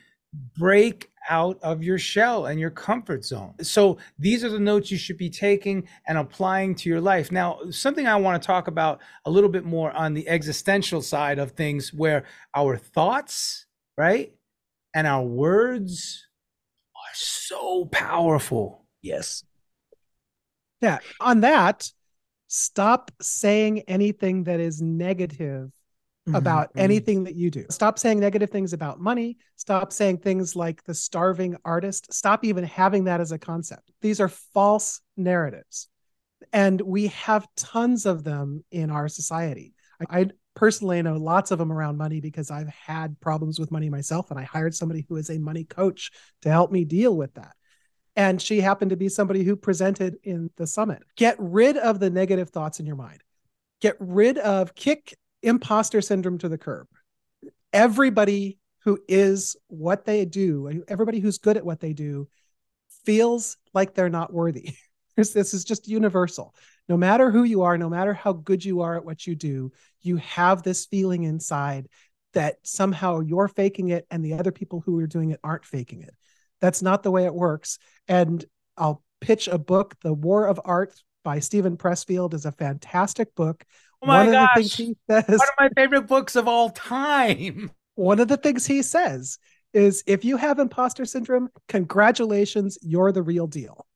break 0.57 1.09
out 1.29 1.59
of 1.61 1.83
your 1.83 1.97
shell 1.97 2.47
and 2.47 2.59
your 2.59 2.69
comfort 2.69 3.25
zone. 3.25 3.53
So 3.61 3.97
these 4.19 4.43
are 4.43 4.49
the 4.49 4.59
notes 4.59 4.91
you 4.91 4.97
should 4.97 5.17
be 5.17 5.29
taking 5.29 5.87
and 6.07 6.17
applying 6.17 6.75
to 6.75 6.89
your 6.89 7.01
life. 7.01 7.31
Now, 7.31 7.59
something 7.71 8.07
I 8.07 8.15
want 8.15 8.41
to 8.41 8.45
talk 8.45 8.67
about 8.67 9.01
a 9.25 9.31
little 9.31 9.49
bit 9.49 9.65
more 9.65 9.91
on 9.91 10.13
the 10.13 10.27
existential 10.27 11.01
side 11.01 11.39
of 11.39 11.51
things 11.51 11.93
where 11.93 12.25
our 12.55 12.77
thoughts, 12.77 13.65
right? 13.97 14.33
And 14.93 15.07
our 15.07 15.23
words 15.23 16.27
are 16.95 17.15
so 17.15 17.85
powerful. 17.85 18.85
Yes. 19.01 19.43
Yeah. 20.81 20.99
On 21.19 21.41
that, 21.41 21.91
stop 22.47 23.11
saying 23.21 23.81
anything 23.87 24.45
that 24.45 24.59
is 24.59 24.81
negative 24.81 25.71
mm-hmm, 26.27 26.35
about 26.35 26.69
mm-hmm. 26.69 26.79
anything 26.79 27.23
that 27.25 27.35
you 27.35 27.51
do. 27.51 27.65
Stop 27.69 27.99
saying 27.99 28.19
negative 28.19 28.49
things 28.49 28.73
about 28.73 28.99
money. 28.99 29.37
Stop 29.55 29.93
saying 29.93 30.17
things 30.17 30.55
like 30.55 30.83
the 30.83 30.93
starving 30.93 31.55
artist. 31.63 32.13
Stop 32.13 32.43
even 32.43 32.63
having 32.63 33.05
that 33.05 33.21
as 33.21 33.31
a 33.31 33.37
concept. 33.37 33.91
These 34.01 34.19
are 34.19 34.29
false 34.29 35.01
narratives. 35.15 35.87
And 36.51 36.79
we 36.81 37.07
have 37.07 37.47
tons 37.55 38.05
of 38.05 38.23
them 38.23 38.63
in 38.71 38.89
our 38.89 39.07
society. 39.07 39.73
I, 40.09 40.21
I 40.21 40.29
personally 40.55 41.01
know 41.01 41.17
lots 41.17 41.51
of 41.51 41.59
them 41.59 41.71
around 41.71 41.97
money 41.97 42.21
because 42.21 42.49
I've 42.49 42.69
had 42.69 43.19
problems 43.19 43.59
with 43.59 43.71
money 43.71 43.89
myself. 43.89 44.31
And 44.31 44.39
I 44.39 44.43
hired 44.43 44.75
somebody 44.75 45.05
who 45.07 45.17
is 45.17 45.29
a 45.29 45.39
money 45.39 45.63
coach 45.63 46.11
to 46.41 46.49
help 46.49 46.71
me 46.71 46.85
deal 46.85 47.15
with 47.15 47.33
that. 47.35 47.53
And 48.15 48.41
she 48.41 48.61
happened 48.61 48.91
to 48.91 48.97
be 48.97 49.09
somebody 49.09 49.43
who 49.43 49.57
presented 49.57 50.15
in 50.23 50.49
the 50.55 50.65
summit. 50.65 51.03
Get 51.17 51.35
rid 51.37 51.75
of 51.75 51.99
the 51.99 52.09
negative 52.09 52.49
thoughts 52.49 52.79
in 52.79 52.85
your 52.85 52.95
mind. 52.95 53.21
Get 53.81 53.97
rid 53.99 54.37
of, 54.37 54.73
kick 54.73 55.17
imposter 55.45 56.01
syndrome 56.01 56.37
to 56.39 56.49
the 56.49 56.57
curb. 56.57 56.87
Everybody 57.71 58.57
who 58.83 58.99
is 59.07 59.55
what 59.67 60.05
they 60.05 60.25
do, 60.25 60.83
everybody 60.87 61.19
who's 61.19 61.37
good 61.37 61.57
at 61.57 61.65
what 61.65 61.79
they 61.79 61.93
do, 61.93 62.27
feels 63.05 63.57
like 63.73 63.93
they're 63.93 64.09
not 64.09 64.33
worthy. 64.33 64.75
this 65.15 65.53
is 65.53 65.63
just 65.63 65.87
universal. 65.87 66.53
No 66.89 66.97
matter 66.97 67.31
who 67.31 67.43
you 67.43 67.63
are, 67.63 67.77
no 67.77 67.89
matter 67.89 68.13
how 68.13 68.33
good 68.33 68.63
you 68.63 68.81
are 68.81 68.95
at 68.95 69.05
what 69.05 69.25
you 69.25 69.35
do, 69.35 69.71
you 70.01 70.17
have 70.17 70.61
this 70.61 70.85
feeling 70.85 71.23
inside 71.23 71.87
that 72.33 72.57
somehow 72.63 73.21
you're 73.21 73.47
faking 73.47 73.89
it 73.89 74.05
and 74.11 74.23
the 74.23 74.33
other 74.33 74.51
people 74.51 74.81
who 74.85 74.99
are 74.99 75.07
doing 75.07 75.31
it 75.31 75.39
aren't 75.43 75.65
faking 75.65 76.01
it. 76.01 76.13
That's 76.61 76.81
not 76.81 77.01
the 77.01 77.11
way 77.11 77.25
it 77.25 77.33
works. 77.33 77.79
And 78.07 78.43
I'll 78.77 79.03
pitch 79.21 79.47
a 79.47 79.57
book, 79.57 79.95
The 80.01 80.13
War 80.13 80.47
of 80.47 80.59
Art 80.63 80.93
by 81.23 81.39
Steven 81.39 81.77
Pressfield 81.77 82.33
is 82.33 82.45
a 82.45 82.51
fantastic 82.51 83.33
book. 83.35 83.65
Oh 84.01 84.07
my 84.07 84.23
one 84.23 84.31
gosh. 84.31 84.75
Says, 84.77 84.95
one 85.07 85.19
of 85.19 85.49
my 85.59 85.69
favorite 85.75 86.07
books 86.07 86.35
of 86.35 86.47
all 86.47 86.69
time. 86.69 87.71
One 87.97 88.19
of 88.19 88.27
the 88.27 88.35
things 88.35 88.65
he 88.65 88.81
says 88.81 89.37
is 89.73 90.03
if 90.05 90.25
you 90.25 90.35
have 90.35 90.59
imposter 90.59 91.05
syndrome, 91.05 91.47
congratulations, 91.69 92.77
you're 92.81 93.13
the 93.13 93.23
real 93.23 93.47
deal. 93.47 93.87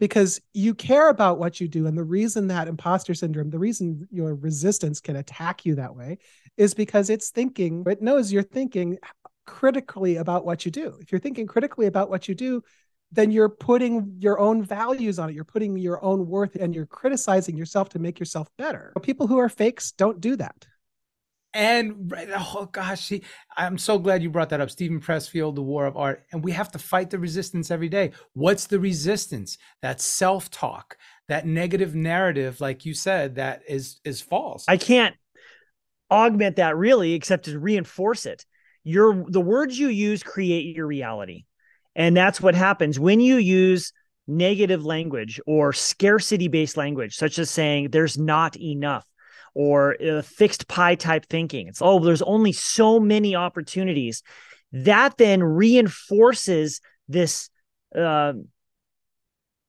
Because 0.00 0.40
you 0.54 0.74
care 0.74 1.10
about 1.10 1.38
what 1.38 1.60
you 1.60 1.68
do. 1.68 1.86
And 1.86 1.96
the 1.96 2.02
reason 2.02 2.46
that 2.46 2.66
imposter 2.66 3.12
syndrome, 3.12 3.50
the 3.50 3.58
reason 3.58 4.08
your 4.10 4.34
resistance 4.34 5.00
can 5.00 5.16
attack 5.16 5.66
you 5.66 5.74
that 5.74 5.94
way 5.94 6.16
is 6.56 6.72
because 6.72 7.10
it's 7.10 7.28
thinking, 7.28 7.84
it 7.86 8.00
knows 8.00 8.32
you're 8.32 8.42
thinking 8.42 8.98
critically 9.46 10.16
about 10.16 10.44
what 10.46 10.64
you 10.64 10.70
do. 10.70 10.96
If 11.00 11.12
you're 11.12 11.20
thinking 11.20 11.46
critically 11.46 11.86
about 11.86 12.08
what 12.08 12.28
you 12.28 12.34
do, 12.34 12.62
then 13.12 13.30
you're 13.30 13.50
putting 13.50 14.16
your 14.18 14.38
own 14.40 14.64
values 14.64 15.18
on 15.18 15.28
it. 15.28 15.34
You're 15.34 15.44
putting 15.44 15.76
your 15.76 16.02
own 16.02 16.26
worth 16.26 16.56
and 16.56 16.74
you're 16.74 16.86
criticizing 16.86 17.56
yourself 17.56 17.90
to 17.90 17.98
make 17.98 18.18
yourself 18.18 18.48
better. 18.56 18.90
But 18.94 19.02
People 19.02 19.26
who 19.26 19.38
are 19.38 19.50
fakes 19.50 19.92
don't 19.92 20.20
do 20.20 20.36
that. 20.36 20.66
And 21.54 22.10
oh 22.34 22.66
gosh, 22.72 23.04
see, 23.04 23.22
I'm 23.54 23.76
so 23.76 23.98
glad 23.98 24.22
you 24.22 24.30
brought 24.30 24.48
that 24.48 24.62
up. 24.62 24.70
Steven 24.70 25.00
Pressfield, 25.00 25.54
The 25.54 25.62
War 25.62 25.84
of 25.84 25.98
Art. 25.98 26.24
And 26.32 26.42
we 26.42 26.52
have 26.52 26.72
to 26.72 26.78
fight 26.78 27.10
the 27.10 27.18
resistance 27.18 27.70
every 27.70 27.90
day. 27.90 28.12
What's 28.32 28.66
the 28.66 28.80
resistance? 28.80 29.58
That 29.82 30.00
self-talk, 30.00 30.96
that 31.28 31.46
negative 31.46 31.94
narrative, 31.94 32.62
like 32.62 32.86
you 32.86 32.94
said, 32.94 33.34
that 33.34 33.62
is 33.68 34.00
is 34.02 34.22
false. 34.22 34.64
I 34.66 34.78
can't 34.78 35.14
augment 36.10 36.56
that 36.56 36.76
really, 36.76 37.12
except 37.12 37.44
to 37.44 37.58
reinforce 37.58 38.24
it. 38.24 38.46
Your 38.82 39.26
the 39.28 39.40
words 39.40 39.78
you 39.78 39.88
use 39.88 40.22
create 40.22 40.74
your 40.74 40.86
reality. 40.86 41.44
And 41.94 42.16
that's 42.16 42.40
what 42.40 42.54
happens 42.54 42.98
when 42.98 43.20
you 43.20 43.36
use 43.36 43.92
negative 44.26 44.84
language 44.84 45.40
or 45.46 45.72
scarcity 45.72 46.48
based 46.48 46.76
language, 46.76 47.16
such 47.16 47.38
as 47.38 47.50
saying 47.50 47.90
there's 47.90 48.16
not 48.16 48.58
enough 48.58 49.06
or 49.54 49.96
uh, 50.02 50.22
fixed 50.22 50.68
pie 50.68 50.94
type 50.94 51.26
thinking. 51.28 51.68
It's, 51.68 51.82
oh, 51.82 51.98
there's 51.98 52.22
only 52.22 52.52
so 52.52 52.98
many 52.98 53.36
opportunities. 53.36 54.22
That 54.72 55.18
then 55.18 55.42
reinforces 55.42 56.80
this 57.08 57.50
uh, 57.94 58.32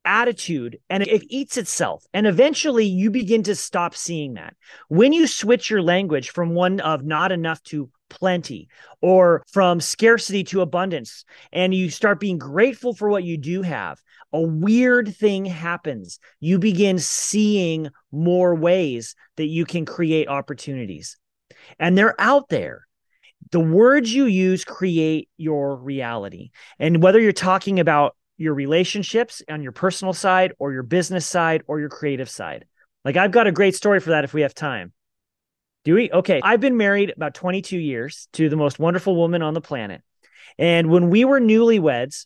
attitude 0.06 0.80
and 0.90 1.04
it 1.04 1.24
eats 1.30 1.58
itself. 1.58 2.06
And 2.14 2.28
eventually 2.28 2.86
you 2.86 3.12
begin 3.12 3.44
to 3.44 3.56
stop 3.56 3.96
seeing 3.96 4.36
that. 4.36 4.56
When 4.88 5.14
you 5.14 5.28
switch 5.28 5.70
your 5.70 5.82
language 5.82 6.30
from 6.30 6.52
one 6.52 6.80
of 6.80 7.04
not 7.04 7.32
enough 7.32 7.62
to 7.64 7.90
plenty 8.14 8.70
or 9.02 9.44
from 9.52 9.82
scarcity 9.82 10.44
to 10.46 10.62
abundance. 10.62 11.26
And 11.52 11.74
you 11.74 11.90
start 11.90 12.20
being 12.20 12.38
grateful 12.38 12.94
for 12.94 13.10
what 13.10 13.24
you 13.24 13.38
do 13.38 13.64
have. 13.64 14.00
A 14.32 14.42
weird 14.42 15.16
thing 15.16 15.46
happens. 15.46 16.20
You 16.40 16.60
begin 16.60 17.00
seeing 17.00 17.90
more 18.12 18.56
ways 18.56 19.16
that 19.38 19.48
you 19.48 19.66
can 19.66 19.86
create 19.86 20.28
opportunities. 20.28 21.18
And 21.80 21.98
they're 21.98 22.20
out 22.20 22.50
there. 22.50 22.88
The 23.52 23.60
words 23.60 24.14
you 24.14 24.26
use 24.26 24.64
create 24.64 25.30
your 25.38 25.76
reality. 25.76 26.52
And 26.80 27.04
whether 27.04 27.20
you're 27.20 27.32
talking 27.32 27.80
about 27.80 28.16
your 28.38 28.54
relationships 28.54 29.42
on 29.50 29.62
your 29.62 29.72
personal 29.72 30.14
side 30.14 30.54
or 30.60 30.72
your 30.72 30.84
business 30.84 31.26
side 31.26 31.64
or 31.68 31.80
your 31.80 31.90
creative 31.90 32.30
side. 32.30 32.66
Like 33.06 33.18
i've 33.18 33.32
got 33.32 33.48
a 33.48 33.52
great 33.52 33.76
story 33.76 34.00
for 34.00 34.12
that 34.12 34.24
if 34.24 34.34
we 34.34 34.42
have 34.42 34.54
time 34.54 34.94
do 35.84 35.96
we? 35.96 36.12
Okay. 36.12 36.40
I've 36.44 36.62
been 36.62 36.78
married 36.78 37.14
about 37.16 37.34
22 37.34 37.78
years 37.78 38.28
to 38.34 38.50
the 38.50 38.56
most 38.56 38.80
wonderful 38.80 39.16
woman 39.16 39.42
on 39.42 39.54
the 39.54 39.62
planet. 39.62 40.02
And 40.58 40.90
when 40.90 41.10
we 41.10 41.26
were 41.26 41.42
newlyweds, 41.42 42.26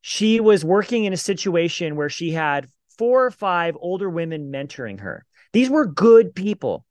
she 0.00 0.40
was 0.40 0.64
working 0.64 1.04
in 1.04 1.12
a 1.12 1.18
situation 1.18 1.96
where 1.96 2.10
she 2.10 2.32
had 2.32 2.68
four 2.98 3.24
or 3.24 3.30
five 3.30 3.76
older 3.80 4.10
women 4.10 4.52
mentoring 4.52 5.00
her. 5.00 5.24
These 5.52 5.70
were 5.70 5.86
good 5.86 6.34
people. 6.34 6.84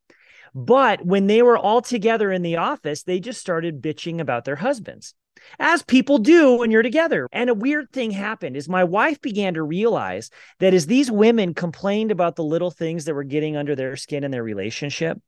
But 0.55 1.05
when 1.05 1.27
they 1.27 1.43
were 1.43 1.57
all 1.57 1.81
together 1.81 2.31
in 2.31 2.41
the 2.41 2.57
office, 2.57 3.03
they 3.03 3.19
just 3.19 3.39
started 3.39 3.81
bitching 3.81 4.19
about 4.19 4.45
their 4.45 4.55
husbands, 4.55 5.13
as 5.59 5.83
people 5.83 6.17
do 6.17 6.57
when 6.57 6.71
you're 6.71 6.81
together. 6.81 7.27
And 7.31 7.49
a 7.49 7.53
weird 7.53 7.91
thing 7.91 8.09
happened 8.09 8.57
is 8.57 8.67
my 8.67 8.83
wife 8.83 9.21
began 9.21 9.53
to 9.53 9.61
realize 9.61 10.31
that 10.59 10.73
as 10.73 10.87
these 10.87 11.11
women 11.11 11.53
complained 11.53 12.11
about 12.11 12.37
the 12.37 12.43
little 12.43 12.71
things 12.71 13.05
that 13.05 13.13
were 13.13 13.23
getting 13.23 13.55
under 13.55 13.75
their 13.75 13.95
skin 13.95 14.23
in 14.23 14.31
their 14.31 14.43
relationship, 14.43 15.19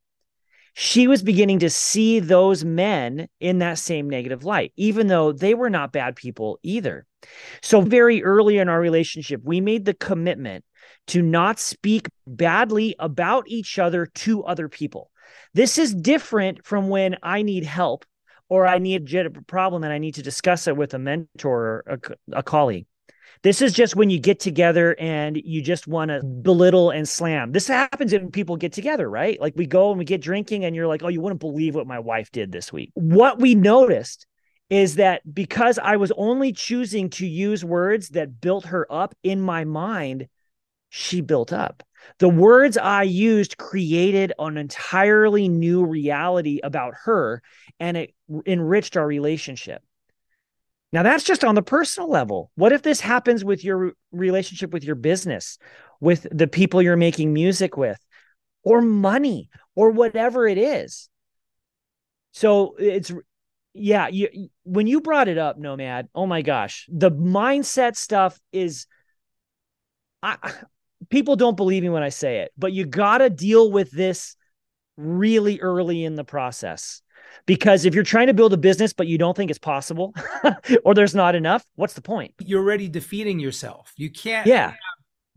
she 0.81 1.07
was 1.07 1.21
beginning 1.21 1.59
to 1.59 1.69
see 1.69 2.21
those 2.21 2.63
men 2.63 3.27
in 3.41 3.59
that 3.59 3.77
same 3.77 4.09
negative 4.09 4.45
light, 4.45 4.71
even 4.77 5.07
though 5.07 5.33
they 5.33 5.53
were 5.53 5.69
not 5.69 5.91
bad 5.91 6.15
people 6.15 6.57
either. 6.63 7.05
So, 7.61 7.81
very 7.81 8.23
early 8.23 8.59
in 8.59 8.69
our 8.69 8.79
relationship, 8.79 9.41
we 9.43 9.59
made 9.59 9.83
the 9.83 9.93
commitment 9.93 10.63
to 11.07 11.21
not 11.21 11.59
speak 11.59 12.07
badly 12.25 12.95
about 12.97 13.43
each 13.47 13.77
other 13.77 14.05
to 14.05 14.45
other 14.45 14.69
people. 14.69 15.11
This 15.53 15.77
is 15.77 15.93
different 15.93 16.65
from 16.65 16.87
when 16.87 17.17
I 17.21 17.41
need 17.41 17.65
help 17.65 18.05
or 18.47 18.65
I 18.65 18.77
need 18.77 19.13
a 19.13 19.29
problem 19.47 19.83
and 19.83 19.91
I 19.91 19.97
need 19.97 20.15
to 20.15 20.23
discuss 20.23 20.65
it 20.65 20.77
with 20.77 20.93
a 20.93 20.99
mentor 20.99 21.83
or 21.85 21.99
a, 22.31 22.37
a 22.37 22.43
colleague. 22.43 22.85
This 23.41 23.61
is 23.61 23.71
just 23.71 23.95
when 23.95 24.09
you 24.09 24.19
get 24.19 24.39
together 24.39 24.95
and 24.99 25.37
you 25.37 25.61
just 25.61 25.87
want 25.87 26.09
to 26.09 26.21
belittle 26.21 26.89
and 26.91 27.07
slam. 27.07 27.53
This 27.53 27.67
happens 27.67 28.11
when 28.11 28.31
people 28.31 28.57
get 28.57 28.73
together, 28.73 29.09
right? 29.09 29.39
Like 29.39 29.53
we 29.55 29.65
go 29.65 29.91
and 29.91 29.99
we 29.99 30.03
get 30.03 30.21
drinking 30.21 30.65
and 30.65 30.75
you're 30.75 30.87
like, 30.87 31.03
oh, 31.03 31.07
you 31.07 31.21
wouldn't 31.21 31.39
believe 31.39 31.73
what 31.73 31.87
my 31.87 31.99
wife 31.99 32.31
did 32.31 32.51
this 32.51 32.73
week. 32.73 32.91
What 32.95 33.39
we 33.39 33.55
noticed 33.55 34.25
is 34.69 34.95
that 34.95 35.21
because 35.33 35.79
I 35.79 35.95
was 35.95 36.11
only 36.17 36.51
choosing 36.51 37.09
to 37.11 37.25
use 37.25 37.63
words 37.63 38.09
that 38.09 38.41
built 38.41 38.65
her 38.65 38.85
up 38.91 39.15
in 39.23 39.41
my 39.41 39.63
mind, 39.63 40.27
she 40.89 41.21
built 41.21 41.53
up. 41.53 41.83
The 42.19 42.29
words 42.29 42.77
I 42.77 43.03
used 43.03 43.57
created 43.57 44.33
an 44.37 44.57
entirely 44.57 45.47
new 45.47 45.85
reality 45.85 46.59
about 46.63 46.93
her 47.05 47.41
and 47.79 47.95
it 47.95 48.13
enriched 48.45 48.97
our 48.97 49.07
relationship. 49.07 49.81
Now, 50.91 51.03
that's 51.03 51.23
just 51.23 51.43
on 51.43 51.55
the 51.55 51.61
personal 51.61 52.09
level. 52.09 52.51
What 52.55 52.71
if 52.71 52.81
this 52.81 52.99
happens 52.99 53.45
with 53.45 53.63
your 53.63 53.93
relationship 54.11 54.71
with 54.71 54.83
your 54.83 54.95
business, 54.95 55.59
with 55.99 56.25
the 56.31 56.47
people 56.47 56.81
you're 56.81 56.97
making 56.97 57.31
music 57.31 57.77
with, 57.77 57.99
or 58.63 58.81
money, 58.81 59.49
or 59.75 59.91
whatever 59.91 60.47
it 60.47 60.57
is? 60.57 61.09
So 62.31 62.75
it's, 62.79 63.11
yeah, 63.73 64.07
you, 64.07 64.49
when 64.63 64.87
you 64.87 65.01
brought 65.01 65.27
it 65.27 65.37
up, 65.37 65.57
Nomad, 65.59 66.09
oh 66.15 66.25
my 66.25 66.41
gosh, 66.41 66.87
the 66.91 67.11
mindset 67.11 67.95
stuff 67.95 68.39
is, 68.51 68.87
I, 70.23 70.37
people 71.09 71.35
don't 71.35 71.57
believe 71.57 71.83
me 71.83 71.89
when 71.89 72.03
I 72.03 72.09
say 72.09 72.39
it, 72.39 72.51
but 72.57 72.73
you 72.73 72.85
got 72.85 73.19
to 73.19 73.29
deal 73.29 73.71
with 73.71 73.91
this 73.91 74.35
really 74.97 75.59
early 75.59 76.03
in 76.03 76.15
the 76.15 76.23
process 76.23 77.01
because 77.45 77.85
if 77.85 77.93
you're 77.93 78.03
trying 78.03 78.27
to 78.27 78.33
build 78.33 78.53
a 78.53 78.57
business 78.57 78.93
but 78.93 79.07
you 79.07 79.17
don't 79.17 79.35
think 79.35 79.49
it's 79.49 79.59
possible 79.59 80.13
or 80.85 80.93
there's 80.93 81.15
not 81.15 81.35
enough, 81.35 81.65
what's 81.75 81.93
the 81.93 82.01
point? 82.01 82.33
You're 82.39 82.61
already 82.61 82.89
defeating 82.89 83.39
yourself. 83.39 83.93
You 83.97 84.09
can't 84.09 84.47
yeah. 84.47 84.73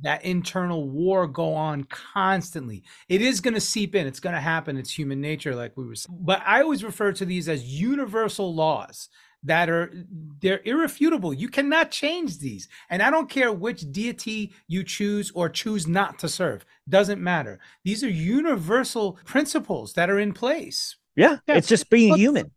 that 0.00 0.24
internal 0.24 0.88
war 0.88 1.26
go 1.26 1.54
on 1.54 1.84
constantly. 1.84 2.84
It 3.08 3.22
is 3.22 3.40
going 3.40 3.54
to 3.54 3.60
seep 3.60 3.94
in. 3.94 4.06
It's 4.06 4.20
going 4.20 4.34
to 4.34 4.40
happen. 4.40 4.76
It's 4.76 4.96
human 4.96 5.20
nature 5.20 5.54
like 5.54 5.76
we 5.76 5.86
were 5.86 5.94
saying. 5.94 6.18
But 6.20 6.42
I 6.46 6.62
always 6.62 6.84
refer 6.84 7.12
to 7.12 7.24
these 7.24 7.48
as 7.48 7.64
universal 7.64 8.54
laws 8.54 9.08
that 9.44 9.68
are 9.68 9.92
they're 10.40 10.60
irrefutable. 10.64 11.34
You 11.34 11.48
cannot 11.48 11.90
change 11.90 12.38
these. 12.38 12.68
And 12.90 13.02
I 13.02 13.10
don't 13.10 13.28
care 13.28 13.52
which 13.52 13.90
deity 13.90 14.52
you 14.68 14.84
choose 14.84 15.32
or 15.34 15.48
choose 15.48 15.86
not 15.86 16.18
to 16.20 16.28
serve. 16.28 16.64
Doesn't 16.88 17.20
matter. 17.20 17.58
These 17.84 18.04
are 18.04 18.10
universal 18.10 19.18
principles 19.24 19.94
that 19.94 20.10
are 20.10 20.20
in 20.20 20.32
place. 20.32 20.96
Yeah, 21.16 21.38
yeah. 21.46 21.56
it's 21.56 21.68
just 21.68 21.90
being 21.90 22.16
human. 22.16 22.50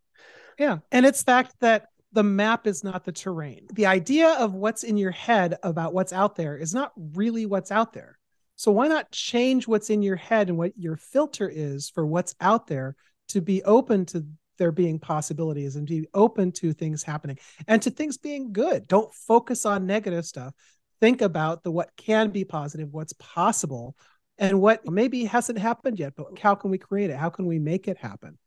Yeah, 0.58 0.78
and 0.92 1.06
it's 1.06 1.22
fact 1.22 1.54
that 1.60 1.88
the 2.14 2.24
map 2.24 2.66
is 2.66 2.84
not 2.84 3.04
the 3.04 3.12
terrain. 3.12 3.68
The 3.74 3.88
idea 3.88 4.30
of 4.30 4.54
what's 4.54 4.84
in 4.84 4.96
your 4.96 5.12
head 5.12 5.58
about 5.64 5.94
what's 5.94 6.14
out 6.14 6.36
there 6.36 6.58
is 6.58 6.74
not 6.74 6.94
really 6.96 7.46
what's 7.46 7.72
out 7.72 7.92
there. 7.92 8.18
So 8.56 8.72
why 8.72 8.88
not 8.88 9.12
change 9.12 9.68
what's 9.68 9.90
in 9.90 10.02
your 10.02 10.16
head 10.16 10.48
and 10.48 10.58
what 10.58 10.78
your 10.78 10.96
filter 10.96 11.50
is 11.54 11.90
for 11.90 12.06
what's 12.06 12.34
out 12.40 12.68
there 12.68 12.96
to 13.30 13.42
be 13.42 13.62
open 13.64 14.06
to 14.08 14.26
there 14.58 14.72
being 14.72 15.00
possibilities 15.00 15.76
and 15.76 15.86
be 15.86 16.08
open 16.14 16.54
to 16.54 16.72
things 16.72 17.04
happening 17.04 17.38
and 17.68 17.82
to 17.82 17.90
things 17.90 18.18
being 18.18 18.54
good. 18.54 18.88
Don't 18.88 19.14
focus 19.14 19.66
on 19.66 19.86
negative 19.86 20.26
stuff. 20.26 20.54
Think 21.02 21.22
about 21.22 21.64
the 21.64 21.72
what 21.72 21.90
can 21.98 22.30
be 22.30 22.46
positive, 22.46 22.88
what's 22.92 23.14
possible, 23.14 23.98
and 24.38 24.62
what 24.62 24.90
maybe 24.90 25.26
hasn't 25.26 25.60
happened 25.60 26.00
yet, 26.00 26.14
but 26.16 26.40
how 26.40 26.56
can 26.56 26.72
we 26.72 26.78
create 26.78 27.10
it? 27.10 27.18
How 27.18 27.30
can 27.30 27.46
we 27.46 27.60
make 27.60 27.88
it 27.88 27.98
happen? 27.98 28.38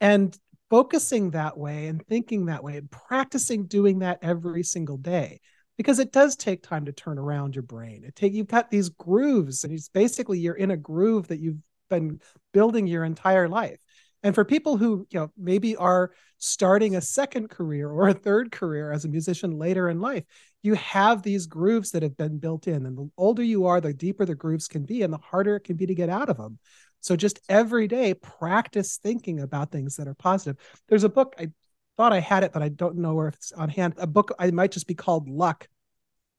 And 0.00 0.36
focusing 0.70 1.30
that 1.30 1.56
way 1.56 1.86
and 1.86 2.04
thinking 2.06 2.46
that 2.46 2.62
way 2.62 2.76
and 2.76 2.90
practicing 2.90 3.66
doing 3.66 4.00
that 4.00 4.18
every 4.22 4.62
single 4.62 4.96
day 4.96 5.40
because 5.76 5.98
it 5.98 6.12
does 6.12 6.36
take 6.36 6.62
time 6.62 6.84
to 6.86 6.92
turn 6.92 7.18
around 7.18 7.54
your 7.54 7.62
brain 7.62 8.02
it 8.04 8.16
take 8.16 8.32
you've 8.32 8.48
got 8.48 8.70
these 8.70 8.88
grooves 8.88 9.62
and 9.62 9.72
it's 9.72 9.88
basically 9.88 10.38
you're 10.38 10.54
in 10.54 10.72
a 10.72 10.76
groove 10.76 11.28
that 11.28 11.40
you've 11.40 11.58
been 11.88 12.20
building 12.52 12.86
your 12.86 13.04
entire 13.04 13.48
life 13.48 13.78
and 14.24 14.34
for 14.34 14.44
people 14.44 14.76
who 14.76 15.06
you 15.10 15.20
know 15.20 15.30
maybe 15.38 15.76
are 15.76 16.10
starting 16.38 16.96
a 16.96 17.00
second 17.00 17.48
career 17.48 17.88
or 17.88 18.08
a 18.08 18.14
third 18.14 18.50
career 18.50 18.90
as 18.90 19.04
a 19.04 19.08
musician 19.08 19.52
later 19.52 19.88
in 19.88 20.00
life 20.00 20.24
you 20.66 20.74
have 20.74 21.22
these 21.22 21.46
grooves 21.46 21.92
that 21.92 22.02
have 22.02 22.16
been 22.16 22.38
built 22.38 22.66
in. 22.66 22.86
And 22.86 22.98
the 22.98 23.08
older 23.16 23.42
you 23.42 23.66
are, 23.66 23.80
the 23.80 23.94
deeper 23.94 24.24
the 24.24 24.34
grooves 24.34 24.66
can 24.66 24.84
be 24.84 25.02
and 25.02 25.12
the 25.12 25.18
harder 25.18 25.54
it 25.54 25.60
can 25.60 25.76
be 25.76 25.86
to 25.86 25.94
get 25.94 26.08
out 26.08 26.28
of 26.28 26.36
them. 26.36 26.58
So 27.06 27.14
just 27.14 27.38
every 27.48 27.86
day, 27.86 28.14
practice 28.14 28.98
thinking 29.00 29.38
about 29.38 29.70
things 29.70 29.94
that 29.94 30.08
are 30.08 30.14
positive. 30.14 30.56
There's 30.88 31.04
a 31.04 31.08
book, 31.08 31.36
I 31.38 31.52
thought 31.96 32.12
I 32.12 32.18
had 32.18 32.42
it, 32.42 32.52
but 32.52 32.62
I 32.62 32.68
don't 32.68 32.96
know 32.96 33.14
where 33.14 33.28
it's 33.28 33.52
on 33.52 33.68
hand. 33.68 33.94
A 33.98 34.08
book, 34.08 34.32
I 34.40 34.50
might 34.50 34.72
just 34.72 34.88
be 34.88 34.96
called 34.96 35.28
Luck. 35.28 35.68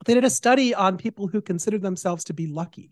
They 0.03 0.13
did 0.13 0.26
a 0.26 0.30
study 0.30 0.76
on 0.76 0.97
people 0.97 1.28
who 1.28 1.41
considered 1.41 1.82
themselves 1.82 2.26
to 2.26 2.34
be 2.34 2.47
lucky. 2.47 2.91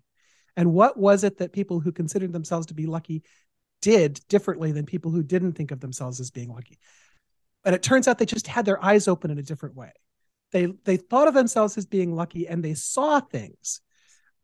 And 0.56 0.72
what 0.72 0.98
was 0.98 1.26
it 1.26 1.40
that 1.40 1.52
people 1.52 1.82
who 1.82 1.92
considered 1.92 2.32
themselves 2.32 2.68
to 2.68 2.74
be 2.74 2.86
lucky 2.86 3.24
did 3.82 4.22
differently 4.30 4.72
than 4.72 4.86
people 4.86 5.12
who 5.12 5.22
didn't 5.22 5.52
think 5.52 5.72
of 5.72 5.82
themselves 5.82 6.22
as 6.22 6.32
being 6.32 6.54
lucky? 6.54 6.80
And 7.66 7.76
it 7.76 7.84
turns 7.84 8.08
out 8.08 8.20
they 8.20 8.26
just 8.26 8.48
had 8.48 8.64
their 8.64 8.82
eyes 8.82 9.10
open 9.10 9.32
in 9.32 9.38
a 9.38 9.44
different 9.44 9.76
way. 9.76 9.92
They 10.54 10.68
they 10.86 10.96
thought 10.96 11.28
of 11.28 11.34
themselves 11.34 11.78
as 11.78 11.86
being 11.86 12.16
lucky 12.16 12.48
and 12.48 12.64
they 12.64 12.74
saw 12.74 13.20
things. 13.20 13.82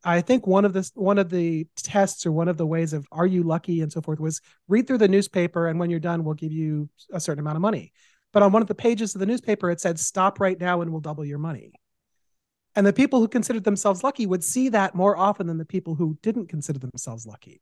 I 0.04 0.22
think 0.22 0.48
one 0.48 0.66
of 0.66 0.74
the 0.74 0.90
one 0.96 1.18
of 1.18 1.30
the 1.30 1.68
tests 1.76 2.26
or 2.26 2.32
one 2.32 2.48
of 2.48 2.58
the 2.58 2.66
ways 2.66 2.94
of 2.94 3.08
are 3.12 3.28
you 3.28 3.44
lucky 3.44 3.82
and 3.82 3.92
so 3.92 4.02
forth 4.02 4.20
was 4.20 4.42
read 4.68 4.88
through 4.88 4.98
the 4.98 5.08
newspaper 5.08 5.68
and 5.68 5.80
when 5.80 5.90
you're 5.90 6.00
done 6.00 6.24
we'll 6.24 6.34
give 6.34 6.52
you 6.52 6.90
a 7.14 7.20
certain 7.20 7.42
amount 7.42 7.58
of 7.58 7.62
money. 7.62 7.94
But 8.34 8.44
on 8.44 8.52
one 8.52 8.62
of 8.62 8.68
the 8.68 8.76
pages 8.76 9.14
of 9.14 9.20
the 9.20 9.26
newspaper 9.26 9.70
it 9.70 9.80
said 9.80 10.00
stop 10.00 10.40
right 10.40 10.60
now 10.60 10.82
and 10.82 10.92
we'll 10.92 11.02
double 11.02 11.26
your 11.26 11.38
money. 11.38 11.74
And 12.76 12.88
the 12.88 12.94
people 12.94 13.20
who 13.20 13.28
considered 13.28 13.64
themselves 13.64 14.04
lucky 14.04 14.26
would 14.26 14.44
see 14.44 14.70
that 14.70 14.96
more 14.96 15.18
often 15.18 15.46
than 15.46 15.58
the 15.58 15.66
people 15.66 15.96
who 15.96 16.18
didn't 16.24 16.48
consider 16.48 16.80
themselves 16.80 17.26
lucky. 17.26 17.62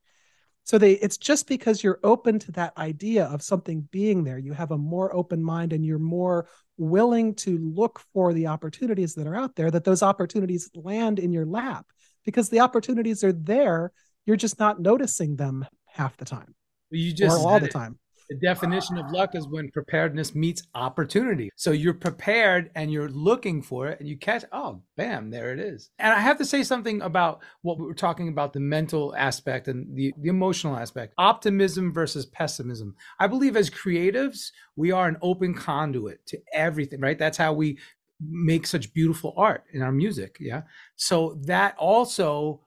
So 0.63 0.77
they 0.77 0.93
it's 0.93 1.17
just 1.17 1.47
because 1.47 1.83
you're 1.83 1.99
open 2.03 2.39
to 2.39 2.51
that 2.53 2.77
idea 2.77 3.25
of 3.25 3.41
something 3.41 3.89
being 3.91 4.23
there, 4.23 4.37
you 4.37 4.53
have 4.53 4.71
a 4.71 4.77
more 4.77 5.13
open 5.15 5.43
mind 5.43 5.73
and 5.73 5.83
you're 5.83 5.99
more 5.99 6.47
willing 6.77 7.35
to 7.35 7.57
look 7.57 8.01
for 8.13 8.31
the 8.33 8.47
opportunities 8.47 9.15
that 9.15 9.27
are 9.27 9.35
out 9.35 9.55
there 9.55 9.71
that 9.71 9.83
those 9.83 10.03
opportunities 10.03 10.69
land 10.75 11.19
in 11.19 11.33
your 11.33 11.45
lap 11.45 11.85
because 12.26 12.49
the 12.49 12.59
opportunities 12.59 13.24
are 13.24 13.34
there, 13.34 13.91
you're 14.26 14.36
just 14.36 14.59
not 14.59 14.82
noticing 14.82 15.36
them 15.36 15.65
half 15.88 16.17
the 16.17 16.26
time. 16.26 16.55
You 16.91 17.13
just 17.13 17.38
or 17.38 17.47
all 17.47 17.59
the 17.59 17.67
time. 17.67 17.99
The 18.30 18.36
definition 18.36 18.99
of 18.99 19.09
luck 19.09 19.34
is 19.34 19.47
when 19.47 19.72
preparedness 19.72 20.36
meets 20.36 20.61
opportunity. 20.76 21.49
So 21.55 21.72
you're 21.72 21.95
prepared 21.95 22.70
and 22.76 22.91
you're 22.91 23.09
looking 23.09 23.59
for 23.59 23.88
it 23.88 23.99
and 23.99 24.07
you 24.07 24.17
catch, 24.17 24.45
oh, 24.51 24.84
bam, 24.97 25.32
there 25.32 25.51
it 25.51 25.59
is. 25.59 25.89
And 25.97 26.13
I 26.13 26.20
have 26.20 26.38
to 26.38 26.45
say 26.45 26.61
something 26.61 27.01
about 27.01 27.41
what 27.63 27.80
we 27.80 27.86
were 27.86 27.95
talking 27.95 28.28
about 28.28 28.53
the 28.53 28.59
mental 28.59 29.15
aspect 29.15 29.67
and 29.67 29.95
the, 29.95 30.13
the 30.20 30.30
emotional 30.30 30.78
aspect 30.78 31.15
optimism 31.17 31.91
versus 31.91 32.28
pessimism. 32.28 32.95
I 33.20 33.26
believe 33.26 33.57
as 33.57 33.67
creatives, 33.67 34.51
we 34.76 34.91
are 34.91 35.07
an 35.07 35.17
open 35.24 35.55
conduit 35.55 36.24
to 36.28 36.39
everything, 36.53 37.01
right? 37.01 37.17
That's 37.17 37.38
how 37.38 37.53
we 37.53 37.80
make 38.22 38.67
such 38.67 38.93
beautiful 38.93 39.34
art 39.38 39.63
in 39.74 39.82
our 39.82 39.91
music. 39.91 40.38
Yeah. 40.39 40.63
So 40.95 41.39
that 41.45 41.76
also 41.78 42.61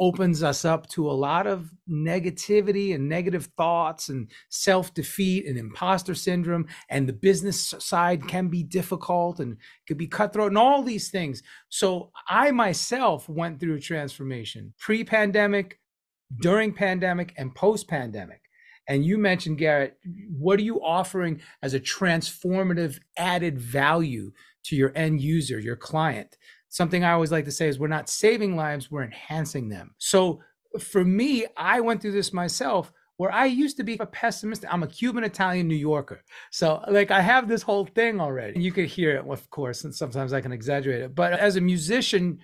opens 0.00 0.42
us 0.42 0.64
up 0.64 0.88
to 0.88 1.08
a 1.08 1.12
lot 1.12 1.46
of 1.46 1.70
negativity 1.88 2.94
and 2.94 3.06
negative 3.06 3.50
thoughts 3.58 4.08
and 4.08 4.30
self 4.48 4.92
defeat 4.94 5.46
and 5.46 5.58
imposter 5.58 6.14
syndrome. 6.14 6.66
And 6.88 7.06
the 7.06 7.12
business 7.12 7.74
side 7.78 8.26
can 8.26 8.48
be 8.48 8.62
difficult 8.62 9.38
and 9.40 9.58
could 9.86 9.98
be 9.98 10.08
cutthroat 10.08 10.50
and 10.50 10.58
all 10.58 10.82
these 10.82 11.10
things. 11.10 11.42
So 11.68 12.10
I 12.28 12.50
myself 12.50 13.28
went 13.28 13.60
through 13.60 13.76
a 13.76 13.80
transformation 13.80 14.72
pre 14.78 15.04
pandemic, 15.04 15.78
during 16.40 16.72
pandemic, 16.72 17.34
and 17.36 17.54
post 17.54 17.86
pandemic. 17.86 18.39
And 18.90 19.04
you 19.04 19.16
mentioned, 19.16 19.56
Garrett, 19.56 19.96
what 20.36 20.58
are 20.58 20.64
you 20.64 20.82
offering 20.82 21.40
as 21.62 21.72
a 21.72 21.80
transformative 21.80 22.98
added 23.16 23.58
value 23.58 24.32
to 24.64 24.76
your 24.76 24.92
end 24.94 25.22
user, 25.22 25.58
your 25.58 25.76
client? 25.76 26.36
something 26.70 27.04
I 27.04 27.12
always 27.12 27.32
like 27.32 27.44
to 27.44 27.52
say 27.52 27.68
is 27.68 27.78
we're 27.78 27.88
not 27.88 28.08
saving 28.08 28.56
lives, 28.56 28.90
we're 28.90 29.04
enhancing 29.04 29.68
them. 29.68 29.94
So 29.98 30.40
for 30.78 31.04
me, 31.04 31.46
I 31.56 31.80
went 31.80 32.00
through 32.00 32.12
this 32.12 32.32
myself 32.32 32.92
where 33.16 33.30
I 33.30 33.44
used 33.46 33.76
to 33.76 33.84
be 33.84 33.98
a 34.00 34.06
pessimist. 34.06 34.64
I'm 34.70 34.82
a 34.82 34.86
Cuban 34.86 35.24
Italian 35.24 35.68
New 35.68 35.74
Yorker. 35.74 36.22
So 36.50 36.82
like 36.88 37.10
I 37.10 37.20
have 37.20 37.48
this 37.48 37.62
whole 37.62 37.84
thing 37.84 38.20
already. 38.20 38.58
You 38.58 38.72
could 38.72 38.86
hear 38.86 39.16
it, 39.16 39.28
of 39.28 39.50
course, 39.50 39.84
and 39.84 39.94
sometimes 39.94 40.32
I 40.32 40.40
can 40.40 40.52
exaggerate 40.52 41.02
it. 41.02 41.14
But 41.14 41.34
as 41.34 41.56
a 41.56 41.60
musician, 41.60 42.38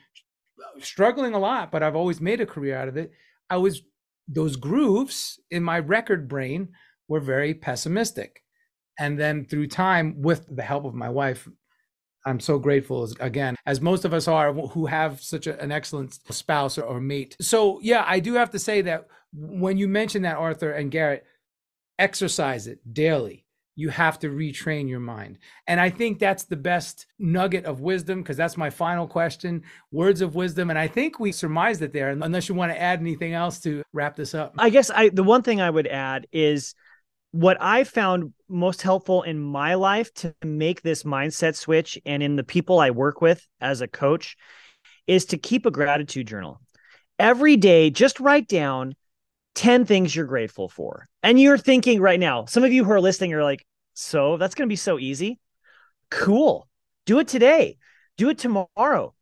struggling 0.81 1.33
a 1.33 1.39
lot, 1.39 1.71
but 1.71 1.83
I've 1.83 1.97
always 1.97 2.21
made 2.21 2.41
a 2.41 2.47
career 2.47 2.77
out 2.77 2.89
of 2.89 2.97
it. 2.97 3.13
I 3.49 3.57
was 3.57 3.83
those 4.29 4.57
grooves 4.57 5.41
in 5.51 5.63
my 5.63 5.79
record 5.79 6.29
brain 6.29 6.69
were 7.09 7.21
very 7.21 7.55
pessimistic. 7.55 8.43
And 8.99 9.19
then 9.19 9.47
through 9.47 9.69
time, 9.69 10.23
with 10.23 10.47
the 10.55 10.63
help 10.63 10.85
of 10.85 10.95
my 10.95 11.09
wife, 11.09 11.49
I'm 12.25 12.41
so 12.41 12.59
grateful 12.59 13.05
as, 13.05 13.15
again, 13.21 13.55
as 13.67 13.81
most 13.81 14.05
of 14.05 14.13
us 14.13 14.27
are 14.27 14.53
who 14.53 14.87
have 14.87 15.23
such 15.23 15.47
a, 15.47 15.61
an 15.61 15.71
excellent 15.71 16.19
spouse 16.31 16.77
or, 16.77 16.83
or, 16.83 17.01
mate. 17.01 17.37
So, 17.41 17.79
yeah, 17.83 18.05
I 18.07 18.19
do 18.19 18.35
have 18.35 18.51
to 18.51 18.59
say 18.59 18.83
that 18.83 19.07
when 19.33 19.79
you 19.79 19.87
mention 19.87 20.23
that, 20.23 20.37
Arthur 20.37 20.73
and 20.73 20.91
Garrett, 20.91 21.25
exercise 21.99 22.67
it 22.67 22.81
daily. 22.93 23.46
You 23.77 23.91
have 23.91 24.19
to 24.21 24.29
retrain 24.29 24.89
your 24.89 25.01
mind. 25.01 25.39
And 25.67 25.79
I 25.79 25.91
think 25.91 26.19
that's 26.19 26.45
the 26.45 26.57
best 26.57 27.07
nugget 27.19 27.67
of 27.67 27.81
wisdom 27.81 28.23
because 28.23 28.37
that's 28.37 28.57
my 28.57 28.71
final 28.71 29.07
question 29.07 29.63
words 29.93 30.23
of 30.23 30.35
wisdom. 30.35 30.71
And 30.71 30.79
I 30.79 30.89
think 30.89 31.21
we 31.21 31.31
surmised 31.31 31.83
it 31.83 31.93
there, 31.93 32.09
unless 32.09 32.49
you 32.49 32.55
want 32.55 32.73
to 32.73 32.81
add 32.81 33.01
anything 33.01 33.35
else 33.35 33.61
to 33.61 33.83
wrap 33.93 34.17
this 34.17 34.35
up. 34.35 34.55
I 34.59 34.71
guess 34.71 34.91
I, 34.91 35.11
the 35.11 35.23
one 35.23 35.43
thing 35.43 35.61
I 35.61 35.71
would 35.71 35.87
add 35.87 36.27
is 36.33 36.75
what 37.33 37.59
I 37.61 37.85
found 37.85 38.33
most 38.49 38.81
helpful 38.81 39.23
in 39.23 39.39
my 39.39 39.75
life 39.75 40.13
to 40.15 40.35
make 40.43 40.81
this 40.81 41.03
mindset 41.03 41.55
switch 41.55 41.99
and 42.07 42.23
in 42.23 42.37
the 42.37 42.45
people 42.45 42.79
I 42.79 42.91
work 42.91 43.21
with 43.21 43.47
as 43.61 43.83
a 43.83 43.89
coach 43.89 44.37
is 45.07 45.27
to 45.27 45.39
keep 45.39 45.67
a 45.67 45.71
gratitude 45.71 46.27
journal. 46.27 46.61
Every 47.19 47.57
day, 47.57 47.91
just 47.91 48.21
write 48.21 48.49
down 48.49 48.95
10 49.57 49.87
things 49.87 50.15
you're 50.15 50.27
grateful 50.27 50.69
for. 50.69 51.09
And 51.23 51.41
you're 51.41 51.59
thinking 51.59 52.01
right 52.01 52.21
now, 52.21 52.45
some 52.45 52.63
of 52.63 52.73
you 52.73 52.85
who 52.85 52.93
are 52.93 53.01
listening 53.01 53.35
are 53.35 53.43
like, 53.43 53.67
so 53.95 54.37
that's 54.37 54.55
going 54.55 54.69
to 54.69 54.73
be 54.73 54.77
so 54.77 54.99
easy. 54.99 55.41
Cool. 56.11 56.69
Do 57.07 57.19
it 57.19 57.27
today. 57.27 57.79
Do 58.17 58.29
it 58.29 58.39
tomorrow. 58.39 59.15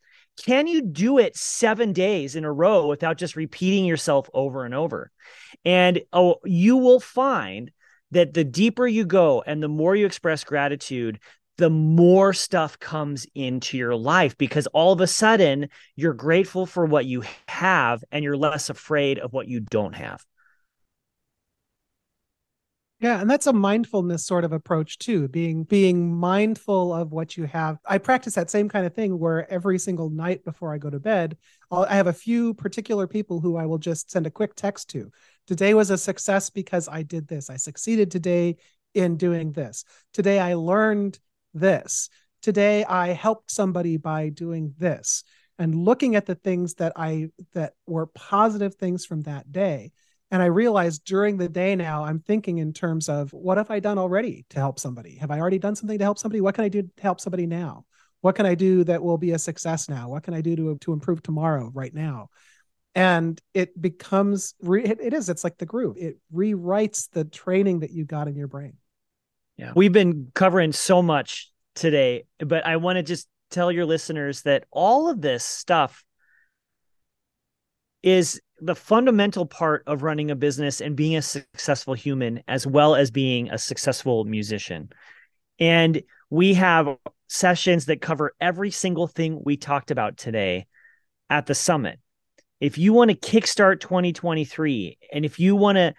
Can 0.45 0.67
you 0.67 0.83
do 0.83 1.19
it 1.19 1.37
seven 1.37 1.93
days 1.93 2.35
in 2.35 2.45
a 2.45 2.53
row 2.53 2.89
without 2.89 3.17
just 3.17 3.37
repeating 3.37 3.85
yourself 3.85 4.29
over 4.35 4.65
and 4.65 4.75
over? 4.75 5.11
And 5.65 6.03
oh, 6.13 6.37
you 6.45 6.77
will 6.77 7.01
find 7.01 7.71
that 8.11 8.35
the 8.35 8.45
deeper 8.45 8.87
you 8.87 9.05
go 9.07 9.43
and 9.47 9.63
the 9.63 9.69
more 9.69 9.95
you 9.95 10.07
express 10.07 10.43
gratitude, 10.43 11.21
the 11.57 11.71
more 11.71 12.33
stuff 12.33 12.79
comes 12.79 13.27
into 13.35 13.77
your 13.77 13.95
life 13.95 14.37
because 14.37 14.67
all 14.69 14.93
of 14.93 15.01
a 15.01 15.07
sudden 15.07 15.69
you're 15.97 16.15
grateful 16.15 16.67
for 16.67 16.85
what 16.85 17.07
you 17.07 17.23
have 17.49 18.03
and 18.11 18.25
you're 18.25 18.37
less 18.37 18.71
afraid 18.71 19.19
of 19.19 19.33
what 19.33 19.49
you 19.49 19.61
don't 19.61 19.95
have. 19.95 20.25
Yeah, 23.01 23.21
and 23.21 23.29
that's 23.29 23.47
a 23.47 23.53
mindfulness 23.53 24.25
sort 24.25 24.45
of 24.45 24.53
approach 24.53 24.99
too, 24.99 25.29
being 25.29 25.65
being 25.65 26.15
mindful 26.15 26.95
of 26.95 27.13
what 27.13 27.37
you 27.37 27.45
have. 27.45 27.77
I 27.85 27.99
practice 27.99 28.35
that 28.35 28.51
same 28.51 28.69
kind 28.69 28.87
of 28.87 28.95
thing 28.95 29.19
where 29.19 29.51
every 29.53 29.79
single 29.79 30.09
night 30.09 30.43
before 30.43 30.73
I 30.73 30.79
go 30.79 30.89
to 30.89 31.01
bed, 31.01 31.37
I'll, 31.71 31.85
I 31.85 31.97
have 31.97 32.07
a 32.07 32.15
few 32.15 32.55
particular 32.55 33.07
people 33.07 33.41
who 33.41 33.57
I 33.57 33.67
will 33.67 33.79
just 33.79 34.11
send 34.11 34.27
a 34.27 34.31
quick 34.31 34.55
text 34.55 34.89
to 34.91 35.11
Today 35.47 35.75
was 35.75 35.91
a 35.91 35.99
success 35.99 36.49
because 36.49 36.89
I 36.89 37.03
did 37.03 37.29
this. 37.29 37.51
I 37.51 37.57
succeeded 37.57 38.11
today 38.11 38.57
in 38.95 39.17
doing 39.17 39.53
this. 39.53 39.85
Today 40.15 40.39
I 40.39 40.55
learned 40.55 41.19
this. 41.55 42.09
Today 42.43 42.85
I 42.85 43.09
helped 43.09 43.51
somebody 43.51 43.97
by 43.97 44.29
doing 44.29 44.75
this 44.79 45.25
and 45.59 45.75
looking 45.75 46.17
at 46.17 46.27
the 46.27 46.35
things 46.35 46.75
that 46.75 46.93
I 46.97 47.31
that 47.53 47.75
were 47.87 48.07
positive 48.07 48.75
things 48.75 49.07
from 49.07 49.23
that 49.23 49.51
day. 49.51 49.93
And 50.31 50.43
I 50.43 50.47
realized 50.47 51.05
during 51.05 51.37
the 51.37 51.49
day 51.49 51.77
now, 51.77 52.05
I'm 52.05 52.19
thinking 52.19 52.59
in 52.59 52.73
terms 52.73 53.09
of 53.09 53.33
what 53.33 53.57
have 53.57 53.71
I 53.71 53.79
done 53.79 53.99
already 53.99 54.45
to 54.51 54.59
help 54.59 54.81
somebody? 54.81 55.17
Have 55.17 55.31
I 55.31 55.39
already 55.39 55.59
done 55.59 55.77
something 55.77 55.99
to 55.99 56.05
help 56.05 56.19
somebody? 56.19 56.41
What 56.41 56.55
can 56.55 56.65
I 56.65 56.69
do 56.69 56.83
to 56.83 56.91
help 56.99 57.21
somebody 57.21 57.47
now? 57.47 57.85
What 58.21 58.35
can 58.35 58.47
I 58.47 58.55
do 58.55 58.83
that 58.85 59.03
will 59.03 59.19
be 59.19 59.33
a 59.33 59.39
success 59.39 59.89
now? 59.89 60.09
What 60.09 60.25
can 60.25 60.35
I 60.35 60.41
do 60.41 60.57
to, 60.57 60.79
to 60.79 60.93
improve 60.93 61.23
tomorrow, 61.23 61.71
right 61.73 61.95
now? 61.95 62.31
and 62.95 63.41
it 63.55 63.81
becomes 63.81 64.55
re- 64.61 64.85
it, 64.85 65.01
it 65.01 65.13
is 65.13 65.29
it's 65.29 65.45
like 65.45 65.59
the 65.59 65.67
groove 65.67 65.97
it 65.99 66.19
rewrites 66.33 67.09
the 67.11 67.25
training 67.25 67.81
that 67.81 67.91
you 67.91 68.05
got 68.05 68.29
in 68.29 68.37
your 68.37 68.47
brain 68.47 68.75
yeah. 69.57 69.73
We've 69.75 69.93
been 69.93 70.31
covering 70.35 70.73
so 70.73 71.03
much 71.03 71.51
today 71.75 72.25
but 72.39 72.65
i 72.65 72.77
want 72.77 72.97
to 72.97 73.03
just 73.03 73.27
tell 73.51 73.71
your 73.71 73.85
listeners 73.85 74.43
that 74.43 74.65
all 74.71 75.09
of 75.09 75.21
this 75.21 75.45
stuff 75.45 76.05
is 78.03 78.41
the 78.61 78.75
fundamental 78.75 79.47
part 79.47 79.83
of 79.87 80.03
running 80.03 80.31
a 80.31 80.37
business 80.37 80.81
and 80.81 80.97
being 80.97 81.17
a 81.17 81.23
successful 81.23 81.95
human 81.95 82.43
as 82.47 82.67
well 82.67 82.95
as 82.95 83.11
being 83.11 83.51
a 83.51 83.59
successful 83.59 84.25
musician. 84.25 84.91
And 85.59 86.03
we 86.31 86.55
have 86.55 86.97
sessions 87.29 87.87
that 87.87 88.01
cover 88.01 88.35
every 88.41 88.71
single 88.71 89.07
thing 89.07 89.41
we 89.43 89.57
talked 89.57 89.91
about 89.91 90.17
today 90.17 90.67
at 91.31 91.47
the 91.47 91.55
summit. 91.55 91.99
If 92.61 92.79
you 92.79 92.93
want 92.93 93.11
to 93.11 93.17
kickstart 93.17 93.81
2023 93.81 94.99
and 95.13 95.25
if 95.25 95.39
you 95.41 95.57
want 95.57 95.77
to 95.77 95.95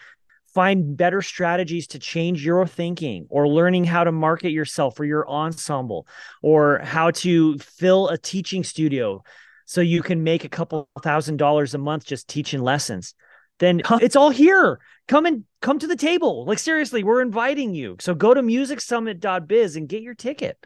find 0.56 0.96
better 0.96 1.22
strategies 1.22 1.86
to 1.86 2.00
change 2.00 2.44
your 2.44 2.66
thinking 2.66 3.28
or 3.30 3.46
learning 3.48 3.84
how 3.84 4.06
to 4.06 4.12
market 4.12 4.52
yourself 4.52 4.98
or 4.98 5.04
your 5.04 5.30
ensemble 5.30 6.08
or 6.42 6.80
how 6.80 7.12
to 7.12 7.58
fill 7.60 8.08
a 8.08 8.18
teaching 8.18 8.64
studio 8.64 9.22
so 9.66 9.82
you 9.82 10.02
can 10.02 10.24
make 10.24 10.46
a 10.46 10.50
couple 10.50 10.90
thousand 11.04 11.36
dollars 11.38 11.74
a 11.74 11.78
month 11.78 12.06
just 12.06 12.30
teaching 12.30 12.62
lessons. 12.62 13.14
Then 13.60 13.82
it's 14.02 14.16
all 14.16 14.30
here. 14.30 14.80
Come 15.10 15.26
and 15.26 15.44
come 15.62 15.78
to 15.80 15.88
the 15.88 15.96
table. 15.98 16.46
Like 16.46 16.60
seriously 16.60 17.04
we're 17.04 17.22
inviting 17.22 17.76
you. 17.76 17.98
So 18.00 18.16
go 18.16 18.34
to 18.34 18.42
musicsummit.biz 18.42 19.76
and 19.76 19.90
get 19.90 20.04
your 20.04 20.16
ticket. 20.16 20.58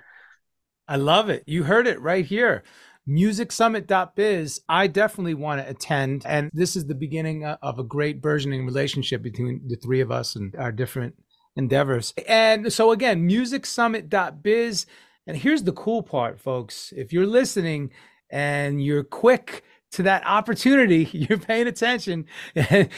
I 0.88 0.98
love 0.98 1.30
it. 1.30 1.44
You 1.48 1.64
heard 1.64 1.88
it 1.88 2.00
right 2.00 2.26
here 2.26 2.64
musicsummit.biz 3.10 4.62
i 4.70 4.86
definitely 4.86 5.34
want 5.34 5.60
to 5.60 5.70
attend 5.70 6.24
and 6.26 6.50
this 6.54 6.76
is 6.76 6.86
the 6.86 6.96
beginning 6.96 7.44
of 7.44 7.80
a 7.80 7.84
great 7.84 8.22
burgeoning 8.22 8.66
relationship 8.66 9.22
between 9.22 9.62
the 9.68 9.76
three 9.76 10.00
of 10.00 10.12
us 10.12 10.36
and 10.36 10.56
our 10.56 10.72
different 10.72 11.16
endeavors. 11.56 12.14
And 12.28 12.72
so 12.72 12.92
again 12.92 13.30
musicsummit.biz 13.30 14.86
and 15.28 15.38
here's 15.38 15.64
the 15.64 15.74
cool 15.74 16.02
part 16.02 16.40
folks. 16.40 16.92
If 16.96 17.14
you're 17.14 17.28
listening 17.28 17.92
and 18.32 18.84
you're 18.84 19.04
quick 19.04 19.64
to 19.92 20.04
that 20.04 20.26
opportunity, 20.26 21.10
you're 21.12 21.40
paying 21.40 21.68
attention, 21.68 22.26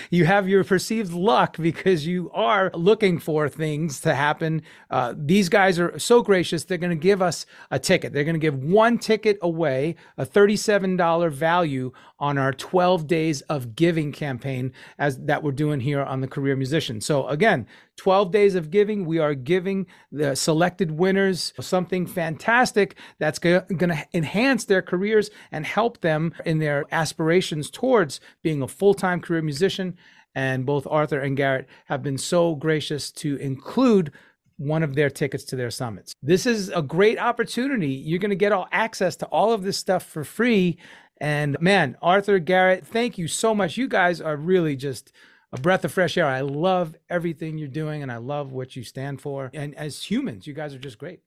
you 0.09 0.25
have 0.25 0.47
your 0.47 0.63
perceived 0.63 1.13
luck 1.13 1.57
because 1.57 2.05
you 2.05 2.29
are 2.33 2.71
looking 2.73 3.19
for 3.19 3.47
things 3.47 4.01
to 4.01 4.13
happen. 4.13 4.61
Uh, 4.89 5.13
these 5.17 5.49
guys 5.49 5.79
are 5.79 5.97
so 5.97 6.21
gracious, 6.21 6.63
they're 6.63 6.77
going 6.77 6.89
to 6.89 6.95
give 6.95 7.21
us 7.21 7.45
a 7.69 7.79
ticket. 7.79 8.13
They're 8.13 8.23
going 8.23 8.35
to 8.35 8.39
give 8.39 8.57
one 8.57 8.97
ticket 8.97 9.37
away, 9.41 9.95
a 10.17 10.25
$37 10.25 11.31
value 11.31 11.91
on 12.19 12.37
our 12.37 12.53
12 12.53 13.07
days 13.07 13.41
of 13.41 13.75
giving 13.75 14.11
campaign 14.11 14.71
as 14.99 15.17
that 15.19 15.41
we're 15.43 15.51
doing 15.51 15.79
here 15.79 16.03
on 16.03 16.21
the 16.21 16.27
career 16.27 16.55
musician. 16.55 17.01
So 17.01 17.27
again, 17.27 17.67
12 18.01 18.31
days 18.31 18.55
of 18.55 18.71
giving, 18.71 19.05
we 19.05 19.19
are 19.19 19.35
giving 19.35 19.85
the 20.11 20.33
selected 20.33 20.89
winners 20.89 21.53
something 21.59 22.07
fantastic 22.07 22.95
that's 23.19 23.37
going 23.37 23.63
to 23.69 24.07
enhance 24.11 24.65
their 24.65 24.81
careers 24.81 25.29
and 25.51 25.67
help 25.67 26.01
them 26.01 26.33
in 26.43 26.57
their 26.57 26.83
aspirations 26.91 27.69
towards 27.69 28.19
being 28.41 28.63
a 28.63 28.67
full-time 28.67 29.21
career 29.21 29.43
musician. 29.43 29.95
And 30.33 30.65
both 30.65 30.87
Arthur 30.89 31.19
and 31.19 31.37
Garrett 31.37 31.67
have 31.85 32.01
been 32.01 32.17
so 32.17 32.55
gracious 32.55 33.11
to 33.11 33.35
include 33.35 34.11
one 34.57 34.81
of 34.81 34.95
their 34.95 35.11
tickets 35.11 35.43
to 35.43 35.55
their 35.55 35.69
summits. 35.69 36.15
This 36.23 36.47
is 36.47 36.69
a 36.69 36.81
great 36.81 37.19
opportunity. 37.19 37.89
You're 37.89 38.17
going 38.17 38.31
to 38.31 38.35
get 38.35 38.51
all 38.51 38.67
access 38.71 39.15
to 39.17 39.27
all 39.27 39.53
of 39.53 39.61
this 39.61 39.77
stuff 39.77 40.03
for 40.03 40.23
free 40.23 40.79
and 41.19 41.55
man, 41.61 41.97
Arthur, 42.01 42.39
Garrett, 42.39 42.87
thank 42.87 43.19
you 43.19 43.27
so 43.27 43.53
much. 43.53 43.77
You 43.77 43.87
guys 43.87 44.19
are 44.19 44.35
really 44.35 44.75
just 44.75 45.13
a 45.53 45.59
breath 45.59 45.83
of 45.85 45.91
fresh 45.91 46.17
air. 46.17 46.25
I 46.25 46.41
love 46.41 46.95
everything 47.09 47.57
you're 47.57 47.67
doing 47.67 48.03
and 48.03 48.11
I 48.11 48.17
love 48.17 48.51
what 48.51 48.75
you 48.75 48.83
stand 48.83 49.21
for. 49.21 49.49
And 49.53 49.75
as 49.75 50.01
humans, 50.03 50.47
you 50.47 50.53
guys 50.53 50.73
are 50.73 50.79
just 50.79 50.97
great. 50.97 51.21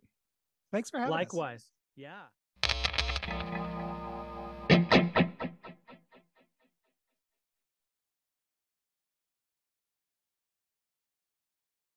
Thanks 0.73 0.91
for 0.91 0.99
having 0.99 1.11
Likewise. 1.13 1.61
us. 1.61 1.67
Likewise. 1.67 1.71
Yeah. 1.97 2.23